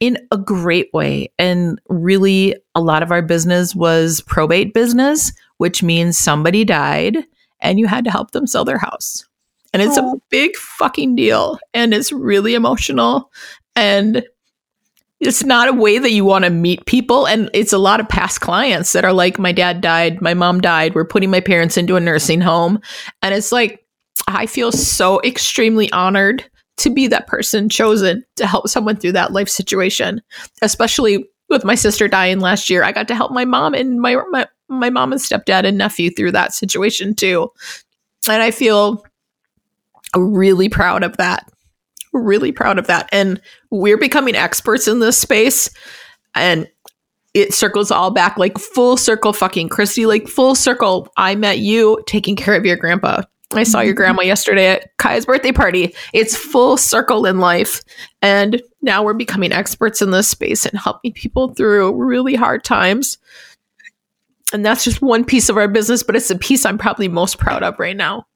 in 0.00 0.18
a 0.30 0.36
great 0.36 0.92
way. 0.92 1.32
And 1.38 1.80
really, 1.88 2.54
a 2.74 2.80
lot 2.82 3.02
of 3.02 3.10
our 3.10 3.22
business 3.22 3.74
was 3.74 4.20
probate 4.22 4.74
business, 4.74 5.32
which 5.58 5.82
means 5.82 6.18
somebody 6.18 6.64
died 6.64 7.18
and 7.60 7.78
you 7.78 7.86
had 7.86 8.04
to 8.04 8.10
help 8.10 8.32
them 8.32 8.46
sell 8.46 8.64
their 8.64 8.78
house. 8.78 9.24
And 9.72 9.80
it's 9.80 9.96
a 9.96 10.02
Oh. 10.02 10.20
big 10.28 10.56
fucking 10.56 11.16
deal. 11.16 11.58
And 11.72 11.94
it's 11.94 12.12
really 12.12 12.54
emotional. 12.54 13.30
And 13.74 14.24
it's 15.22 15.44
not 15.44 15.68
a 15.68 15.72
way 15.72 15.98
that 15.98 16.10
you 16.10 16.24
want 16.24 16.44
to 16.44 16.50
meet 16.50 16.84
people 16.84 17.26
and 17.26 17.48
it's 17.54 17.72
a 17.72 17.78
lot 17.78 18.00
of 18.00 18.08
past 18.08 18.40
clients 18.40 18.92
that 18.92 19.04
are 19.04 19.12
like 19.12 19.38
my 19.38 19.52
dad 19.52 19.80
died 19.80 20.20
my 20.20 20.34
mom 20.34 20.60
died 20.60 20.94
we're 20.94 21.04
putting 21.04 21.30
my 21.30 21.40
parents 21.40 21.76
into 21.76 21.96
a 21.96 22.00
nursing 22.00 22.40
home. 22.40 22.80
And 23.22 23.34
it's 23.34 23.52
like 23.52 23.86
i 24.26 24.46
feel 24.46 24.72
so 24.72 25.20
extremely 25.22 25.90
honored 25.92 26.44
to 26.78 26.90
be 26.90 27.06
that 27.06 27.26
person 27.26 27.68
chosen 27.68 28.24
to 28.36 28.46
help 28.46 28.68
someone 28.68 28.96
through 28.96 29.12
that 29.12 29.32
life 29.32 29.48
situation 29.48 30.20
especially 30.60 31.24
with 31.48 31.64
my 31.64 31.74
sister 31.74 32.08
dying 32.08 32.40
last 32.40 32.70
year. 32.70 32.82
I 32.82 32.92
got 32.92 33.06
to 33.08 33.14
help 33.14 33.30
my 33.30 33.44
mom 33.44 33.74
and 33.74 34.00
my 34.00 34.16
my, 34.30 34.46
my 34.68 34.90
mom 34.90 35.12
and 35.12 35.20
stepdad 35.20 35.64
and 35.64 35.78
nephew 35.78 36.10
through 36.10 36.32
that 36.32 36.54
situation 36.54 37.14
too. 37.14 37.52
And 38.28 38.42
i 38.42 38.50
feel 38.50 39.04
really 40.16 40.68
proud 40.68 41.04
of 41.04 41.16
that 41.18 41.51
really 42.12 42.52
proud 42.52 42.78
of 42.78 42.86
that. 42.86 43.08
And 43.12 43.40
we're 43.70 43.98
becoming 43.98 44.34
experts 44.34 44.86
in 44.88 45.00
this 45.00 45.18
space. 45.18 45.70
And 46.34 46.68
it 47.34 47.54
circles 47.54 47.90
all 47.90 48.10
back 48.10 48.36
like 48.36 48.58
full 48.58 48.96
circle 48.96 49.32
fucking 49.32 49.68
christy 49.68 50.06
like 50.06 50.28
full 50.28 50.54
circle. 50.54 51.08
I 51.16 51.34
met 51.34 51.58
you 51.58 52.02
taking 52.06 52.36
care 52.36 52.54
of 52.54 52.66
your 52.66 52.76
grandpa. 52.76 53.22
I 53.52 53.64
saw 53.64 53.80
your 53.80 53.92
mm-hmm. 53.92 53.96
grandma 53.98 54.22
yesterday 54.22 54.68
at 54.68 54.96
kaya's 54.96 55.26
birthday 55.26 55.52
party. 55.52 55.94
It's 56.14 56.36
full 56.36 56.76
circle 56.76 57.26
in 57.26 57.38
life. 57.38 57.82
And 58.22 58.62
now 58.80 59.02
we're 59.02 59.12
becoming 59.12 59.52
experts 59.52 60.00
in 60.00 60.10
this 60.10 60.28
space 60.28 60.64
and 60.64 60.78
helping 60.78 61.12
people 61.12 61.54
through 61.54 61.94
really 62.02 62.34
hard 62.34 62.64
times. 62.64 63.18
And 64.52 64.64
that's 64.64 64.84
just 64.84 65.02
one 65.02 65.24
piece 65.24 65.48
of 65.48 65.56
our 65.56 65.68
business 65.68 66.02
but 66.02 66.14
it's 66.14 66.28
the 66.28 66.36
piece 66.36 66.66
i'm 66.66 66.76
probably 66.76 67.08
most 67.08 67.38
proud 67.38 67.62
of 67.62 67.78
right 67.78 67.96
now 67.96 68.26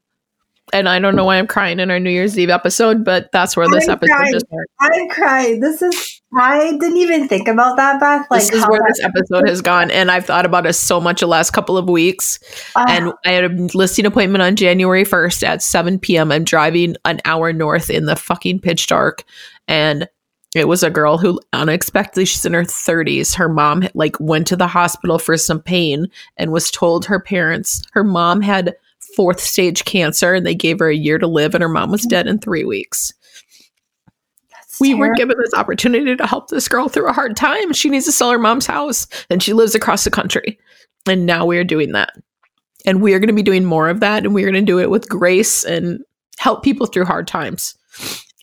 and 0.72 0.88
i 0.88 0.98
don't 0.98 1.14
know 1.14 1.24
why 1.24 1.37
i'm 1.37 1.46
crying 1.46 1.79
in 1.79 1.90
our 1.90 2.00
new 2.00 2.11
year's 2.11 2.38
eve 2.38 2.50
episode 2.50 3.05
but 3.05 3.31
that's 3.33 3.57
where 3.57 3.68
this 3.68 3.87
I'm 3.88 3.92
episode 3.92 4.14
crying. 4.14 4.33
just 4.33 4.46
started. 4.46 4.66
I'm 4.81 5.09
crying. 5.09 5.61
This 5.61 5.81
is, 5.83 6.20
I 6.37 6.72
didn't 6.72 6.96
even 6.96 7.29
think 7.29 7.46
about 7.48 7.76
that, 7.76 8.00
Beth. 8.00 8.26
Like, 8.31 8.40
this 8.42 8.52
is 8.52 8.62
how 8.64 8.70
where 8.70 8.81
this 8.88 9.02
episode 9.02 9.48
has 9.48 9.61
gone 9.62 9.90
and 9.90 10.11
i've 10.11 10.26
thought 10.26 10.44
about 10.44 10.66
it 10.66 10.72
so 10.72 11.00
much 11.00 11.20
the 11.20 11.26
last 11.26 11.50
couple 11.52 11.76
of 11.79 11.88
weeks 11.88 12.38
Ah, 12.74 12.85
and 12.88 13.12
i 13.24 13.31
had 13.31 13.44
a 13.44 13.48
listing 13.76 14.07
appointment 14.07 14.42
on 14.42 14.57
january 14.57 15.05
1st 15.05 15.42
at 15.44 15.62
7 15.62 15.98
p.m 16.00 16.33
i'm 16.33 16.44
driving 16.44 16.96
an 17.05 17.20
hour 17.24 17.52
north 17.52 17.88
in 17.88 18.07
the 18.07 18.16
fucking 18.16 18.59
pitch 18.61 18.87
dark 18.88 19.22
and 19.68 20.09
it 20.55 20.68
was 20.68 20.83
a 20.83 20.90
girl 20.90 21.18
who 21.18 21.38
unexpectedly 21.52 22.24
she's 22.24 22.44
in 22.44 22.55
her 22.55 22.62
30s 22.64 23.35
her 23.37 23.48
mom 23.48 23.87
like 23.94 24.16
went 24.18 24.46
to 24.48 24.57
the 24.57 24.66
hospital 24.66 25.18
for 25.18 25.37
some 25.37 25.61
pain 25.61 26.07
and 26.38 26.50
was 26.50 26.70
told 26.70 27.05
her 27.05 27.20
parents 27.20 27.83
her 27.92 28.02
mom 28.05 28.40
had 28.40 28.74
fourth 29.16 29.40
stage 29.40 29.85
cancer 29.85 30.35
and 30.35 30.46
they 30.46 30.55
gave 30.55 30.79
her 30.79 30.88
a 30.88 30.94
year 30.94 31.18
to 31.18 31.26
live 31.26 31.55
and 31.55 31.62
her 31.62 31.68
mom 31.68 31.90
was 31.90 32.02
dead 32.02 32.26
in 32.26 32.38
three 32.38 32.64
weeks 32.64 33.12
that's 34.76 34.81
we 34.81 34.94
were 34.94 35.14
given 35.14 35.37
this 35.38 35.55
opportunity 35.55 36.14
to 36.14 36.26
help 36.26 36.48
this 36.48 36.68
girl 36.68 36.88
through 36.88 37.09
a 37.09 37.12
hard 37.12 37.37
time. 37.37 37.72
She 37.72 37.88
needs 37.88 38.05
to 38.07 38.12
sell 38.12 38.31
her 38.31 38.38
mom's 38.38 38.66
house 38.66 39.07
and 39.31 39.42
she 39.42 39.52
lives 39.52 39.74
across 39.74 40.05
the 40.05 40.11
country. 40.11 40.59
And 41.09 41.26
now 41.26 41.46
we 41.46 41.59
are 41.59 41.64
doing 41.64 41.92
that. 41.92 42.12
And 42.85 43.00
we 43.00 43.14
are 43.14 43.18
going 43.18 43.29
to 43.29 43.35
be 43.35 43.42
doing 43.42 43.64
more 43.64 43.88
of 43.88 44.00
that. 44.00 44.24
And 44.24 44.35
we're 44.35 44.50
going 44.50 44.64
to 44.64 44.72
do 44.72 44.79
it 44.79 44.90
with 44.90 45.09
grace 45.09 45.64
and 45.64 46.00
help 46.38 46.62
people 46.62 46.87
through 46.87 47.05
hard 47.05 47.26
times. 47.26 47.76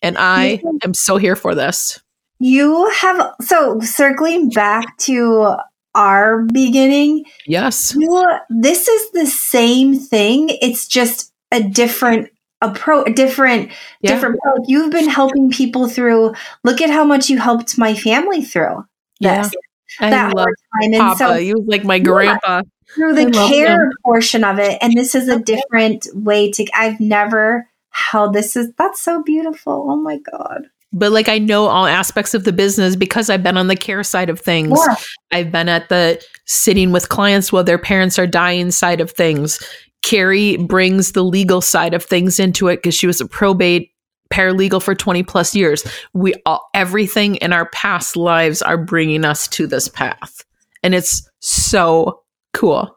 And 0.01 0.17
I 0.17 0.61
am 0.83 0.93
so 0.93 1.17
here 1.17 1.35
for 1.35 1.55
this. 1.55 2.01
You 2.39 2.89
have, 2.89 3.33
so 3.41 3.79
circling 3.79 4.49
back 4.49 4.97
to 4.99 5.55
our 5.95 6.43
beginning, 6.43 7.25
Yes. 7.45 7.95
you, 7.97 8.25
this 8.49 8.87
is 8.87 9.11
the 9.11 9.25
same 9.25 9.95
thing. 9.99 10.49
It's 10.61 10.87
just 10.87 11.31
a 11.51 11.61
different 11.61 12.29
approach, 12.61 13.09
a 13.09 13.13
different, 13.13 13.71
Yeah. 14.01 14.13
different 14.15 14.35
approach. 14.37 14.61
You've 14.67 14.91
been 14.91 15.09
helping 15.09 15.51
people 15.51 15.87
through, 15.87 16.33
look 16.63 16.81
at 16.81 16.89
how 16.89 17.03
much 17.03 17.29
you 17.29 17.37
helped 17.37 17.77
my 17.77 17.93
family 17.93 18.41
through 18.43 18.85
Yeah. 19.19 19.43
this, 19.43 19.53
I 19.99 20.09
that 20.09 20.33
love 20.35 20.45
hard 20.45 20.55
time. 20.81 20.93
And 20.93 21.01
Papa. 21.01 21.17
so 21.17 21.33
he 21.35 21.53
was 21.53 21.65
like 21.67 21.83
my 21.83 21.99
grandpa. 21.99 22.61
through 22.95 23.13
the 23.15 23.29
care 23.31 23.83
him. 23.83 23.91
portion 24.03 24.43
of 24.43 24.59
it 24.59 24.77
and 24.81 24.93
this 24.93 25.13
is 25.15 25.27
a 25.27 25.39
different 25.39 26.07
way 26.13 26.51
to 26.51 26.65
i've 26.75 26.99
never 26.99 27.67
held 27.89 28.33
this 28.33 28.55
is 28.55 28.71
that's 28.77 29.01
so 29.01 29.23
beautiful 29.23 29.87
oh 29.89 29.95
my 29.95 30.17
god 30.17 30.67
But 30.93 31.11
like 31.11 31.27
I 31.27 31.39
know 31.39 31.65
all 31.65 31.85
aspects 31.87 32.33
of 32.33 32.43
the 32.43 32.53
business 32.53 32.95
because 32.95 33.29
I've 33.29 33.43
been 33.43 33.57
on 33.57 33.67
the 33.67 33.75
care 33.75 34.03
side 34.03 34.29
of 34.29 34.39
things. 34.39 34.79
Yeah. 34.87 34.95
I've 35.31 35.51
been 35.51 35.67
at 35.67 35.89
the 35.89 36.23
sitting 36.45 36.91
with 36.91 37.09
clients 37.09 37.51
while 37.51 37.63
their 37.63 37.79
parents 37.79 38.19
are 38.19 38.27
dying 38.27 38.69
side 38.71 39.01
of 39.01 39.11
things. 39.11 39.59
Carrie 40.03 40.57
brings 40.57 41.13
the 41.13 41.23
legal 41.23 41.61
side 41.61 41.93
of 41.93 42.03
things 42.03 42.39
into 42.39 42.67
it 42.67 42.77
because 42.77 42.93
she 42.93 43.07
was 43.07 43.19
a 43.21 43.25
probate 43.25 43.89
paralegal 44.31 44.81
for 44.83 44.93
20 44.95 45.23
plus 45.23 45.55
years. 45.55 45.83
We 46.13 46.33
all, 46.45 46.67
everything 46.73 47.35
in 47.37 47.53
our 47.53 47.69
past 47.69 48.15
lives 48.15 48.61
are 48.61 48.77
bringing 48.77 49.25
us 49.25 49.47
to 49.49 49.65
this 49.67 49.87
path. 49.87 50.43
And 50.83 50.93
it's 50.93 51.27
so 51.39 52.21
cool. 52.53 52.95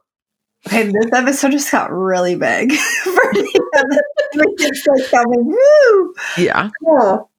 okay 0.66 0.90
this 0.90 1.12
episode 1.14 1.52
just 1.52 1.70
got 1.70 1.90
really 1.92 2.34
big 2.34 2.72
for 3.04 3.32
me 3.32 3.48
It's 4.34 4.86
like 4.86 5.10
coming, 5.10 5.46
woo 5.46 6.14
Yeah. 6.36 6.70
cool 6.84 7.30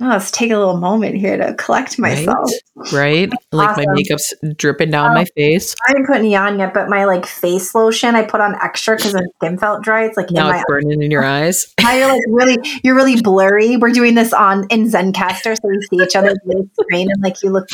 Oh, 0.00 0.08
let's 0.08 0.32
take 0.32 0.50
a 0.50 0.58
little 0.58 0.76
moment 0.76 1.14
here 1.16 1.36
to 1.36 1.54
collect 1.54 2.00
myself. 2.00 2.50
Right? 2.92 3.30
Like 3.52 3.76
my 3.76 3.84
makeup's 3.92 4.34
dripping 4.56 4.90
down 4.90 5.14
my 5.14 5.24
face. 5.36 5.74
I 5.88 5.92
didn't 5.92 6.06
put 6.06 6.16
any 6.16 6.34
on 6.34 6.58
yet, 6.58 6.74
but 6.74 6.88
my 6.88 7.04
like 7.04 7.24
face 7.26 7.74
lotion 7.76 8.16
I 8.16 8.24
put 8.24 8.40
on 8.40 8.56
extra 8.56 8.96
because 8.96 9.14
my 9.14 9.22
skin 9.36 9.56
felt 9.56 9.84
dry. 9.84 10.04
It's 10.04 10.16
like 10.16 10.30
Now 10.30 10.46
in 10.46 10.52
my 10.52 10.56
it's 10.56 10.64
burning 10.66 11.00
in 11.00 11.10
your 11.12 11.24
eyes. 11.24 11.72
now 11.80 11.92
you're 11.92 12.08
like 12.08 12.22
really 12.28 12.58
you're 12.82 12.96
really 12.96 13.20
blurry. 13.22 13.76
We're 13.76 13.92
doing 13.92 14.14
this 14.16 14.32
on 14.32 14.66
in 14.68 14.86
Zencastr, 14.90 15.54
so 15.54 15.68
we 15.68 15.80
see 15.82 16.02
each 16.04 16.16
other's 16.16 16.38
screen 16.80 17.08
and 17.10 17.22
like 17.22 17.42
you 17.44 17.50
look 17.50 17.68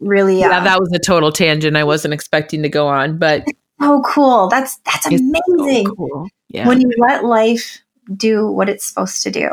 really 0.00 0.42
uh, 0.42 0.48
Yeah, 0.48 0.60
that 0.64 0.80
was 0.80 0.90
a 0.92 0.98
total 0.98 1.30
tangent 1.30 1.76
I 1.76 1.84
wasn't 1.84 2.14
expecting 2.14 2.62
to 2.62 2.70
go 2.70 2.88
on, 2.88 3.18
but 3.18 3.44
so 3.82 4.00
cool. 4.00 4.48
That's 4.48 4.78
that's 4.78 5.06
It's 5.10 5.22
so 5.22 5.42
amazing. 5.62 5.86
cool. 5.94 6.26
Yeah. 6.48 6.66
When 6.68 6.80
you 6.80 6.90
let 6.98 7.24
life 7.26 7.82
do 8.16 8.46
what 8.50 8.70
it's 8.70 8.86
supposed 8.86 9.20
to 9.22 9.30
do. 9.30 9.50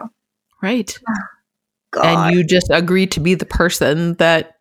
right. 0.62 0.97
God. 1.93 2.06
And 2.06 2.36
you 2.36 2.43
just 2.43 2.67
agree 2.69 3.08
to 3.08 3.19
be 3.19 3.36
the 3.36 3.45
person 3.45 4.15
that 4.15 4.58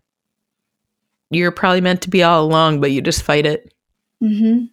you're 1.31 1.51
probably 1.51 1.81
meant 1.81 2.03
to 2.03 2.11
be 2.11 2.23
all 2.23 2.45
along, 2.45 2.81
but 2.81 2.91
you 2.91 3.01
just 3.01 3.23
fight 3.23 3.47
it. 3.47 3.73
Mm-hmm. 4.23 4.67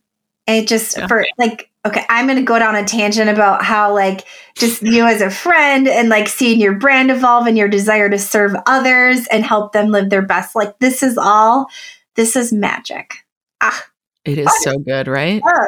It 0.48 0.68
just 0.68 0.98
Yeah. 0.98 1.08
for 1.08 1.26
like 1.38 1.70
okay, 1.86 2.06
I'm 2.10 2.28
gonna 2.28 2.42
go 2.44 2.60
down 2.60 2.76
a 2.76 2.84
tangent 2.84 3.30
about 3.30 3.64
how 3.64 3.94
like 3.94 4.26
just 4.56 4.82
you 4.84 5.06
as 5.06 5.22
a 5.22 5.30
friend 5.30 5.88
and 5.88 6.10
like 6.10 6.28
seeing 6.28 6.60
your 6.60 6.74
brand 6.74 7.10
evolve 7.12 7.48
and 7.48 7.58
your 7.58 7.68
desire 7.70 8.10
to 8.10 8.18
serve 8.20 8.54
others 8.66 9.26
and 9.32 9.44
help 9.46 9.72
them 9.74 9.90
live 9.90 10.10
their 10.10 10.22
best. 10.22 10.56
Like 10.56 10.78
this 10.80 11.02
is 11.04 11.18
all 11.18 11.68
this 12.16 12.36
is 12.36 12.52
magic. 12.52 13.14
Ah, 13.62 13.86
It 14.26 14.38
is 14.38 14.50
so 14.64 14.78
good, 14.80 15.08
right? 15.08 15.42
ah. 15.46 15.66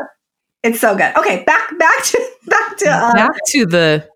it's 0.63 0.79
so 0.81 0.95
good. 0.95 1.15
Okay, 1.15 1.43
back 1.45 1.77
back 1.77 2.03
to 2.03 2.29
back 2.47 2.77
to 2.77 2.89
uh, 2.89 3.13
Back 3.13 3.31
to 3.47 3.65
the 3.65 4.09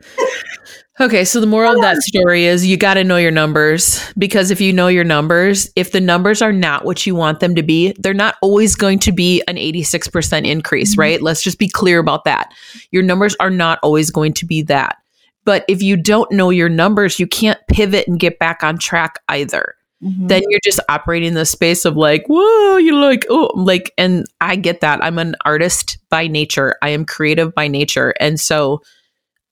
Okay, 0.98 1.26
so 1.26 1.42
the 1.42 1.48
moral 1.48 1.76
of 1.76 1.82
that 1.82 1.98
story 2.04 2.46
is 2.46 2.66
you 2.66 2.78
got 2.78 2.94
to 2.94 3.04
know 3.04 3.18
your 3.18 3.32
numbers 3.32 4.02
because 4.18 4.50
if 4.50 4.62
you 4.62 4.72
know 4.72 4.88
your 4.88 5.04
numbers, 5.04 5.70
if 5.76 5.92
the 5.92 6.00
numbers 6.00 6.42
are 6.42 6.54
not 6.54 6.86
what 6.86 7.06
you 7.06 7.14
want 7.14 7.42
them 7.42 7.54
to 7.56 7.64
be, 7.64 7.94
they're 8.00 8.14
not 8.14 8.36
always 8.42 8.76
going 8.76 9.00
to 9.00 9.12
be 9.12 9.44
an 9.50 9.58
86% 9.58 10.48
increase, 10.48 10.94
mm-hmm. 10.94 11.02
right? 11.02 11.22
Let's 11.22 11.44
just 11.44 11.60
be 11.60 11.68
clear 11.68 12.00
about 12.00 12.24
that. 12.24 12.54
Your 12.92 13.04
numbers 13.04 13.36
are 13.42 13.50
not 13.50 13.78
always 13.84 14.10
going 14.10 14.34
to 14.36 14.46
be 14.46 14.62
that. 14.64 14.96
But 15.44 15.66
if 15.68 15.84
you 15.84 15.98
don't 15.98 16.32
know 16.32 16.50
your 16.50 16.70
numbers, 16.70 17.20
you 17.20 17.28
can't 17.28 17.60
pivot 17.68 18.08
and 18.08 18.18
get 18.18 18.40
back 18.40 18.64
on 18.64 18.78
track 18.78 19.20
either. 19.28 19.76
Mm-hmm. 20.02 20.28
Then 20.28 20.44
you're 20.48 20.62
just 20.64 20.80
operating 20.88 21.34
the 21.34 21.46
space 21.46 21.84
of 21.84 21.98
like, 21.98 22.26
whoa, 22.28 22.78
you're 22.78 22.96
like, 22.96 23.26
oh, 23.30 23.52
like, 23.54 23.94
and 23.98 24.26
I 24.40 24.56
get 24.56 24.80
that. 24.80 25.04
I'm 25.04 25.20
an 25.20 25.36
artist 25.44 25.98
by 26.10 26.28
nature, 26.28 26.78
I 26.82 26.90
am 26.90 27.06
creative 27.06 27.54
by 27.54 27.68
nature. 27.68 28.14
And 28.22 28.40
so, 28.40 28.82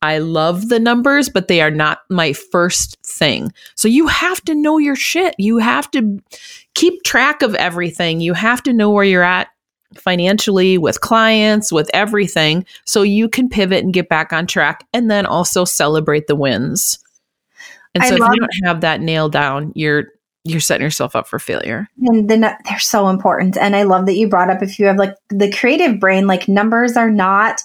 I 0.04 0.18
love 0.18 0.68
the 0.68 0.82
numbers, 0.82 1.30
but 1.30 1.47
they 1.47 1.62
are 1.62 1.72
not 1.72 2.01
my 2.10 2.34
first 2.34 2.97
thing. 3.06 3.54
So 3.76 3.88
you 3.88 4.08
have 4.08 4.41
to 4.41 4.54
know 4.54 4.78
your 4.78 4.97
shit. 4.97 5.34
You 5.38 5.60
have 5.60 5.89
to 5.91 6.22
keep 6.76 7.04
track 7.04 7.41
of 7.41 7.56
everything. 7.56 8.20
You 8.20 8.34
have 8.34 8.62
to 8.64 8.74
know 8.74 8.91
where 8.91 9.06
you're 9.06 9.24
at 9.24 9.47
financially, 9.95 10.78
with 10.78 10.99
clients, 10.99 11.72
with 11.72 11.89
everything, 11.93 12.66
so 12.84 13.01
you 13.01 13.30
can 13.30 13.47
pivot 13.47 13.84
and 13.84 13.93
get 13.93 14.10
back 14.10 14.34
on 14.34 14.45
track 14.45 14.86
and 14.91 15.10
then 15.10 15.26
also 15.26 15.64
celebrate 15.64 16.28
the 16.28 16.36
wins. 16.36 16.99
And 17.95 18.04
so 18.04 18.16
if 18.16 18.20
you 18.20 18.39
don't 18.39 18.66
have 18.66 18.82
that 18.82 18.99
nailed 18.99 19.32
down, 19.32 19.72
you're 19.74 20.08
you're 20.43 20.60
setting 20.60 20.84
yourself 20.84 21.16
up 21.16 21.28
for 21.28 21.39
failure. 21.39 21.88
And 22.01 22.30
then 22.30 22.41
they're 22.41 22.80
so 22.80 23.08
important. 23.08 23.58
And 23.58 23.76
I 23.76 23.84
love 23.84 24.06
that 24.08 24.16
you 24.16 24.28
brought 24.28 24.49
up 24.49 24.62
if 24.62 24.78
you 24.78 24.88
have 24.88 24.97
like 24.97 25.16
the 25.30 25.49
creative 25.49 25.99
brain, 25.99 26.28
like 26.28 26.49
numbers 26.49 26.97
are 26.97 27.10
not 27.10 27.62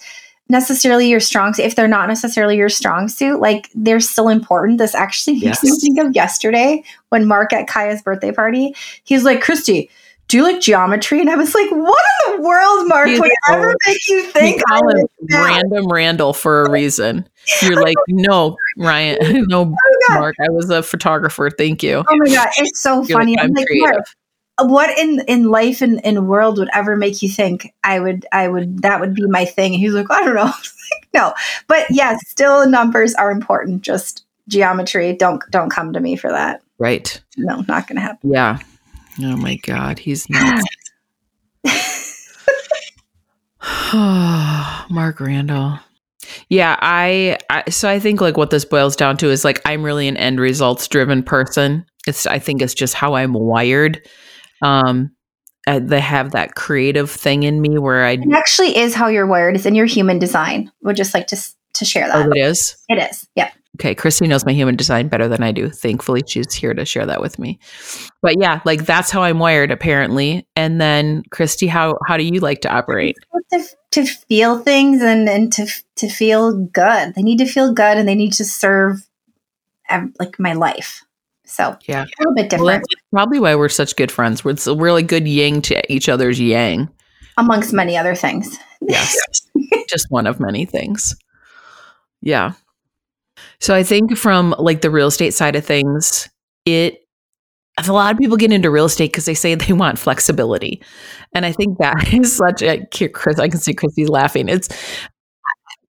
necessarily 0.49 1.09
your 1.09 1.20
strong 1.20 1.53
suit, 1.55 1.64
if 1.64 1.76
they're 1.76 1.88
not 1.88 2.09
necessarily 2.09 2.57
your 2.57 2.68
strong 2.68 3.09
suit, 3.09 3.40
like 3.40 3.68
they're 3.74 4.01
still 4.01 4.28
important. 4.28 4.78
This 4.78 4.94
actually 4.94 5.34
makes 5.34 5.62
yes. 5.62 5.64
me 5.64 5.78
think 5.78 5.99
of 5.99 6.14
yesterday 6.14 6.82
when 7.11 7.26
Mark 7.26 7.53
at 7.53 7.68
Kaya's 7.68 8.03
birthday 8.03 8.32
party, 8.32 8.74
he's 9.05 9.24
like, 9.24 9.42
Christy, 9.42 9.90
do 10.28 10.36
you 10.36 10.42
like 10.42 10.61
geometry? 10.61 11.20
And 11.20 11.30
I 11.30 11.36
was 11.36 11.55
like, 11.55 11.70
what 11.70 12.05
in 12.26 12.36
the 12.36 12.42
world, 12.42 12.86
Mark, 12.86 13.09
would 13.09 13.32
ever 13.49 13.74
make 13.86 14.09
you 14.09 14.22
think 14.24 14.62
I 14.68 14.78
call 14.78 14.90
him 14.90 15.07
random 15.30 15.90
Randall 15.90 16.32
for 16.34 16.66
a 16.66 16.70
reason. 16.70 17.26
You're 17.62 17.78
oh 17.78 17.82
like, 17.82 17.96
no, 18.09 18.57
Ryan, 18.76 19.18
no, 19.49 19.74
oh 19.74 20.14
Mark, 20.14 20.36
I 20.40 20.51
was 20.51 20.68
a 20.70 20.82
photographer. 20.82 21.51
Thank 21.51 21.82
you. 21.82 22.05
Oh 22.07 22.16
my 22.16 22.28
God. 22.28 22.49
It's 22.59 22.82
so 22.82 23.03
You're 23.05 23.18
funny. 23.18 23.36
Like, 23.36 23.44
I'm, 23.44 23.51
I'm 23.51 23.55
like, 23.55 23.66
Mark, 23.70 24.05
what 24.61 24.96
in 24.98 25.20
in 25.28 25.44
life 25.44 25.80
and 25.80 26.00
in, 26.00 26.16
in 26.16 26.26
world 26.26 26.59
would 26.59 26.70
ever 26.72 26.96
make 26.96 27.22
you 27.22 27.28
think 27.28 27.74
I 27.84 28.00
would 28.00 28.26
I 28.32 28.48
would 28.48 28.82
that 28.82 29.00
would 29.00 29.14
be 29.14 29.26
my 29.26 29.44
thing? 29.44 29.74
And 29.74 29.80
he's 29.80 29.92
like, 29.92 30.11
I 30.11 30.24
don't 30.24 30.34
know. 30.34 30.44
like, 30.44 31.09
no, 31.14 31.34
but 31.66 31.86
yes, 31.90 32.20
still 32.28 32.68
numbers 32.68 33.14
are 33.14 33.30
important. 33.30 33.82
Just 33.82 34.24
geometry. 34.48 35.14
Don't 35.14 35.42
don't 35.50 35.70
come 35.70 35.92
to 35.92 36.00
me 36.00 36.16
for 36.16 36.30
that. 36.30 36.62
Right. 36.78 37.20
No, 37.36 37.64
not 37.68 37.86
going 37.86 37.96
to 37.96 38.02
happen. 38.02 38.32
Yeah. 38.32 38.59
Oh 39.20 39.36
my 39.36 39.56
God, 39.56 39.98
he's 39.98 40.28
nuts. 40.30 40.64
Mark 44.90 45.20
Randall. 45.20 45.80
Yeah, 46.48 46.76
I, 46.80 47.38
I 47.50 47.68
so 47.70 47.88
I 47.88 47.98
think 47.98 48.20
like 48.20 48.36
what 48.36 48.50
this 48.50 48.64
boils 48.64 48.96
down 48.96 49.16
to 49.18 49.30
is 49.30 49.44
like 49.44 49.61
I'm 49.64 49.82
really 49.82 50.09
an 50.09 50.16
end 50.16 50.40
results 50.40 50.86
driven 50.88 51.22
person. 51.22 51.84
It's 52.06 52.26
I 52.26 52.38
think 52.38 52.62
it's 52.62 52.74
just 52.74 52.94
how 52.94 53.14
I'm 53.14 53.32
wired 53.32 54.06
um 54.62 55.11
uh, 55.66 55.80
they 55.82 56.00
have 56.00 56.30
that 56.30 56.54
creative 56.54 57.11
thing 57.11 57.42
in 57.42 57.61
me 57.61 57.78
where 57.78 58.04
I 58.04 58.12
it 58.12 58.32
actually 58.32 58.76
is 58.76 58.94
how 58.94 59.09
you're 59.09 59.26
wired. 59.26 59.54
It's 59.54 59.66
in 59.66 59.74
your 59.74 59.86
human 59.86 60.18
design. 60.18 60.72
Would 60.82 60.96
just 60.96 61.12
like 61.12 61.26
to 61.28 61.36
to 61.74 61.84
share 61.84 62.09
that. 62.09 62.26
Oh, 62.26 62.30
it 62.30 62.38
is. 62.38 62.76
It 62.88 62.98
is. 62.98 63.28
Yeah. 63.34 63.50
Okay, 63.78 63.94
Christy 63.94 64.26
knows 64.26 64.46
my 64.46 64.52
human 64.52 64.76
design 64.76 65.09
better 65.09 65.28
than 65.28 65.42
I 65.42 65.52
do. 65.52 65.68
Thankfully, 65.68 66.22
she's 66.26 66.52
here 66.52 66.74
to 66.74 66.84
share 66.84 67.06
that 67.06 67.20
with 67.20 67.38
me. 67.38 67.59
But 68.22 68.40
yeah, 68.40 68.61
like 68.64 68.86
that's 68.86 69.11
how 69.11 69.22
I'm 69.22 69.38
wired 69.38 69.70
apparently. 69.70 70.46
And 70.56 70.80
then 70.80 71.22
Christy, 71.30 71.66
how 71.66 71.98
how 72.06 72.16
do 72.16 72.24
you 72.24 72.40
like 72.40 72.62
to 72.62 72.72
operate? 72.72 73.16
To, 73.52 73.64
to 73.92 74.04
feel 74.04 74.59
things 74.59 75.02
and 75.02 75.28
and 75.28 75.52
to 75.52 75.66
to 75.96 76.09
feel 76.09 76.54
good. 76.54 77.14
They 77.14 77.22
need 77.22 77.38
to 77.38 77.46
feel 77.46 77.72
good 77.72 77.98
and 77.98 78.09
they 78.09 78.14
need 78.14 78.32
to 78.34 78.44
serve 78.44 79.06
like 80.18 80.38
my 80.38 80.54
life. 80.54 81.04
So 81.49 81.76
yeah, 81.86 82.05
a 82.05 82.07
little 82.20 82.34
bit 82.34 82.51
different. 82.51 82.64
Well, 82.66 82.76
that's 82.76 82.86
probably 83.12 83.40
why 83.40 83.55
we're 83.55 83.70
such 83.70 83.96
good 83.96 84.12
friends. 84.12 84.44
We're 84.44 84.57
a 84.66 84.74
really 84.74 85.03
good 85.03 85.26
yang 85.26 85.62
to 85.62 85.92
each 85.92 86.09
other's 86.09 86.38
yang, 86.38 86.88
amongst 87.38 87.72
many 87.72 87.96
other 87.96 88.14
things. 88.14 88.59
Yes, 88.82 89.16
just 89.88 90.07
one 90.11 90.26
of 90.26 90.40
many 90.40 90.66
things. 90.66 91.16
Yeah. 92.20 92.53
So 93.61 93.74
I 93.74 93.82
think 93.82 94.16
from 94.16 94.55
like 94.59 94.82
the 94.82 94.90
real 94.90 95.09
estate 95.09 95.32
side 95.32 95.57
of 95.57 95.64
things, 95.64 96.28
it 96.66 97.09
a 97.78 97.92
lot 97.92 98.12
of 98.12 98.18
people 98.18 98.36
get 98.36 98.53
into 98.53 98.70
real 98.70 98.86
estate 98.86 99.12
because 99.12 99.24
they 99.24 99.34
say 99.34 99.55
they 99.55 99.72
want 99.72 99.99
flexibility, 99.99 100.82
and 101.34 101.46
I 101.46 101.53
think 101.53 101.78
that 101.78 101.94
is 102.12 102.36
such 102.36 102.62
a 102.62 102.86
Chris. 103.09 103.38
I 103.38 103.49
can 103.49 103.59
see 103.59 103.72
Christy's 103.72 104.11
laughing. 104.11 104.49
It's 104.49 104.68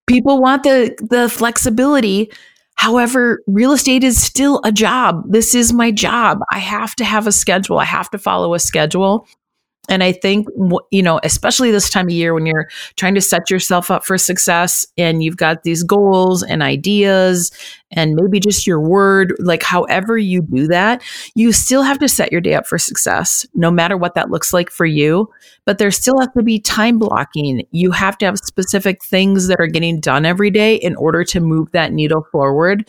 people 0.07 0.41
want 0.41 0.63
the 0.63 0.95
the 1.09 1.27
flexibility 1.27 2.31
However, 2.79 3.43
real 3.45 3.73
estate 3.73 4.05
is 4.05 4.23
still 4.23 4.61
a 4.63 4.71
job. 4.71 5.23
This 5.27 5.53
is 5.53 5.73
my 5.73 5.91
job. 5.91 6.39
I 6.49 6.59
have 6.59 6.95
to 6.95 7.03
have 7.03 7.27
a 7.27 7.31
schedule. 7.33 7.77
I 7.77 7.83
have 7.83 8.09
to 8.11 8.17
follow 8.17 8.53
a 8.53 8.59
schedule. 8.59 9.27
And 9.89 10.03
I 10.03 10.11
think, 10.11 10.47
you 10.91 11.01
know, 11.01 11.19
especially 11.23 11.71
this 11.71 11.89
time 11.89 12.05
of 12.05 12.13
year 12.13 12.33
when 12.35 12.45
you're 12.45 12.69
trying 12.95 13.15
to 13.15 13.21
set 13.21 13.49
yourself 13.49 13.89
up 13.89 14.05
for 14.05 14.17
success 14.19 14.85
and 14.97 15.23
you've 15.23 15.35
got 15.35 15.63
these 15.63 15.81
goals 15.81 16.43
and 16.43 16.61
ideas 16.61 17.51
and 17.91 18.13
maybe 18.13 18.39
just 18.39 18.67
your 18.67 18.79
word, 18.79 19.33
like 19.39 19.63
however 19.63 20.15
you 20.15 20.43
do 20.43 20.67
that, 20.67 21.01
you 21.33 21.51
still 21.51 21.81
have 21.81 21.97
to 21.99 22.07
set 22.07 22.31
your 22.31 22.39
day 22.39 22.53
up 22.53 22.67
for 22.67 22.77
success, 22.77 23.47
no 23.55 23.71
matter 23.71 23.97
what 23.97 24.13
that 24.13 24.29
looks 24.29 24.53
like 24.53 24.69
for 24.69 24.85
you. 24.85 25.27
But 25.65 25.79
there 25.79 25.91
still 25.91 26.19
has 26.19 26.29
to 26.37 26.43
be 26.43 26.59
time 26.59 26.99
blocking. 26.99 27.65
You 27.71 27.89
have 27.91 28.15
to 28.19 28.27
have 28.27 28.37
specific 28.37 29.03
things 29.03 29.47
that 29.47 29.59
are 29.59 29.67
getting 29.67 29.99
done 29.99 30.23
every 30.23 30.51
day 30.51 30.75
in 30.75 30.95
order 30.97 31.23
to 31.25 31.39
move 31.39 31.71
that 31.71 31.91
needle 31.91 32.27
forward. 32.31 32.87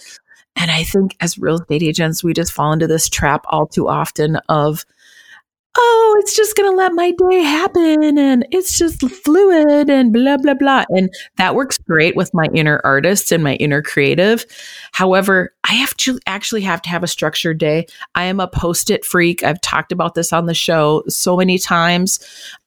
And 0.56 0.70
I 0.70 0.82
think 0.82 1.16
as 1.20 1.38
real 1.38 1.54
estate 1.54 1.82
agents, 1.82 2.22
we 2.22 2.34
just 2.34 2.52
fall 2.52 2.72
into 2.72 2.86
this 2.86 3.08
trap 3.08 3.46
all 3.48 3.66
too 3.66 3.88
often 3.88 4.36
of, 4.50 4.84
oh, 5.76 6.16
it's 6.18 6.34
just 6.34 6.56
going 6.56 6.70
to 6.70 6.76
let 6.76 6.92
my 6.92 7.12
day 7.12 7.40
happen 7.40 8.18
and 8.18 8.46
it's 8.50 8.76
just 8.76 9.08
fluid 9.08 9.88
and 9.88 10.12
blah, 10.12 10.36
blah, 10.36 10.54
blah. 10.54 10.84
And 10.90 11.10
that 11.36 11.54
works 11.54 11.78
great 11.78 12.16
with 12.16 12.34
my 12.34 12.46
inner 12.52 12.80
artist 12.82 13.30
and 13.30 13.44
my 13.44 13.54
inner 13.54 13.80
creative. 13.80 14.44
However, 14.92 15.54
I 15.64 15.74
have 15.74 15.96
to 15.98 16.18
actually 16.26 16.62
have 16.62 16.82
to 16.82 16.90
have 16.90 17.04
a 17.04 17.08
structured 17.08 17.58
day. 17.58 17.86
I 18.16 18.24
am 18.24 18.40
a 18.40 18.48
post 18.48 18.90
it 18.90 19.04
freak. 19.04 19.44
I've 19.44 19.60
talked 19.60 19.92
about 19.92 20.14
this 20.14 20.32
on 20.32 20.46
the 20.46 20.54
show 20.54 21.04
so 21.08 21.36
many 21.36 21.56
times. 21.56 22.18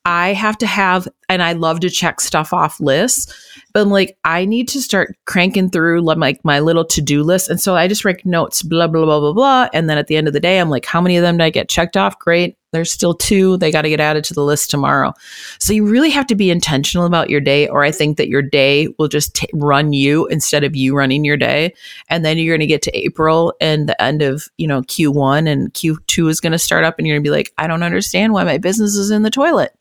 I 0.06 0.34
have 0.34 0.58
to 0.60 0.68
have, 0.68 1.08
and 1.28 1.44
I 1.44 1.54
love 1.54 1.82
to 1.82 1.90
check 1.90 2.22
stuff 2.22 2.54
off 2.54 2.80
lists, 2.80 3.34
but 3.74 3.82
I'm 3.82 3.90
like, 3.90 4.18
I 4.24 4.46
need 4.46 4.68
to 4.70 4.82
start 4.82 5.16
cranking 5.26 5.70
through 5.70 6.02
like 6.02 6.44
my 6.44 6.60
little 6.60 6.86
to 6.86 7.02
do 7.02 7.24
list. 7.24 7.50
And 7.50 7.60
so 7.60 7.76
I 7.76 7.88
just 7.88 8.06
write 8.06 8.26
notes, 8.26 8.64
blah, 8.64 8.88
blah, 8.88 9.06
blah, 9.06 9.20
blah, 9.20 9.34
blah. 9.34 9.70
And 9.74 9.90
then 9.90 9.98
at 9.98 10.08
the 10.08 10.16
end 10.16 10.28
of 10.28 10.34
the 10.34 10.40
day, 10.40 10.60
I'm 10.60 10.70
like, 10.70 10.86
how 10.86 11.02
many 11.02 11.18
of 11.18 11.22
them 11.22 11.38
did 11.38 11.44
I 11.44 11.50
get 11.50 11.70
checked 11.70 11.98
off? 11.98 12.18
Great. 12.20 12.58
There's 12.74 12.92
still 12.92 13.14
two. 13.14 13.56
They 13.58 13.72
got 13.72 13.84
to 13.84 13.90
get 13.90 14.02
added 14.02 14.24
to 14.26 14.34
the 14.34 14.44
list 14.44 14.70
tomorrow. 14.70 15.14
So 15.60 15.72
you 15.72 15.86
really 15.86 16.10
have 16.10 16.28
to 16.28 16.36
be 16.36 16.52
intentional 16.52 17.06
about 17.06 17.30
your 17.30 17.40
day, 17.40 17.68
or 17.70 17.84
I 17.84 17.92
think 17.92 18.18
that 18.18 18.28
your 18.28 18.42
day 18.42 18.88
will 19.00 19.08
just 19.08 19.36
t- 19.36 19.48
run 19.54 19.94
you 19.94 20.28
instead 20.28 20.64
of 20.64 20.76
you 20.76 20.96
running 20.96 21.24
your 21.24 21.38
day. 21.38 21.74
And 22.10 22.26
then 22.26 22.38
you're 22.38 22.52
going 22.52 22.60
to 22.60 22.68
get 22.68 22.82
to 22.82 22.98
April 22.98 23.54
and 23.62 23.88
the 23.88 24.02
end 24.02 24.22
of, 24.22 24.50
you 24.58 24.68
know, 24.68 24.82
Q1 24.82 25.48
and 25.48 25.74
Q2 25.74 26.30
is 26.30 26.42
going 26.42 26.52
to 26.52 26.60
start 26.60 26.84
up 26.84 26.96
and 26.98 27.08
you're 27.08 27.16
going 27.16 27.24
to 27.24 27.28
be 27.30 27.36
like, 27.36 27.54
I 27.58 27.68
don't 27.68 27.84
understand 27.84 28.34
why 28.34 28.44
my 28.44 28.58
business 28.58 28.96
is 28.96 29.12
in 29.12 29.24
the 29.24 29.32
toilet. 29.32 29.74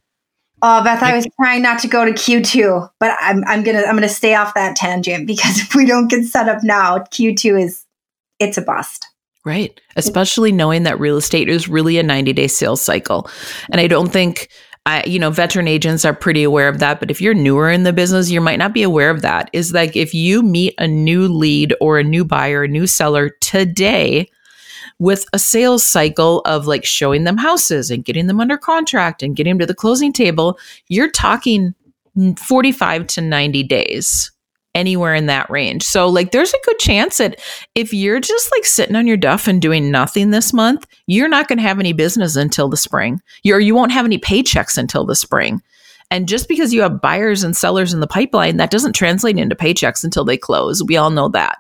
Oh, 0.65 0.85
Beth, 0.85 1.03
I 1.03 1.17
was 1.17 1.27
trying 1.41 1.63
not 1.63 1.81
to 1.81 1.89
go 1.89 2.05
to 2.05 2.13
Q2, 2.13 2.89
but 3.01 3.17
I'm 3.21 3.43
I'm 3.47 3.65
gonna 3.65 3.81
I'm 3.81 3.97
gonna 3.97 4.09
stay 4.09 4.37
off 4.37 4.55
that 4.55 4.77
tangent 4.77 5.27
because 5.27 5.59
if 5.59 5.75
we 5.75 5.85
don't 5.85 6.07
get 6.07 6.25
set 6.25 6.49
up 6.49 6.63
now, 6.63 6.99
Q2 6.99 7.61
is 7.61 7.85
it's 8.39 8.59
a 8.59 8.63
bust. 8.63 9.07
Right. 9.45 9.81
Especially 9.97 10.53
knowing 10.53 10.85
that 10.85 11.01
real 11.01 11.17
estate 11.17 11.49
is 11.49 11.69
really 11.69 11.99
a 11.99 12.03
90 12.03 12.33
day 12.33 12.47
sales 12.47 12.81
cycle. 12.81 13.29
And 13.71 13.81
I 13.81 13.87
don't 13.89 14.13
think 14.13 14.49
I, 14.85 15.05
you 15.05 15.19
know, 15.19 15.31
veteran 15.31 15.69
agents 15.69 16.05
are 16.05 16.15
pretty 16.15 16.43
aware 16.43 16.69
of 16.69 16.81
that. 16.81 16.99
But 16.99 17.11
if 17.11 17.21
you're 17.21 17.35
newer 17.35 17.71
in 17.71 17.85
the 17.85 17.93
business, 17.93 18.31
you 18.31 18.41
might 18.41 18.59
not 18.59 18.75
be 18.75 18.83
aware 18.83 19.11
of 19.11 19.23
that. 19.23 19.49
Is 19.53 19.73
like 19.73 19.97
if 19.97 20.13
you 20.13 20.43
meet 20.43 20.75
a 20.79 20.89
new 20.89 21.29
lead 21.29 21.75
or 21.81 21.99
a 21.99 22.05
new 22.05 22.25
buyer, 22.25 22.65
a 22.65 22.69
new 22.69 22.87
seller 22.87 23.31
today, 23.41 24.29
with 24.99 25.25
a 25.33 25.39
sales 25.39 25.85
cycle 25.85 26.41
of 26.41 26.67
like 26.67 26.85
showing 26.85 27.25
them 27.25 27.37
houses 27.37 27.91
and 27.91 28.05
getting 28.05 28.27
them 28.27 28.41
under 28.41 28.57
contract 28.57 29.23
and 29.23 29.37
getting 29.37 29.53
them 29.53 29.59
to 29.61 29.67
the 29.67 29.75
closing 29.75 30.13
table, 30.13 30.59
you're 30.89 31.11
talking 31.11 31.75
45 32.37 33.07
to 33.07 33.21
90 33.21 33.63
days 33.65 34.32
anywhere 34.75 35.15
in 35.15 35.27
that 35.27 35.51
range. 35.51 35.83
So 35.83 36.09
like 36.09 36.31
there's 36.31 36.53
a 36.53 36.65
good 36.65 36.79
chance 36.79 37.19
that 37.19 37.41
if 37.75 37.93
you're 37.93 38.21
just 38.21 38.51
like 38.53 38.65
sitting 38.65 38.97
on 38.97 39.07
your 39.07 39.17
duff 39.17 39.47
and 39.47 39.61
doing 39.61 39.91
nothing 39.91 40.31
this 40.31 40.53
month, 40.53 40.87
you're 41.07 41.29
not 41.29 41.49
going 41.49 41.59
to 41.59 41.63
have 41.63 41.79
any 41.79 41.93
business 41.93 42.37
until 42.37 42.69
the 42.69 42.77
spring. 42.77 43.21
You're, 43.43 43.61
you 43.61 43.75
won't 43.75 43.93
have 43.93 44.07
any 44.07 44.19
paychecks 44.19 44.79
until 44.79 45.05
the 45.05 45.15
spring. 45.15 45.63
And 46.11 46.29
just 46.29 46.49
because 46.49 46.75
you 46.75 46.83
have 46.83 47.01
buyers 47.01 47.43
and 47.43 47.57
sellers 47.57 47.95
in 47.95 48.01
the 48.01 48.07
pipeline, 48.07 48.59
that 48.59 48.71
doesn't 48.71 48.95
translate 48.95 49.39
into 49.39 49.57
paychecks 49.57 50.05
until 50.05 50.25
they 50.25 50.37
close. 50.37 50.83
We 50.83 50.97
all 50.97 51.11
know 51.11 51.29
that. 51.29 51.59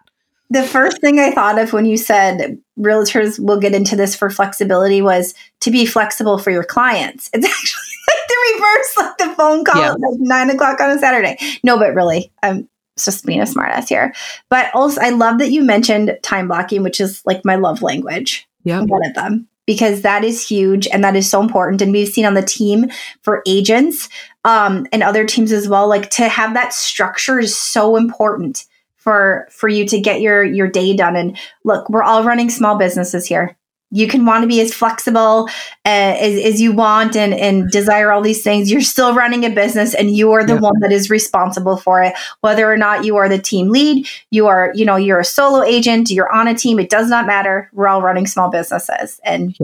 the 0.50 0.62
first 0.62 1.00
thing 1.00 1.18
I 1.18 1.30
thought 1.30 1.58
of 1.58 1.72
when 1.72 1.86
you 1.86 1.96
said 1.96 2.58
realtors 2.78 3.38
will 3.38 3.58
get 3.58 3.74
into 3.74 3.96
this 3.96 4.14
for 4.14 4.28
flexibility 4.28 5.00
was 5.00 5.34
to 5.60 5.70
be 5.70 5.86
flexible 5.86 6.36
for 6.36 6.50
your 6.50 6.64
clients. 6.64 7.30
It's 7.32 7.46
actually 7.48 7.82
like 8.08 8.28
the 8.28 8.54
reverse, 8.54 8.96
like 8.98 9.18
the 9.18 9.34
phone 9.36 9.64
call 9.64 9.80
yeah. 9.80 9.92
at 9.92 10.00
like 10.00 10.20
nine 10.20 10.50
o'clock 10.50 10.80
on 10.80 10.90
a 10.90 10.98
Saturday. 10.98 11.38
No, 11.62 11.78
but 11.78 11.94
really, 11.94 12.30
um, 12.42 12.68
I'm 13.06 13.12
just 13.12 13.24
being 13.24 13.40
a 13.40 13.44
smartass 13.44 13.88
here. 13.88 14.14
But 14.48 14.74
also, 14.74 15.00
I 15.00 15.10
love 15.10 15.38
that 15.38 15.50
you 15.50 15.62
mentioned 15.62 16.18
time 16.22 16.48
blocking, 16.48 16.82
which 16.82 17.00
is 17.00 17.22
like 17.24 17.44
my 17.44 17.56
love 17.56 17.82
language. 17.82 18.48
Yeah, 18.64 18.82
one 18.82 19.04
of 19.04 19.14
them 19.14 19.48
because 19.66 20.02
that 20.02 20.24
is 20.24 20.46
huge 20.46 20.88
and 20.88 21.04
that 21.04 21.16
is 21.16 21.28
so 21.30 21.40
important. 21.40 21.82
And 21.82 21.92
we've 21.92 22.08
seen 22.08 22.24
on 22.24 22.34
the 22.34 22.42
team 22.42 22.90
for 23.22 23.42
agents 23.46 24.08
um, 24.44 24.86
and 24.92 25.02
other 25.02 25.24
teams 25.24 25.52
as 25.52 25.68
well, 25.68 25.88
like 25.88 26.10
to 26.10 26.28
have 26.28 26.54
that 26.54 26.72
structure 26.72 27.38
is 27.38 27.56
so 27.56 27.96
important 27.96 28.66
for 28.96 29.48
for 29.50 29.68
you 29.68 29.86
to 29.86 30.00
get 30.00 30.20
your 30.20 30.44
your 30.44 30.68
day 30.68 30.94
done. 30.94 31.16
And 31.16 31.36
look, 31.64 31.88
we're 31.88 32.02
all 32.02 32.24
running 32.24 32.50
small 32.50 32.76
businesses 32.76 33.26
here 33.26 33.56
you 33.92 34.08
can 34.08 34.24
want 34.24 34.42
to 34.42 34.48
be 34.48 34.60
as 34.60 34.72
flexible 34.72 35.48
uh, 35.84 36.16
as, 36.18 36.42
as 36.42 36.60
you 36.60 36.72
want 36.72 37.14
and, 37.14 37.34
and 37.34 37.70
desire 37.70 38.10
all 38.10 38.22
these 38.22 38.42
things. 38.42 38.70
You're 38.70 38.80
still 38.80 39.14
running 39.14 39.44
a 39.44 39.50
business 39.50 39.94
and 39.94 40.10
you 40.10 40.32
are 40.32 40.44
the 40.44 40.56
one 40.56 40.80
that 40.80 40.90
is 40.90 41.10
responsible 41.10 41.76
for 41.76 42.02
it. 42.02 42.14
Whether 42.40 42.70
or 42.70 42.78
not 42.78 43.04
you 43.04 43.16
are 43.16 43.28
the 43.28 43.38
team 43.38 43.68
lead, 43.68 44.08
you 44.30 44.46
are, 44.46 44.72
you 44.74 44.86
know, 44.86 44.96
you're 44.96 45.20
a 45.20 45.24
solo 45.24 45.62
agent, 45.62 46.10
you're 46.10 46.32
on 46.32 46.48
a 46.48 46.54
team, 46.54 46.80
it 46.80 46.88
does 46.88 47.10
not 47.10 47.26
matter. 47.26 47.68
We're 47.72 47.86
all 47.86 48.02
running 48.02 48.26
small 48.26 48.50
businesses 48.50 49.20
and 49.24 49.56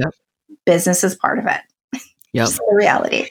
business 0.66 1.02
is 1.02 1.16
part 1.16 1.38
of 1.38 1.46
it. 1.46 2.02
Yep. 2.34 2.48
the 2.48 2.74
reality. 2.74 3.26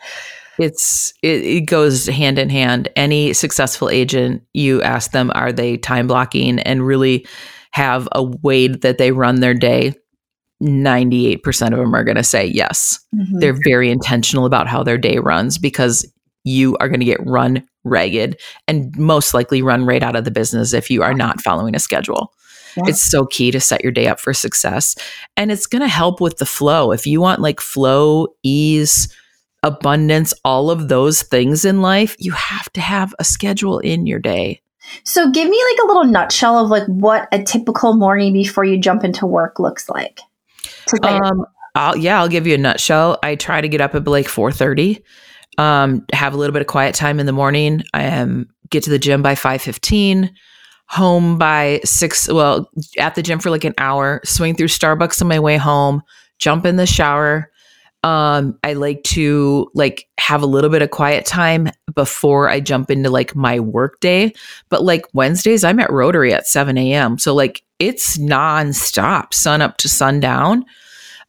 It's 0.57 1.13
it, 1.21 1.43
it 1.43 1.61
goes 1.67 2.07
hand 2.07 2.39
in 2.39 2.49
hand. 2.49 2.89
Any 2.95 3.33
successful 3.33 3.91
agent, 3.91 4.41
you 4.55 4.81
ask 4.81 5.11
them, 5.11 5.31
are 5.35 5.53
they 5.53 5.77
time 5.77 6.07
blocking 6.07 6.57
and 6.57 6.85
really 6.85 7.27
have 7.71 8.09
a 8.13 8.23
way 8.23 8.67
that 8.67 8.97
they 8.97 9.11
run 9.11 9.39
their 9.39 9.53
day 9.53 9.93
98% 10.61 11.71
of 11.71 11.77
them 11.77 11.95
are 11.95 12.03
going 12.03 12.17
to 12.17 12.23
say 12.23 12.45
yes. 12.45 12.99
Mm-hmm. 13.13 13.39
They're 13.39 13.57
very 13.63 13.91
intentional 13.91 14.45
about 14.45 14.67
how 14.67 14.83
their 14.83 14.97
day 14.97 15.17
runs 15.17 15.57
because 15.57 16.11
you 16.43 16.77
are 16.77 16.87
going 16.87 16.99
to 16.99 17.05
get 17.05 17.25
run 17.25 17.67
ragged 17.83 18.39
and 18.67 18.95
most 18.97 19.33
likely 19.33 19.61
run 19.61 19.85
right 19.85 20.03
out 20.03 20.15
of 20.15 20.25
the 20.25 20.31
business 20.31 20.73
if 20.73 20.89
you 20.89 21.03
are 21.03 21.13
not 21.13 21.41
following 21.41 21.75
a 21.75 21.79
schedule. 21.79 22.33
Yeah. 22.75 22.83
It's 22.87 23.03
so 23.03 23.25
key 23.25 23.51
to 23.51 23.59
set 23.59 23.83
your 23.83 23.91
day 23.91 24.07
up 24.07 24.19
for 24.19 24.33
success. 24.33 24.95
And 25.35 25.51
it's 25.51 25.65
going 25.65 25.81
to 25.81 25.87
help 25.87 26.21
with 26.21 26.37
the 26.37 26.45
flow. 26.45 26.91
If 26.91 27.07
you 27.07 27.19
want 27.21 27.41
like 27.41 27.59
flow, 27.59 28.27
ease, 28.43 29.13
abundance, 29.63 30.33
all 30.45 30.69
of 30.69 30.87
those 30.87 31.23
things 31.23 31.65
in 31.65 31.81
life, 31.81 32.15
you 32.19 32.31
have 32.31 32.71
to 32.73 32.81
have 32.81 33.13
a 33.19 33.23
schedule 33.23 33.79
in 33.79 34.05
your 34.05 34.19
day. 34.19 34.61
So 35.03 35.29
give 35.31 35.49
me 35.49 35.61
like 35.71 35.83
a 35.83 35.87
little 35.87 36.05
nutshell 36.05 36.63
of 36.63 36.69
like 36.69 36.85
what 36.85 37.27
a 37.31 37.43
typical 37.43 37.93
morning 37.93 38.33
before 38.33 38.63
you 38.63 38.79
jump 38.79 39.03
into 39.03 39.25
work 39.25 39.59
looks 39.59 39.89
like. 39.89 40.21
Um, 41.03 41.45
I'll, 41.75 41.95
yeah, 41.97 42.19
I'll 42.19 42.27
give 42.27 42.47
you 42.47 42.55
a 42.55 42.57
nutshell. 42.57 43.19
I 43.23 43.35
try 43.35 43.61
to 43.61 43.67
get 43.67 43.81
up 43.81 43.95
at 43.95 44.07
like 44.07 44.27
four 44.27 44.51
thirty. 44.51 45.03
Um, 45.57 46.05
have 46.13 46.33
a 46.33 46.37
little 46.37 46.53
bit 46.53 46.61
of 46.61 46.67
quiet 46.67 46.95
time 46.95 47.19
in 47.19 47.25
the 47.25 47.31
morning. 47.31 47.83
I 47.93 48.03
am 48.03 48.49
get 48.69 48.83
to 48.83 48.89
the 48.89 48.99
gym 48.99 49.21
by 49.21 49.35
five 49.35 49.61
fifteen. 49.61 50.33
Home 50.89 51.37
by 51.37 51.81
six. 51.83 52.27
Well, 52.31 52.69
at 52.97 53.15
the 53.15 53.21
gym 53.21 53.39
for 53.39 53.49
like 53.49 53.63
an 53.65 53.73
hour. 53.77 54.21
Swing 54.23 54.55
through 54.55 54.67
Starbucks 54.67 55.21
on 55.21 55.27
my 55.27 55.39
way 55.39 55.57
home. 55.57 56.01
Jump 56.39 56.65
in 56.65 56.77
the 56.77 56.85
shower. 56.85 57.51
Um, 58.03 58.57
I 58.63 58.73
like 58.73 59.03
to 59.03 59.69
like 59.73 60.07
have 60.19 60.43
a 60.43 60.47
little 60.47 60.69
bit 60.69 60.81
of 60.81 60.91
quiet 60.91 61.25
time 61.25 61.69
before 61.95 62.49
I 62.49 62.59
jump 62.59 62.91
into 62.91 63.09
like 63.09 63.35
my 63.35 63.59
work 63.59 63.99
day. 63.99 64.33
But 64.69 64.83
like 64.83 65.05
Wednesdays, 65.13 65.63
I'm 65.63 65.79
at 65.79 65.91
Rotary 65.91 66.33
at 66.33 66.47
7 66.47 66.77
a.m. 66.77 67.17
So 67.17 67.33
like 67.33 67.63
it's 67.79 68.17
nonstop, 68.17 69.33
sun 69.33 69.61
up 69.61 69.77
to 69.77 69.89
sundown. 69.89 70.65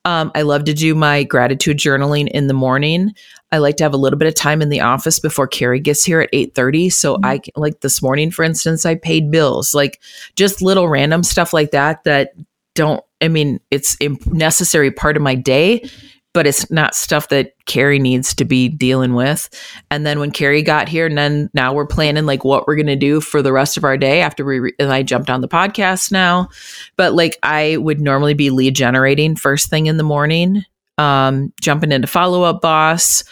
Um, 0.05 0.31
I 0.35 0.43
love 0.43 0.65
to 0.65 0.75
do 0.75 0.95
my 0.95 1.25
gratitude 1.25 1.79
journaling 1.79 2.29
in 2.29 2.47
the 2.47 2.55
morning. 2.55 3.13
I 3.51 3.59
like 3.59 3.77
to 3.77 3.85
have 3.85 3.95
a 3.95 3.99
little 3.99 4.19
bit 4.19 4.29
of 4.29 4.35
time 4.35 4.63
in 4.63 4.69
the 4.69 4.81
office 4.81 5.19
before 5.19 5.47
Carrie 5.47 5.81
gets 5.81 6.05
here 6.05 6.21
at 6.21 6.33
8:30. 6.33 6.93
So 6.93 7.17
mm-hmm. 7.17 7.25
I 7.27 7.41
like 7.57 7.81
this 7.81 8.01
morning, 8.01 8.31
for 8.31 8.43
instance, 8.43 8.87
I 8.87 8.95
paid 8.95 9.31
bills, 9.31 9.75
like 9.75 10.01
just 10.37 10.63
little 10.63 10.89
random 10.89 11.23
stuff 11.23 11.53
like 11.53 11.73
that 11.73 12.05
that 12.05 12.35
don't 12.75 13.03
I 13.21 13.29
mean, 13.29 13.61
it's 13.71 13.97
a 14.01 14.11
necessary 14.27 14.93
part 14.93 15.17
of 15.17 15.23
my 15.23 15.35
day 15.35 15.89
but 16.35 16.47
it's 16.47 16.71
not 16.71 16.95
stuff 16.95 17.29
that 17.29 17.53
Carrie 17.67 17.99
needs 17.99 18.35
to 18.35 18.45
be 18.45 18.69
dealing 18.69 19.15
with. 19.15 19.49
And 19.91 20.07
then 20.07 20.21
when 20.21 20.31
Carrie 20.31 20.63
got 20.63 20.89
here, 20.89 21.07
and 21.07 21.17
then 21.17 21.51
now 21.55 21.73
we're 21.73 21.87
planning 21.87 22.27
like 22.27 22.45
what 22.45 22.67
we're 22.67 22.77
gonna 22.77 22.97
do 22.97 23.21
for 23.21 23.43
the 23.43 23.53
rest 23.53 23.77
of 23.77 23.85
our 23.85 23.97
day 23.97 24.21
after 24.21 24.45
we 24.45 24.59
re- 24.61 24.75
and 24.79 24.93
I 24.93 25.03
jumped 25.03 25.31
on 25.31 25.41
the 25.41 25.49
podcast 25.49 26.13
now. 26.13 26.49
But 26.97 27.15
like 27.15 27.39
I 27.43 27.77
would 27.79 28.01
normally 28.01 28.35
be 28.35 28.51
lead 28.51 28.75
generating 28.75 29.37
first 29.37 29.71
thing 29.71 29.87
in 29.87 29.97
the 29.97 30.03
morning, 30.05 30.65
um, 30.99 31.53
jumping 31.61 31.93
into 31.93 32.07
follow 32.07 32.43
up 32.43 32.61
boss 32.61 33.25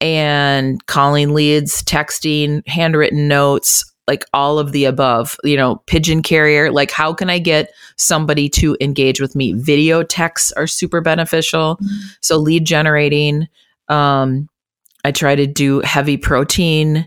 and 0.00 0.84
calling 0.86 1.34
leads, 1.34 1.82
texting, 1.82 2.66
handwritten 2.66 3.28
notes, 3.28 3.84
like 4.08 4.24
all 4.32 4.58
of 4.58 4.72
the 4.72 4.86
above, 4.86 5.36
you 5.44 5.56
know, 5.56 5.76
pigeon 5.86 6.22
carrier, 6.22 6.72
like 6.72 6.90
how 6.90 7.12
can 7.14 7.30
I 7.30 7.38
get 7.38 7.72
somebody 7.96 8.48
to 8.48 8.76
engage 8.80 9.20
with 9.20 9.36
me? 9.36 9.52
Video 9.52 10.02
texts 10.02 10.50
are 10.52 10.66
super 10.66 11.00
beneficial. 11.00 11.76
Mm-hmm. 11.76 12.08
So 12.22 12.38
lead 12.38 12.64
generating, 12.64 13.46
um 13.88 14.48
I 15.04 15.12
try 15.12 15.36
to 15.36 15.46
do 15.46 15.80
heavy 15.80 16.16
protein 16.16 17.06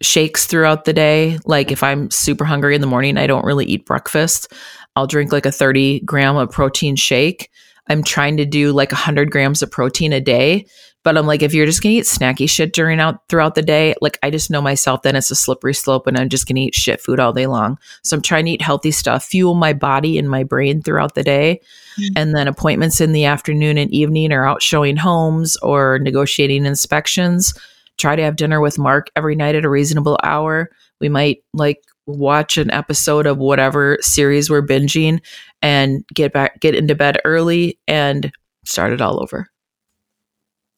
shakes 0.00 0.46
throughout 0.46 0.84
the 0.84 0.92
day. 0.92 1.38
Like 1.44 1.70
if 1.70 1.82
I'm 1.82 2.10
super 2.10 2.44
hungry 2.44 2.74
in 2.74 2.80
the 2.80 2.86
morning, 2.86 3.18
I 3.18 3.26
don't 3.26 3.44
really 3.44 3.66
eat 3.66 3.84
breakfast. 3.84 4.52
I'll 4.96 5.06
drink 5.06 5.32
like 5.32 5.46
a 5.46 5.52
30 5.52 6.00
gram 6.00 6.36
of 6.36 6.50
protein 6.50 6.96
shake. 6.96 7.50
I'm 7.88 8.02
trying 8.02 8.36
to 8.36 8.44
do 8.44 8.72
like 8.72 8.92
100 8.92 9.30
grams 9.30 9.62
of 9.62 9.70
protein 9.70 10.12
a 10.12 10.20
day 10.20 10.66
but 11.04 11.16
I'm 11.16 11.26
like, 11.26 11.42
if 11.42 11.54
you're 11.54 11.66
just 11.66 11.82
gonna 11.82 11.94
eat 11.94 12.04
snacky 12.04 12.50
shit 12.50 12.74
during 12.74 13.00
out 13.00 13.26
throughout 13.28 13.54
the 13.54 13.62
day, 13.62 13.94
like 14.02 14.18
I 14.22 14.30
just 14.30 14.50
know 14.50 14.60
myself, 14.60 15.02
then 15.02 15.16
it's 15.16 15.30
a 15.30 15.34
slippery 15.34 15.72
slope 15.72 16.06
and 16.06 16.18
I'm 16.18 16.28
just 16.28 16.46
gonna 16.46 16.60
eat 16.60 16.74
shit 16.74 17.00
food 17.00 17.20
all 17.20 17.32
day 17.32 17.46
long. 17.46 17.78
So 18.02 18.16
I'm 18.16 18.22
trying 18.22 18.44
to 18.46 18.50
eat 18.50 18.60
healthy 18.60 18.90
stuff, 18.90 19.24
fuel 19.24 19.54
my 19.54 19.72
body 19.72 20.18
and 20.18 20.28
my 20.28 20.44
brain 20.44 20.82
throughout 20.82 21.14
the 21.14 21.22
day. 21.22 21.60
Mm-hmm. 21.98 22.12
And 22.16 22.34
then 22.34 22.48
appointments 22.48 23.00
in 23.00 23.12
the 23.12 23.24
afternoon 23.24 23.78
and 23.78 23.90
evening 23.90 24.32
or 24.32 24.46
out 24.46 24.60
showing 24.60 24.96
homes 24.96 25.56
or 25.62 25.98
negotiating 26.00 26.66
inspections. 26.66 27.54
Try 27.96 28.14
to 28.14 28.22
have 28.22 28.36
dinner 28.36 28.60
with 28.60 28.78
Mark 28.78 29.10
every 29.16 29.34
night 29.34 29.54
at 29.54 29.64
a 29.64 29.70
reasonable 29.70 30.18
hour. 30.22 30.68
We 31.00 31.08
might 31.08 31.42
like 31.54 31.82
watch 32.06 32.56
an 32.56 32.70
episode 32.70 33.26
of 33.26 33.38
whatever 33.38 33.98
series 34.00 34.50
we're 34.50 34.66
binging 34.66 35.20
and 35.62 36.04
get 36.14 36.32
back 36.32 36.60
get 36.60 36.74
into 36.74 36.94
bed 36.94 37.18
early 37.24 37.78
and 37.86 38.30
start 38.64 38.92
it 38.92 39.00
all 39.00 39.22
over 39.22 39.48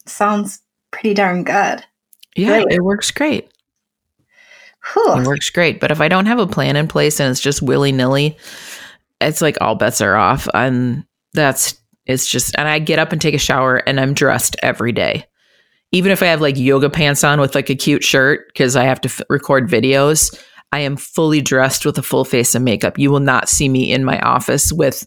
sounds 0.07 0.61
pretty 0.91 1.15
darn 1.15 1.45
good. 1.45 1.85
Yeah, 2.37 2.57
really. 2.59 2.75
it 2.75 2.85
works 2.85 3.11
great. 3.11 3.51
Whew. 4.93 5.21
It 5.21 5.27
works 5.27 5.51
great. 5.51 5.81
But 5.81 5.91
if 5.91 6.01
I 6.01 6.09
don't 6.09 6.27
have 6.27 6.39
a 6.39 6.47
plan 6.47 6.77
in 6.77 6.89
place 6.89 7.21
and 7.21 7.31
it's 7.31 7.41
just 7.41 7.63
willy 7.63 7.93
nilly, 7.93 8.37
it's 9.21 9.43
like 9.43 9.57
all 9.61 9.75
bets 9.75 10.01
are 10.01 10.17
off. 10.17 10.49
And 10.55 11.05
that's, 11.33 11.79
it's 12.07 12.27
just, 12.27 12.55
and 12.57 12.67
I 12.67 12.79
get 12.79 12.99
up 12.99 13.13
and 13.13 13.21
take 13.21 13.35
a 13.35 13.39
shower 13.39 13.77
and 13.77 14.01
I'm 14.01 14.15
dressed 14.15 14.57
every 14.63 14.93
day. 14.93 15.27
Even 15.93 16.13
if 16.13 16.23
I 16.23 16.27
have 16.27 16.41
like 16.41 16.57
yoga 16.57 16.89
pants 16.89 17.25
on 17.25 17.41
with 17.41 17.55
like 17.55 17.69
a 17.69 17.75
cute 17.75 18.05
shirt 18.05 18.47
because 18.49 18.77
I 18.77 18.85
have 18.85 19.01
to 19.03 19.09
f- 19.09 19.23
record 19.29 19.69
videos, 19.69 20.41
I 20.73 20.81
am 20.81 20.97
fully 20.97 21.41
dressed 21.41 21.85
with 21.85 21.99
a 21.99 22.03
full 22.03 22.25
face 22.25 22.55
of 22.55 22.63
makeup. 22.63 22.99
You 22.99 23.11
will 23.11 23.21
not 23.21 23.49
see 23.49 23.69
me 23.69 23.93
in 23.93 24.05
my 24.05 24.21
office 24.21 24.73
with 24.73 25.07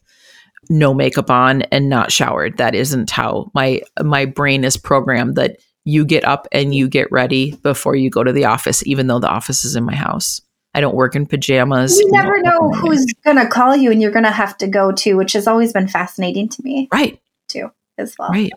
no 0.69 0.93
makeup 0.93 1.29
on 1.29 1.61
and 1.63 1.89
not 1.89 2.11
showered. 2.11 2.57
That 2.57 2.75
isn't 2.75 3.09
how 3.09 3.51
my 3.53 3.81
my 4.01 4.25
brain 4.25 4.63
is 4.63 4.77
programmed 4.77 5.35
that 5.35 5.57
you 5.85 6.05
get 6.05 6.23
up 6.23 6.47
and 6.51 6.73
you 6.73 6.87
get 6.87 7.11
ready 7.11 7.55
before 7.57 7.95
you 7.95 8.09
go 8.09 8.23
to 8.23 8.31
the 8.31 8.45
office, 8.45 8.85
even 8.87 9.07
though 9.07 9.19
the 9.19 9.29
office 9.29 9.65
is 9.65 9.75
in 9.75 9.83
my 9.83 9.95
house. 9.95 10.41
I 10.73 10.81
don't 10.81 10.95
work 10.95 11.15
in 11.15 11.25
pajamas. 11.25 11.97
You 11.99 12.11
never 12.11 12.41
know 12.41 12.71
who's 12.71 13.05
going 13.23 13.37
to 13.37 13.47
call 13.47 13.75
you 13.75 13.91
and 13.91 14.01
you're 14.01 14.11
going 14.11 14.25
to 14.25 14.31
have 14.31 14.57
to 14.57 14.67
go 14.67 14.91
to, 14.91 15.15
which 15.15 15.33
has 15.33 15.45
always 15.45 15.71
been 15.71 15.87
fascinating 15.87 16.49
to 16.49 16.63
me. 16.63 16.87
Right. 16.91 17.21
Too, 17.47 17.69
as 17.97 18.15
well. 18.17 18.29
Right. 18.29 18.51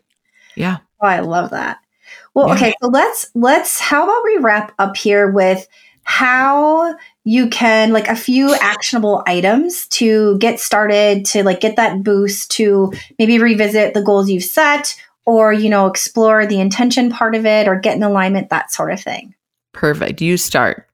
Yeah. 0.54 0.78
Oh, 1.02 1.07
I 1.07 1.20
love 1.20 1.50
that. 1.50 1.78
Well, 2.32 2.48
yeah. 2.48 2.54
okay. 2.54 2.74
So 2.80 2.88
let's, 2.88 3.30
let's, 3.34 3.80
how 3.80 4.04
about 4.04 4.24
we 4.24 4.38
wrap 4.38 4.72
up 4.78 4.96
here 4.96 5.30
with 5.30 5.68
how 6.07 6.96
you 7.24 7.48
can 7.48 7.92
like 7.92 8.07
a 8.07 8.14
few 8.14 8.54
actionable 8.54 9.24
items 9.26 9.88
to 9.88 10.38
get 10.38 10.61
started 10.61 11.24
to 11.24 11.42
like 11.42 11.61
get 11.61 11.74
that 11.74 12.04
boost 12.04 12.48
to 12.52 12.92
maybe 13.18 13.40
revisit 13.40 13.92
the 13.92 14.02
goals 14.02 14.30
you've 14.30 14.44
set 14.44 14.96
or 15.26 15.52
you 15.52 15.68
know 15.68 15.86
explore 15.86 16.46
the 16.46 16.61
intention 16.61 17.11
part 17.11 17.34
of 17.34 17.44
it 17.44 17.66
or 17.66 17.78
get 17.80 17.96
in 17.96 18.04
alignment 18.04 18.50
that 18.50 18.70
sort 18.70 18.92
of 18.92 19.00
thing. 19.00 19.34
Perfect. 19.72 20.20
You 20.20 20.36
start. 20.36 20.88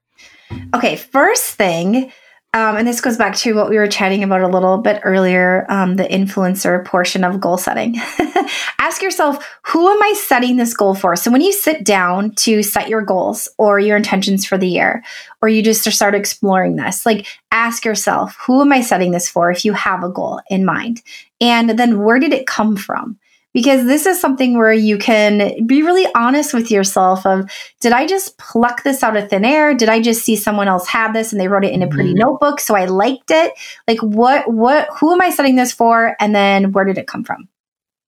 Okay 0.73 0.95
first 0.95 1.53
thing 1.53 2.11
um, 2.55 2.77
and 2.77 2.87
this 2.87 3.01
goes 3.01 3.17
back 3.17 3.35
to 3.37 3.55
what 3.55 3.69
we 3.69 3.77
were 3.77 3.87
chatting 3.87 4.23
about 4.23 4.41
a 4.41 4.47
little 4.47 4.77
bit 4.77 5.01
earlier 5.03 5.65
um, 5.69 5.95
the 5.95 6.03
influencer 6.03 6.85
portion 6.85 7.23
of 7.23 7.39
goal 7.39 7.57
setting. 7.57 7.95
Ask 8.79 9.01
yourself, 9.01 9.43
who 9.63 9.89
am 9.89 10.01
I 10.03 10.13
setting 10.15 10.57
this 10.57 10.75
goal 10.75 10.93
for? 10.93 11.15
So, 11.15 11.31
when 11.31 11.41
you 11.41 11.51
sit 11.51 11.83
down 11.83 12.35
to 12.35 12.61
set 12.61 12.89
your 12.89 13.01
goals 13.01 13.49
or 13.57 13.79
your 13.79 13.97
intentions 13.97 14.45
for 14.45 14.57
the 14.57 14.67
year, 14.67 15.03
or 15.41 15.49
you 15.49 15.63
just 15.63 15.89
start 15.91 16.13
exploring 16.13 16.75
this, 16.75 17.05
like 17.05 17.25
ask 17.51 17.85
yourself, 17.85 18.35
who 18.35 18.61
am 18.61 18.71
I 18.71 18.81
setting 18.81 19.11
this 19.11 19.27
for 19.27 19.49
if 19.49 19.65
you 19.65 19.73
have 19.73 20.03
a 20.03 20.09
goal 20.09 20.39
in 20.49 20.63
mind? 20.63 21.01
And 21.41 21.71
then 21.71 22.03
where 22.03 22.19
did 22.19 22.33
it 22.33 22.45
come 22.45 22.77
from? 22.77 23.17
Because 23.53 23.85
this 23.85 24.05
is 24.05 24.19
something 24.19 24.57
where 24.57 24.73
you 24.73 24.97
can 24.97 25.65
be 25.65 25.83
really 25.83 26.07
honest 26.15 26.53
with 26.53 26.71
yourself 26.71 27.25
of 27.25 27.49
did 27.79 27.91
i 27.91 28.05
just 28.05 28.37
pluck 28.37 28.83
this 28.83 29.03
out 29.03 29.15
of 29.15 29.29
thin 29.29 29.45
air? 29.45 29.73
Did 29.73 29.89
i 29.89 30.01
just 30.01 30.23
see 30.23 30.35
someone 30.35 30.67
else 30.67 30.87
had 30.87 31.13
this 31.13 31.31
and 31.31 31.39
they 31.39 31.47
wrote 31.47 31.65
it 31.65 31.73
in 31.73 31.83
a 31.83 31.87
pretty 31.87 32.09
mm-hmm. 32.09 32.19
notebook 32.19 32.59
so 32.59 32.75
i 32.75 32.85
liked 32.85 33.31
it? 33.31 33.53
Like 33.87 33.99
what 33.99 34.51
what 34.51 34.87
who 34.99 35.13
am 35.13 35.21
i 35.21 35.29
setting 35.29 35.55
this 35.55 35.71
for? 35.71 36.15
And 36.19 36.35
then 36.35 36.71
where 36.71 36.85
did 36.85 36.97
it 36.97 37.07
come 37.07 37.23
from? 37.23 37.47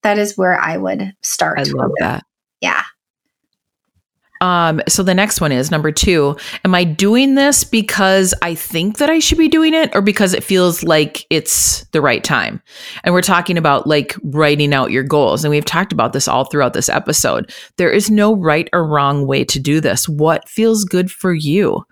That 0.04 0.18
is 0.18 0.38
where 0.38 0.60
i 0.60 0.78
would 0.78 1.14
start 1.22 1.60
i 1.60 1.64
love 1.64 1.92
that. 2.00 2.26
Yeah 2.62 2.84
um, 4.46 4.80
so 4.88 5.02
the 5.02 5.16
next 5.16 5.42
one 5.42 5.52
is 5.52 5.72
number 5.72 5.92
two. 5.92 6.38
Am 6.64 6.76
I 6.76 6.84
doing 6.84 7.34
this 7.34 7.64
because 7.64 8.32
I 8.44 8.54
think 8.54 9.00
that 9.00 9.10
I 9.10 9.18
should 9.18 9.40
be 9.40 9.48
doing 9.48 9.74
it 9.74 9.90
or 9.96 10.02
because 10.02 10.36
it 10.36 10.44
feels 10.44 10.84
like 10.84 11.26
it's 11.32 11.84
the 11.86 12.02
right 12.02 12.24
time? 12.24 12.62
And 13.04 13.16
we're 13.16 13.24
talking 13.24 13.58
about 13.58 13.88
like 13.88 14.16
writing 14.24 14.72
out 14.72 14.92
your 14.92 15.02
goals. 15.02 15.44
And 15.44 15.50
we've 15.50 15.66
talked 15.66 15.92
about 15.92 16.14
this 16.14 16.28
all 16.28 16.46
throughout 16.46 16.74
this 16.74 16.90
episode. 16.90 17.52
There 17.78 17.90
is 17.90 18.12
no 18.12 18.36
right 18.36 18.70
or 18.72 18.88
wrong 18.88 19.26
way 19.26 19.46
to 19.46 19.60
do 19.60 19.82
this. 19.82 20.08
What 20.08 20.48
feels 20.48 20.84
good 20.84 21.10
for 21.10 21.34
you? 21.34 21.84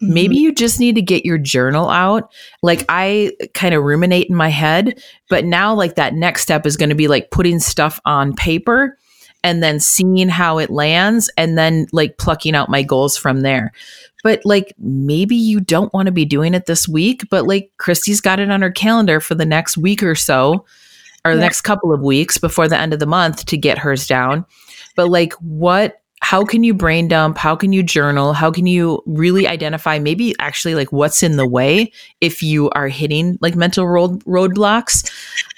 Mm-hmm. 0.00 0.14
Maybe 0.14 0.36
you 0.36 0.52
just 0.52 0.78
need 0.78 0.94
to 0.94 1.02
get 1.02 1.24
your 1.24 1.38
journal 1.38 1.90
out. 1.90 2.32
Like 2.62 2.84
I 2.88 3.32
kind 3.54 3.74
of 3.74 3.82
ruminate 3.82 4.28
in 4.28 4.36
my 4.36 4.50
head, 4.50 5.02
but 5.28 5.44
now 5.44 5.74
like 5.74 5.96
that 5.96 6.14
next 6.14 6.42
step 6.42 6.66
is 6.66 6.76
going 6.76 6.90
to 6.90 6.94
be 6.94 7.08
like 7.08 7.32
putting 7.32 7.58
stuff 7.58 7.98
on 8.04 8.32
paper 8.34 8.96
and 9.46 9.62
then 9.62 9.78
seeing 9.78 10.28
how 10.28 10.58
it 10.58 10.70
lands 10.70 11.30
and 11.36 11.56
then 11.56 11.86
like 11.92 12.18
plucking 12.18 12.56
out 12.56 12.68
my 12.68 12.82
goals 12.82 13.16
from 13.16 13.42
there. 13.42 13.70
But 14.24 14.40
like 14.44 14.74
maybe 14.76 15.36
you 15.36 15.60
don't 15.60 15.94
want 15.94 16.06
to 16.06 16.12
be 16.12 16.24
doing 16.24 16.52
it 16.52 16.66
this 16.66 16.88
week, 16.88 17.22
but 17.30 17.46
like 17.46 17.70
Christy's 17.78 18.20
got 18.20 18.40
it 18.40 18.50
on 18.50 18.60
her 18.60 18.72
calendar 18.72 19.20
for 19.20 19.36
the 19.36 19.46
next 19.46 19.78
week 19.78 20.02
or 20.02 20.16
so 20.16 20.66
or 21.24 21.36
the 21.36 21.40
next 21.40 21.60
couple 21.60 21.92
of 21.94 22.00
weeks 22.00 22.38
before 22.38 22.66
the 22.66 22.76
end 22.76 22.92
of 22.92 22.98
the 22.98 23.06
month 23.06 23.46
to 23.46 23.56
get 23.56 23.78
hers 23.78 24.08
down. 24.08 24.44
But 24.96 25.10
like 25.10 25.32
what 25.34 26.02
how 26.22 26.44
can 26.44 26.64
you 26.64 26.74
brain 26.74 27.06
dump? 27.06 27.38
How 27.38 27.54
can 27.54 27.72
you 27.72 27.84
journal? 27.84 28.32
How 28.32 28.50
can 28.50 28.66
you 28.66 29.00
really 29.06 29.46
identify 29.46 30.00
maybe 30.00 30.34
actually 30.40 30.74
like 30.74 30.90
what's 30.90 31.22
in 31.22 31.36
the 31.36 31.46
way 31.46 31.92
if 32.20 32.42
you 32.42 32.68
are 32.70 32.88
hitting 32.88 33.38
like 33.40 33.54
mental 33.54 33.86
road 33.86 34.24
roadblocks? 34.24 35.08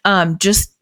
Um, 0.05 0.37
just 0.37 0.75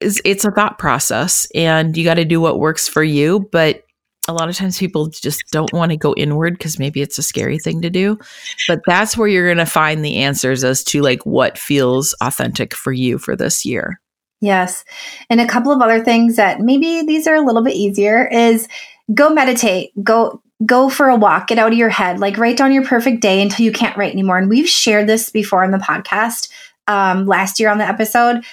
it's, 0.00 0.20
it's 0.24 0.44
a 0.44 0.50
thought 0.50 0.78
process 0.78 1.46
and 1.54 1.96
you 1.96 2.04
got 2.04 2.14
to 2.14 2.24
do 2.24 2.40
what 2.40 2.58
works 2.58 2.88
for 2.88 3.02
you. 3.02 3.48
But 3.52 3.84
a 4.28 4.32
lot 4.32 4.48
of 4.48 4.56
times 4.56 4.78
people 4.78 5.08
just 5.08 5.42
don't 5.50 5.72
want 5.72 5.90
to 5.90 5.96
go 5.96 6.14
inward 6.14 6.54
because 6.54 6.78
maybe 6.78 7.02
it's 7.02 7.18
a 7.18 7.22
scary 7.22 7.58
thing 7.58 7.82
to 7.82 7.90
do. 7.90 8.18
But 8.68 8.80
that's 8.86 9.16
where 9.16 9.28
you're 9.28 9.46
going 9.46 9.58
to 9.58 9.66
find 9.66 10.04
the 10.04 10.16
answers 10.16 10.62
as 10.62 10.84
to 10.84 11.02
like 11.02 11.24
what 11.24 11.58
feels 11.58 12.14
authentic 12.20 12.74
for 12.74 12.92
you 12.92 13.18
for 13.18 13.34
this 13.34 13.64
year. 13.64 14.00
Yes. 14.40 14.84
And 15.28 15.40
a 15.40 15.46
couple 15.46 15.72
of 15.72 15.82
other 15.82 16.02
things 16.02 16.36
that 16.36 16.60
maybe 16.60 17.02
these 17.02 17.26
are 17.26 17.34
a 17.34 17.44
little 17.44 17.62
bit 17.62 17.74
easier 17.74 18.26
is 18.28 18.68
go 19.12 19.30
meditate, 19.30 19.92
go 20.02 20.42
go 20.66 20.90
for 20.90 21.08
a 21.08 21.16
walk, 21.16 21.48
get 21.48 21.58
out 21.58 21.72
of 21.72 21.78
your 21.78 21.88
head, 21.88 22.20
like 22.20 22.36
write 22.36 22.56
down 22.56 22.72
your 22.72 22.84
perfect 22.84 23.22
day 23.22 23.40
until 23.40 23.64
you 23.64 23.72
can't 23.72 23.96
write 23.96 24.12
anymore. 24.12 24.36
And 24.36 24.50
we've 24.50 24.68
shared 24.68 25.06
this 25.06 25.30
before 25.30 25.64
in 25.64 25.70
the 25.70 25.78
podcast 25.78 26.50
um, 26.86 27.26
last 27.26 27.58
year 27.58 27.70
on 27.70 27.78
the 27.78 27.88
episode 27.88 28.44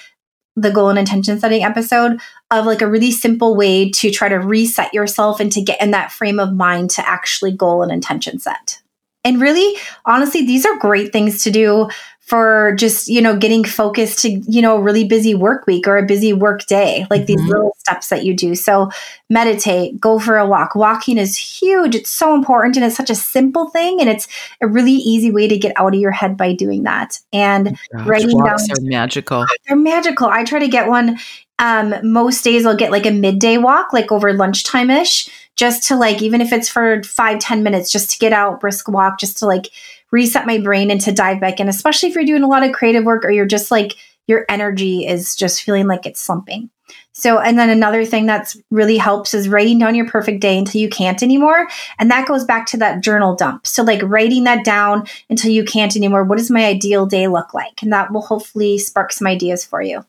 the 0.62 0.70
goal 0.70 0.88
and 0.88 0.98
intention 0.98 1.38
setting 1.38 1.62
episode 1.62 2.20
of 2.50 2.66
like 2.66 2.82
a 2.82 2.88
really 2.88 3.10
simple 3.10 3.54
way 3.56 3.90
to 3.90 4.10
try 4.10 4.28
to 4.28 4.36
reset 4.36 4.92
yourself 4.92 5.40
and 5.40 5.52
to 5.52 5.60
get 5.60 5.80
in 5.80 5.90
that 5.92 6.12
frame 6.12 6.40
of 6.40 6.54
mind 6.54 6.90
to 6.90 7.08
actually 7.08 7.52
goal 7.52 7.82
and 7.82 7.92
intention 7.92 8.38
set. 8.38 8.80
And 9.24 9.40
really, 9.40 9.76
honestly, 10.06 10.46
these 10.46 10.64
are 10.64 10.78
great 10.78 11.12
things 11.12 11.44
to 11.44 11.50
do 11.50 11.88
for 12.28 12.74
just, 12.74 13.08
you 13.08 13.22
know, 13.22 13.34
getting 13.34 13.64
focused 13.64 14.18
to, 14.18 14.28
you 14.28 14.60
know, 14.60 14.76
a 14.76 14.82
really 14.82 15.04
busy 15.04 15.34
work 15.34 15.66
week 15.66 15.88
or 15.88 15.96
a 15.96 16.04
busy 16.04 16.34
work 16.34 16.66
day, 16.66 17.06
like 17.08 17.22
mm-hmm. 17.22 17.26
these 17.26 17.40
little 17.40 17.74
steps 17.78 18.10
that 18.10 18.22
you 18.22 18.34
do. 18.36 18.54
So 18.54 18.90
meditate, 19.30 19.98
go 19.98 20.18
for 20.18 20.36
a 20.36 20.46
walk. 20.46 20.74
Walking 20.74 21.16
is 21.16 21.38
huge. 21.38 21.94
It's 21.94 22.10
so 22.10 22.34
important 22.34 22.76
and 22.76 22.84
it's 22.84 22.96
such 22.96 23.08
a 23.08 23.14
simple 23.14 23.70
thing. 23.70 23.98
And 23.98 24.10
it's 24.10 24.28
a 24.60 24.66
really 24.66 24.92
easy 24.92 25.30
way 25.30 25.48
to 25.48 25.56
get 25.56 25.72
out 25.76 25.94
of 25.94 26.00
your 26.00 26.10
head 26.10 26.36
by 26.36 26.52
doing 26.52 26.82
that. 26.82 27.18
And 27.32 27.78
Gosh, 27.96 28.06
writing 28.06 28.36
down. 28.44 28.48
are 28.50 28.80
magical. 28.82 29.46
They're 29.66 29.78
magical. 29.78 30.28
I 30.28 30.44
try 30.44 30.58
to 30.58 30.68
get 30.68 30.86
one. 30.86 31.18
Um, 31.58 31.94
most 32.02 32.44
days 32.44 32.66
I'll 32.66 32.76
get 32.76 32.92
like 32.92 33.06
a 33.06 33.10
midday 33.10 33.56
walk, 33.56 33.94
like 33.94 34.12
over 34.12 34.34
lunchtime 34.34 34.90
ish, 34.90 35.30
just 35.56 35.88
to 35.88 35.96
like, 35.96 36.20
even 36.20 36.42
if 36.42 36.52
it's 36.52 36.68
for 36.68 37.02
five 37.04 37.38
ten 37.38 37.62
minutes, 37.62 37.90
just 37.90 38.10
to 38.10 38.18
get 38.18 38.34
out, 38.34 38.60
brisk 38.60 38.86
walk, 38.86 39.18
just 39.18 39.38
to 39.38 39.46
like, 39.46 39.70
reset 40.10 40.46
my 40.46 40.58
brain 40.58 40.90
and 40.90 41.00
to 41.02 41.12
dive 41.12 41.40
back 41.40 41.60
in, 41.60 41.68
especially 41.68 42.08
if 42.08 42.14
you're 42.14 42.24
doing 42.24 42.42
a 42.42 42.48
lot 42.48 42.64
of 42.64 42.72
creative 42.72 43.04
work 43.04 43.24
or 43.24 43.30
you're 43.30 43.46
just 43.46 43.70
like 43.70 43.94
your 44.26 44.44
energy 44.48 45.06
is 45.06 45.34
just 45.34 45.62
feeling 45.62 45.86
like 45.86 46.06
it's 46.06 46.20
slumping. 46.20 46.70
So, 47.12 47.40
and 47.40 47.58
then 47.58 47.68
another 47.68 48.04
thing 48.04 48.26
that's 48.26 48.56
really 48.70 48.96
helps 48.96 49.34
is 49.34 49.48
writing 49.48 49.78
down 49.78 49.94
your 49.94 50.06
perfect 50.06 50.40
day 50.40 50.56
until 50.56 50.80
you 50.80 50.88
can't 50.88 51.22
anymore. 51.22 51.66
And 51.98 52.10
that 52.10 52.28
goes 52.28 52.44
back 52.44 52.66
to 52.66 52.76
that 52.76 53.02
journal 53.02 53.34
dump. 53.34 53.66
So, 53.66 53.82
like 53.82 54.00
writing 54.04 54.44
that 54.44 54.64
down 54.64 55.06
until 55.28 55.50
you 55.50 55.64
can't 55.64 55.96
anymore. 55.96 56.22
What 56.24 56.38
does 56.38 56.50
my 56.50 56.64
ideal 56.64 57.06
day 57.06 57.26
look 57.26 57.52
like? 57.52 57.82
And 57.82 57.92
that 57.92 58.12
will 58.12 58.22
hopefully 58.22 58.78
spark 58.78 59.12
some 59.12 59.26
ideas 59.26 59.64
for 59.64 59.82
you. 59.82 60.04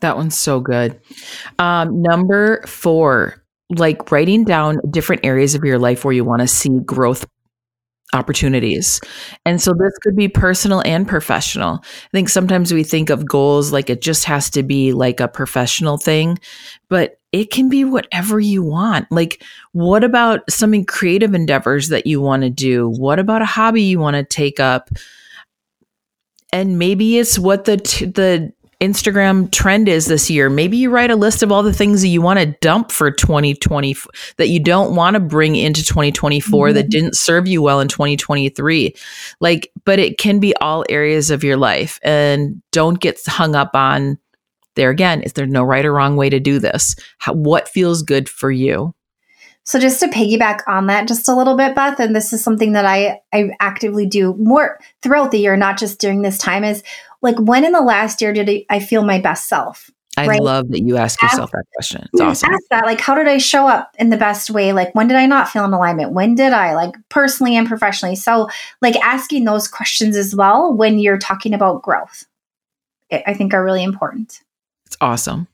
That 0.00 0.16
one's 0.16 0.36
so 0.36 0.60
good. 0.60 0.98
Um, 1.58 2.00
number 2.00 2.62
four, 2.66 3.42
like 3.70 4.10
writing 4.10 4.44
down 4.44 4.80
different 4.90 5.24
areas 5.24 5.54
of 5.54 5.64
your 5.64 5.78
life 5.78 6.04
where 6.04 6.14
you 6.14 6.24
want 6.24 6.40
to 6.40 6.48
see 6.48 6.78
growth 6.84 7.26
opportunities. 8.12 9.00
And 9.44 9.60
so 9.60 9.72
this 9.72 9.96
could 10.02 10.14
be 10.14 10.28
personal 10.28 10.82
and 10.84 11.06
professional. 11.06 11.80
I 11.82 12.08
think 12.12 12.28
sometimes 12.28 12.72
we 12.72 12.84
think 12.84 13.10
of 13.10 13.26
goals 13.26 13.72
like 13.72 13.90
it 13.90 14.00
just 14.00 14.24
has 14.24 14.50
to 14.50 14.62
be 14.62 14.92
like 14.92 15.20
a 15.20 15.28
professional 15.28 15.96
thing, 15.98 16.38
but 16.88 17.18
it 17.32 17.50
can 17.50 17.68
be 17.68 17.84
whatever 17.84 18.38
you 18.38 18.62
want. 18.62 19.10
Like, 19.10 19.42
what 19.72 20.04
about 20.04 20.48
some 20.48 20.84
creative 20.84 21.34
endeavors 21.34 21.88
that 21.88 22.06
you 22.06 22.20
want 22.20 22.44
to 22.44 22.50
do? 22.50 22.88
What 22.88 23.18
about 23.18 23.42
a 23.42 23.46
hobby 23.46 23.82
you 23.82 23.98
want 23.98 24.14
to 24.14 24.22
take 24.22 24.60
up? 24.60 24.90
And 26.52 26.78
maybe 26.78 27.18
it's 27.18 27.36
what 27.36 27.64
the 27.64 27.78
t- 27.78 28.06
the 28.06 28.52
Instagram 28.84 29.50
trend 29.50 29.88
is 29.88 30.06
this 30.06 30.30
year. 30.30 30.50
Maybe 30.50 30.76
you 30.76 30.90
write 30.90 31.10
a 31.10 31.16
list 31.16 31.42
of 31.42 31.50
all 31.50 31.62
the 31.62 31.72
things 31.72 32.02
that 32.02 32.08
you 32.08 32.22
want 32.22 32.38
to 32.38 32.46
dump 32.60 32.92
for 32.92 33.10
2020 33.10 33.96
that 34.36 34.48
you 34.48 34.60
don't 34.60 34.94
want 34.94 35.14
to 35.14 35.20
bring 35.20 35.56
into 35.56 35.84
2024 35.84 36.68
mm-hmm. 36.68 36.74
that 36.74 36.90
didn't 36.90 37.16
serve 37.16 37.48
you 37.48 37.62
well 37.62 37.80
in 37.80 37.88
2023. 37.88 38.94
Like, 39.40 39.70
but 39.84 39.98
it 39.98 40.18
can 40.18 40.38
be 40.38 40.54
all 40.56 40.84
areas 40.88 41.30
of 41.30 41.42
your 41.42 41.56
life 41.56 41.98
and 42.02 42.62
don't 42.70 43.00
get 43.00 43.20
hung 43.26 43.54
up 43.54 43.74
on 43.74 44.18
there 44.74 44.90
again. 44.90 45.22
Is 45.22 45.32
there 45.32 45.46
no 45.46 45.62
right 45.62 45.84
or 45.84 45.92
wrong 45.92 46.16
way 46.16 46.30
to 46.30 46.40
do 46.40 46.58
this? 46.58 46.94
How, 47.18 47.32
what 47.32 47.68
feels 47.68 48.02
good 48.02 48.28
for 48.28 48.50
you? 48.50 48.94
So 49.66 49.78
just 49.78 49.98
to 50.00 50.08
piggyback 50.08 50.60
on 50.66 50.88
that 50.88 51.08
just 51.08 51.26
a 51.26 51.34
little 51.34 51.56
bit, 51.56 51.74
Beth, 51.74 51.98
and 51.98 52.14
this 52.14 52.34
is 52.34 52.44
something 52.44 52.72
that 52.72 52.84
I 52.84 53.20
I 53.32 53.50
actively 53.60 54.04
do 54.06 54.34
more 54.34 54.78
throughout 55.02 55.30
the 55.30 55.38
year, 55.38 55.56
not 55.56 55.78
just 55.78 55.98
during 56.00 56.20
this 56.20 56.36
time, 56.36 56.64
is 56.64 56.82
like 57.24 57.36
when 57.40 57.64
in 57.64 57.72
the 57.72 57.80
last 57.80 58.20
year 58.20 58.32
did 58.32 58.64
I 58.68 58.78
feel 58.78 59.02
my 59.02 59.18
best 59.18 59.48
self? 59.48 59.90
I 60.16 60.26
right? 60.26 60.42
love 60.42 60.68
that 60.68 60.82
you 60.82 60.96
ask 60.96 61.20
yourself 61.20 61.50
that 61.50 61.64
question. 61.74 62.06
It's 62.12 62.20
awesome. 62.20 62.52
Ask 62.52 62.62
that, 62.70 62.84
like, 62.84 63.00
how 63.00 63.16
did 63.16 63.26
I 63.26 63.38
show 63.38 63.66
up 63.66 63.96
in 63.98 64.10
the 64.10 64.16
best 64.16 64.48
way? 64.48 64.72
Like, 64.72 64.94
when 64.94 65.08
did 65.08 65.16
I 65.16 65.26
not 65.26 65.48
feel 65.48 65.64
in 65.64 65.72
alignment? 65.72 66.12
When 66.12 66.36
did 66.36 66.52
I, 66.52 66.74
like, 66.74 66.94
personally 67.08 67.56
and 67.56 67.66
professionally? 67.66 68.14
So, 68.14 68.48
like, 68.80 68.94
asking 69.04 69.44
those 69.44 69.66
questions 69.66 70.16
as 70.16 70.36
well 70.36 70.72
when 70.72 71.00
you're 71.00 71.18
talking 71.18 71.52
about 71.52 71.82
growth, 71.82 72.26
I 73.10 73.34
think 73.34 73.54
are 73.54 73.64
really 73.64 73.82
important. 73.82 74.42
It's 74.86 74.96
awesome. 75.00 75.48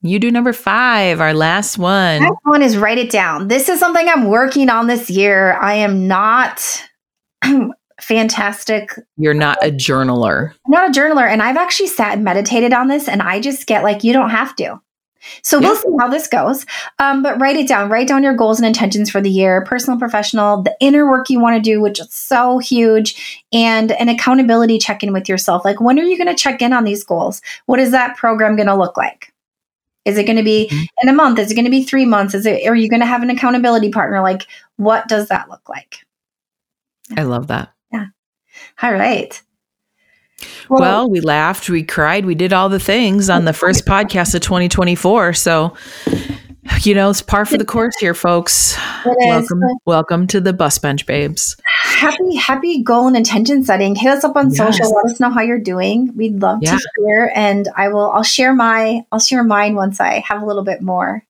You 0.00 0.20
do 0.20 0.30
number 0.30 0.52
five, 0.52 1.20
our 1.20 1.34
last 1.34 1.76
one. 1.76 2.22
Last 2.22 2.38
one 2.44 2.62
is 2.62 2.76
write 2.76 2.98
it 2.98 3.10
down. 3.10 3.48
This 3.48 3.68
is 3.68 3.80
something 3.80 4.08
I'm 4.08 4.28
working 4.28 4.70
on 4.70 4.86
this 4.86 5.10
year. 5.10 5.54
I 5.54 5.74
am 5.74 6.06
not 6.06 6.84
fantastic. 8.00 8.92
You're 9.16 9.34
not 9.34 9.58
a 9.64 9.70
journaler. 9.70 10.52
I'm 10.66 10.70
not 10.70 10.90
a 10.90 11.00
journaler. 11.00 11.28
And 11.28 11.42
I've 11.42 11.56
actually 11.56 11.88
sat 11.88 12.14
and 12.14 12.24
meditated 12.24 12.72
on 12.72 12.88
this, 12.88 13.08
and 13.08 13.22
I 13.22 13.40
just 13.40 13.66
get 13.66 13.82
like, 13.82 14.04
you 14.04 14.12
don't 14.12 14.30
have 14.30 14.54
to. 14.56 14.80
So 15.42 15.58
we'll 15.58 15.76
see 15.76 15.88
how 15.98 16.08
this 16.08 16.28
goes. 16.28 16.64
Um, 16.98 17.22
but 17.22 17.40
write 17.40 17.56
it 17.56 17.68
down. 17.68 17.90
Write 17.90 18.08
down 18.08 18.22
your 18.22 18.34
goals 18.34 18.58
and 18.58 18.66
intentions 18.66 19.10
for 19.10 19.20
the 19.20 19.30
year, 19.30 19.64
personal, 19.64 19.98
professional, 19.98 20.62
the 20.62 20.76
inner 20.80 21.08
work 21.08 21.28
you 21.28 21.40
want 21.40 21.56
to 21.56 21.60
do, 21.60 21.80
which 21.80 22.00
is 22.00 22.12
so 22.12 22.58
huge, 22.58 23.44
and 23.52 23.92
an 23.92 24.08
accountability 24.08 24.78
check 24.78 25.02
in 25.02 25.12
with 25.12 25.28
yourself. 25.28 25.64
Like, 25.64 25.80
when 25.80 25.98
are 25.98 26.04
you 26.04 26.16
going 26.16 26.34
to 26.34 26.40
check 26.40 26.62
in 26.62 26.72
on 26.72 26.84
these 26.84 27.04
goals? 27.04 27.42
What 27.66 27.80
is 27.80 27.90
that 27.90 28.16
program 28.16 28.56
going 28.56 28.68
to 28.68 28.76
look 28.76 28.96
like? 28.96 29.32
Is 30.04 30.16
it 30.16 30.24
going 30.24 30.38
to 30.38 30.44
be 30.44 30.68
mm-hmm. 30.70 30.84
in 31.02 31.08
a 31.08 31.12
month? 31.12 31.38
Is 31.38 31.50
it 31.50 31.54
going 31.54 31.64
to 31.64 31.70
be 31.70 31.82
three 31.82 32.06
months? 32.06 32.34
Is 32.34 32.46
it? 32.46 32.66
Are 32.66 32.76
you 32.76 32.88
going 32.88 33.00
to 33.00 33.06
have 33.06 33.22
an 33.22 33.30
accountability 33.30 33.90
partner? 33.90 34.22
Like, 34.22 34.46
what 34.76 35.08
does 35.08 35.28
that 35.28 35.50
look 35.50 35.68
like? 35.68 35.98
I 37.16 37.24
love 37.24 37.48
that. 37.48 37.72
All 38.82 38.92
right. 38.92 39.40
Well, 40.68 40.80
well, 40.80 41.10
we 41.10 41.20
laughed, 41.20 41.68
we 41.68 41.82
cried, 41.82 42.24
we 42.24 42.34
did 42.34 42.52
all 42.52 42.68
the 42.68 42.78
things 42.78 43.28
on 43.28 43.44
the 43.44 43.52
first 43.52 43.86
podcast 43.86 44.34
of 44.34 44.42
2024. 44.42 45.32
So, 45.32 45.74
you 46.82 46.94
know, 46.94 47.10
it's 47.10 47.22
par 47.22 47.44
for 47.44 47.56
the 47.56 47.64
course 47.64 47.96
here, 47.98 48.14
folks. 48.14 48.76
Welcome, 49.04 49.62
welcome 49.84 50.26
to 50.28 50.40
the 50.40 50.52
bus 50.52 50.78
bench, 50.78 51.06
babes. 51.06 51.56
Happy, 51.64 52.36
happy 52.36 52.82
goal 52.82 53.08
and 53.08 53.16
intention 53.16 53.64
setting. 53.64 53.94
Hit 53.96 54.10
us 54.10 54.24
up 54.24 54.36
on 54.36 54.50
yes. 54.50 54.58
social. 54.58 54.94
Let 54.94 55.06
us 55.06 55.18
know 55.18 55.30
how 55.30 55.40
you're 55.40 55.58
doing. 55.58 56.14
We'd 56.14 56.40
love 56.40 56.58
yeah. 56.60 56.76
to 56.76 56.88
hear, 56.98 57.32
and 57.34 57.68
I 57.76 57.88
will. 57.88 58.10
I'll 58.12 58.22
share 58.22 58.54
my. 58.54 59.04
I'll 59.10 59.18
share 59.18 59.42
mine 59.42 59.74
once 59.74 60.00
I 60.00 60.20
have 60.20 60.42
a 60.42 60.46
little 60.46 60.64
bit 60.64 60.82
more 60.82 61.24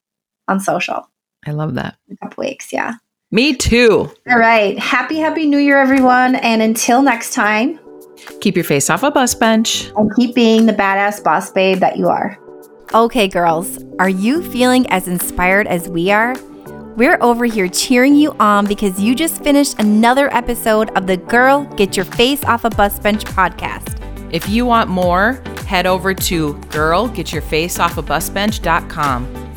on 0.49 0.61
social. 0.61 1.09
I 1.47 1.53
love 1.53 1.75
that. 1.75 1.97
In 2.09 2.15
a 2.21 2.27
couple 2.27 2.45
weeks, 2.45 2.73
yeah. 2.73 2.95
Me 3.31 3.55
too. 3.55 4.11
All 4.31 4.39
right. 4.39 4.79
Happy, 4.79 5.19
happy 5.19 5.47
New 5.47 5.59
Year, 5.59 5.79
everyone. 5.79 6.37
And 6.37 6.63
until 6.63 7.03
next 7.03 7.35
time, 7.35 7.79
keep 8.41 8.57
your 8.57 8.65
face 8.65 8.89
off 8.89 9.03
a 9.03 9.11
bus 9.11 9.35
bench 9.35 9.91
and 9.97 10.11
keep 10.17 10.35
being 10.35 10.65
the 10.65 10.73
badass 10.73 11.23
boss 11.23 11.51
babe 11.51 11.81
that 11.81 11.99
you 11.99 12.09
are. 12.09 12.39
Okay, 12.95 13.29
girls, 13.29 13.85
are 13.99 14.09
you 14.09 14.43
feeling 14.43 14.87
as 14.89 15.09
inspired 15.09 15.67
as 15.67 15.91
we 15.91 16.11
are? 16.11 16.35
We're 16.97 17.19
over 17.21 17.45
here 17.45 17.69
cheering 17.69 18.17
you 18.17 18.35
on 18.41 18.65
because 18.67 18.99
you 18.99 19.15
just 19.15 19.45
finished 19.45 19.79
another 19.79 20.35
episode 20.35 20.89
of 20.97 21.07
the 21.07 21.19
Girl 21.19 21.65
Get 21.77 21.97
Your 21.97 22.07
Face 22.07 22.43
Off 22.45 22.65
a 22.65 22.71
Bus 22.71 22.99
Bench 22.99 23.25
podcast. 23.25 23.97
If 24.33 24.49
you 24.49 24.65
want 24.65 24.89
more, 24.89 25.43
head 25.67 25.85
over 25.87 26.15
to 26.15 26.55
girlgetyourfaceoffabusbench.com 26.55 29.48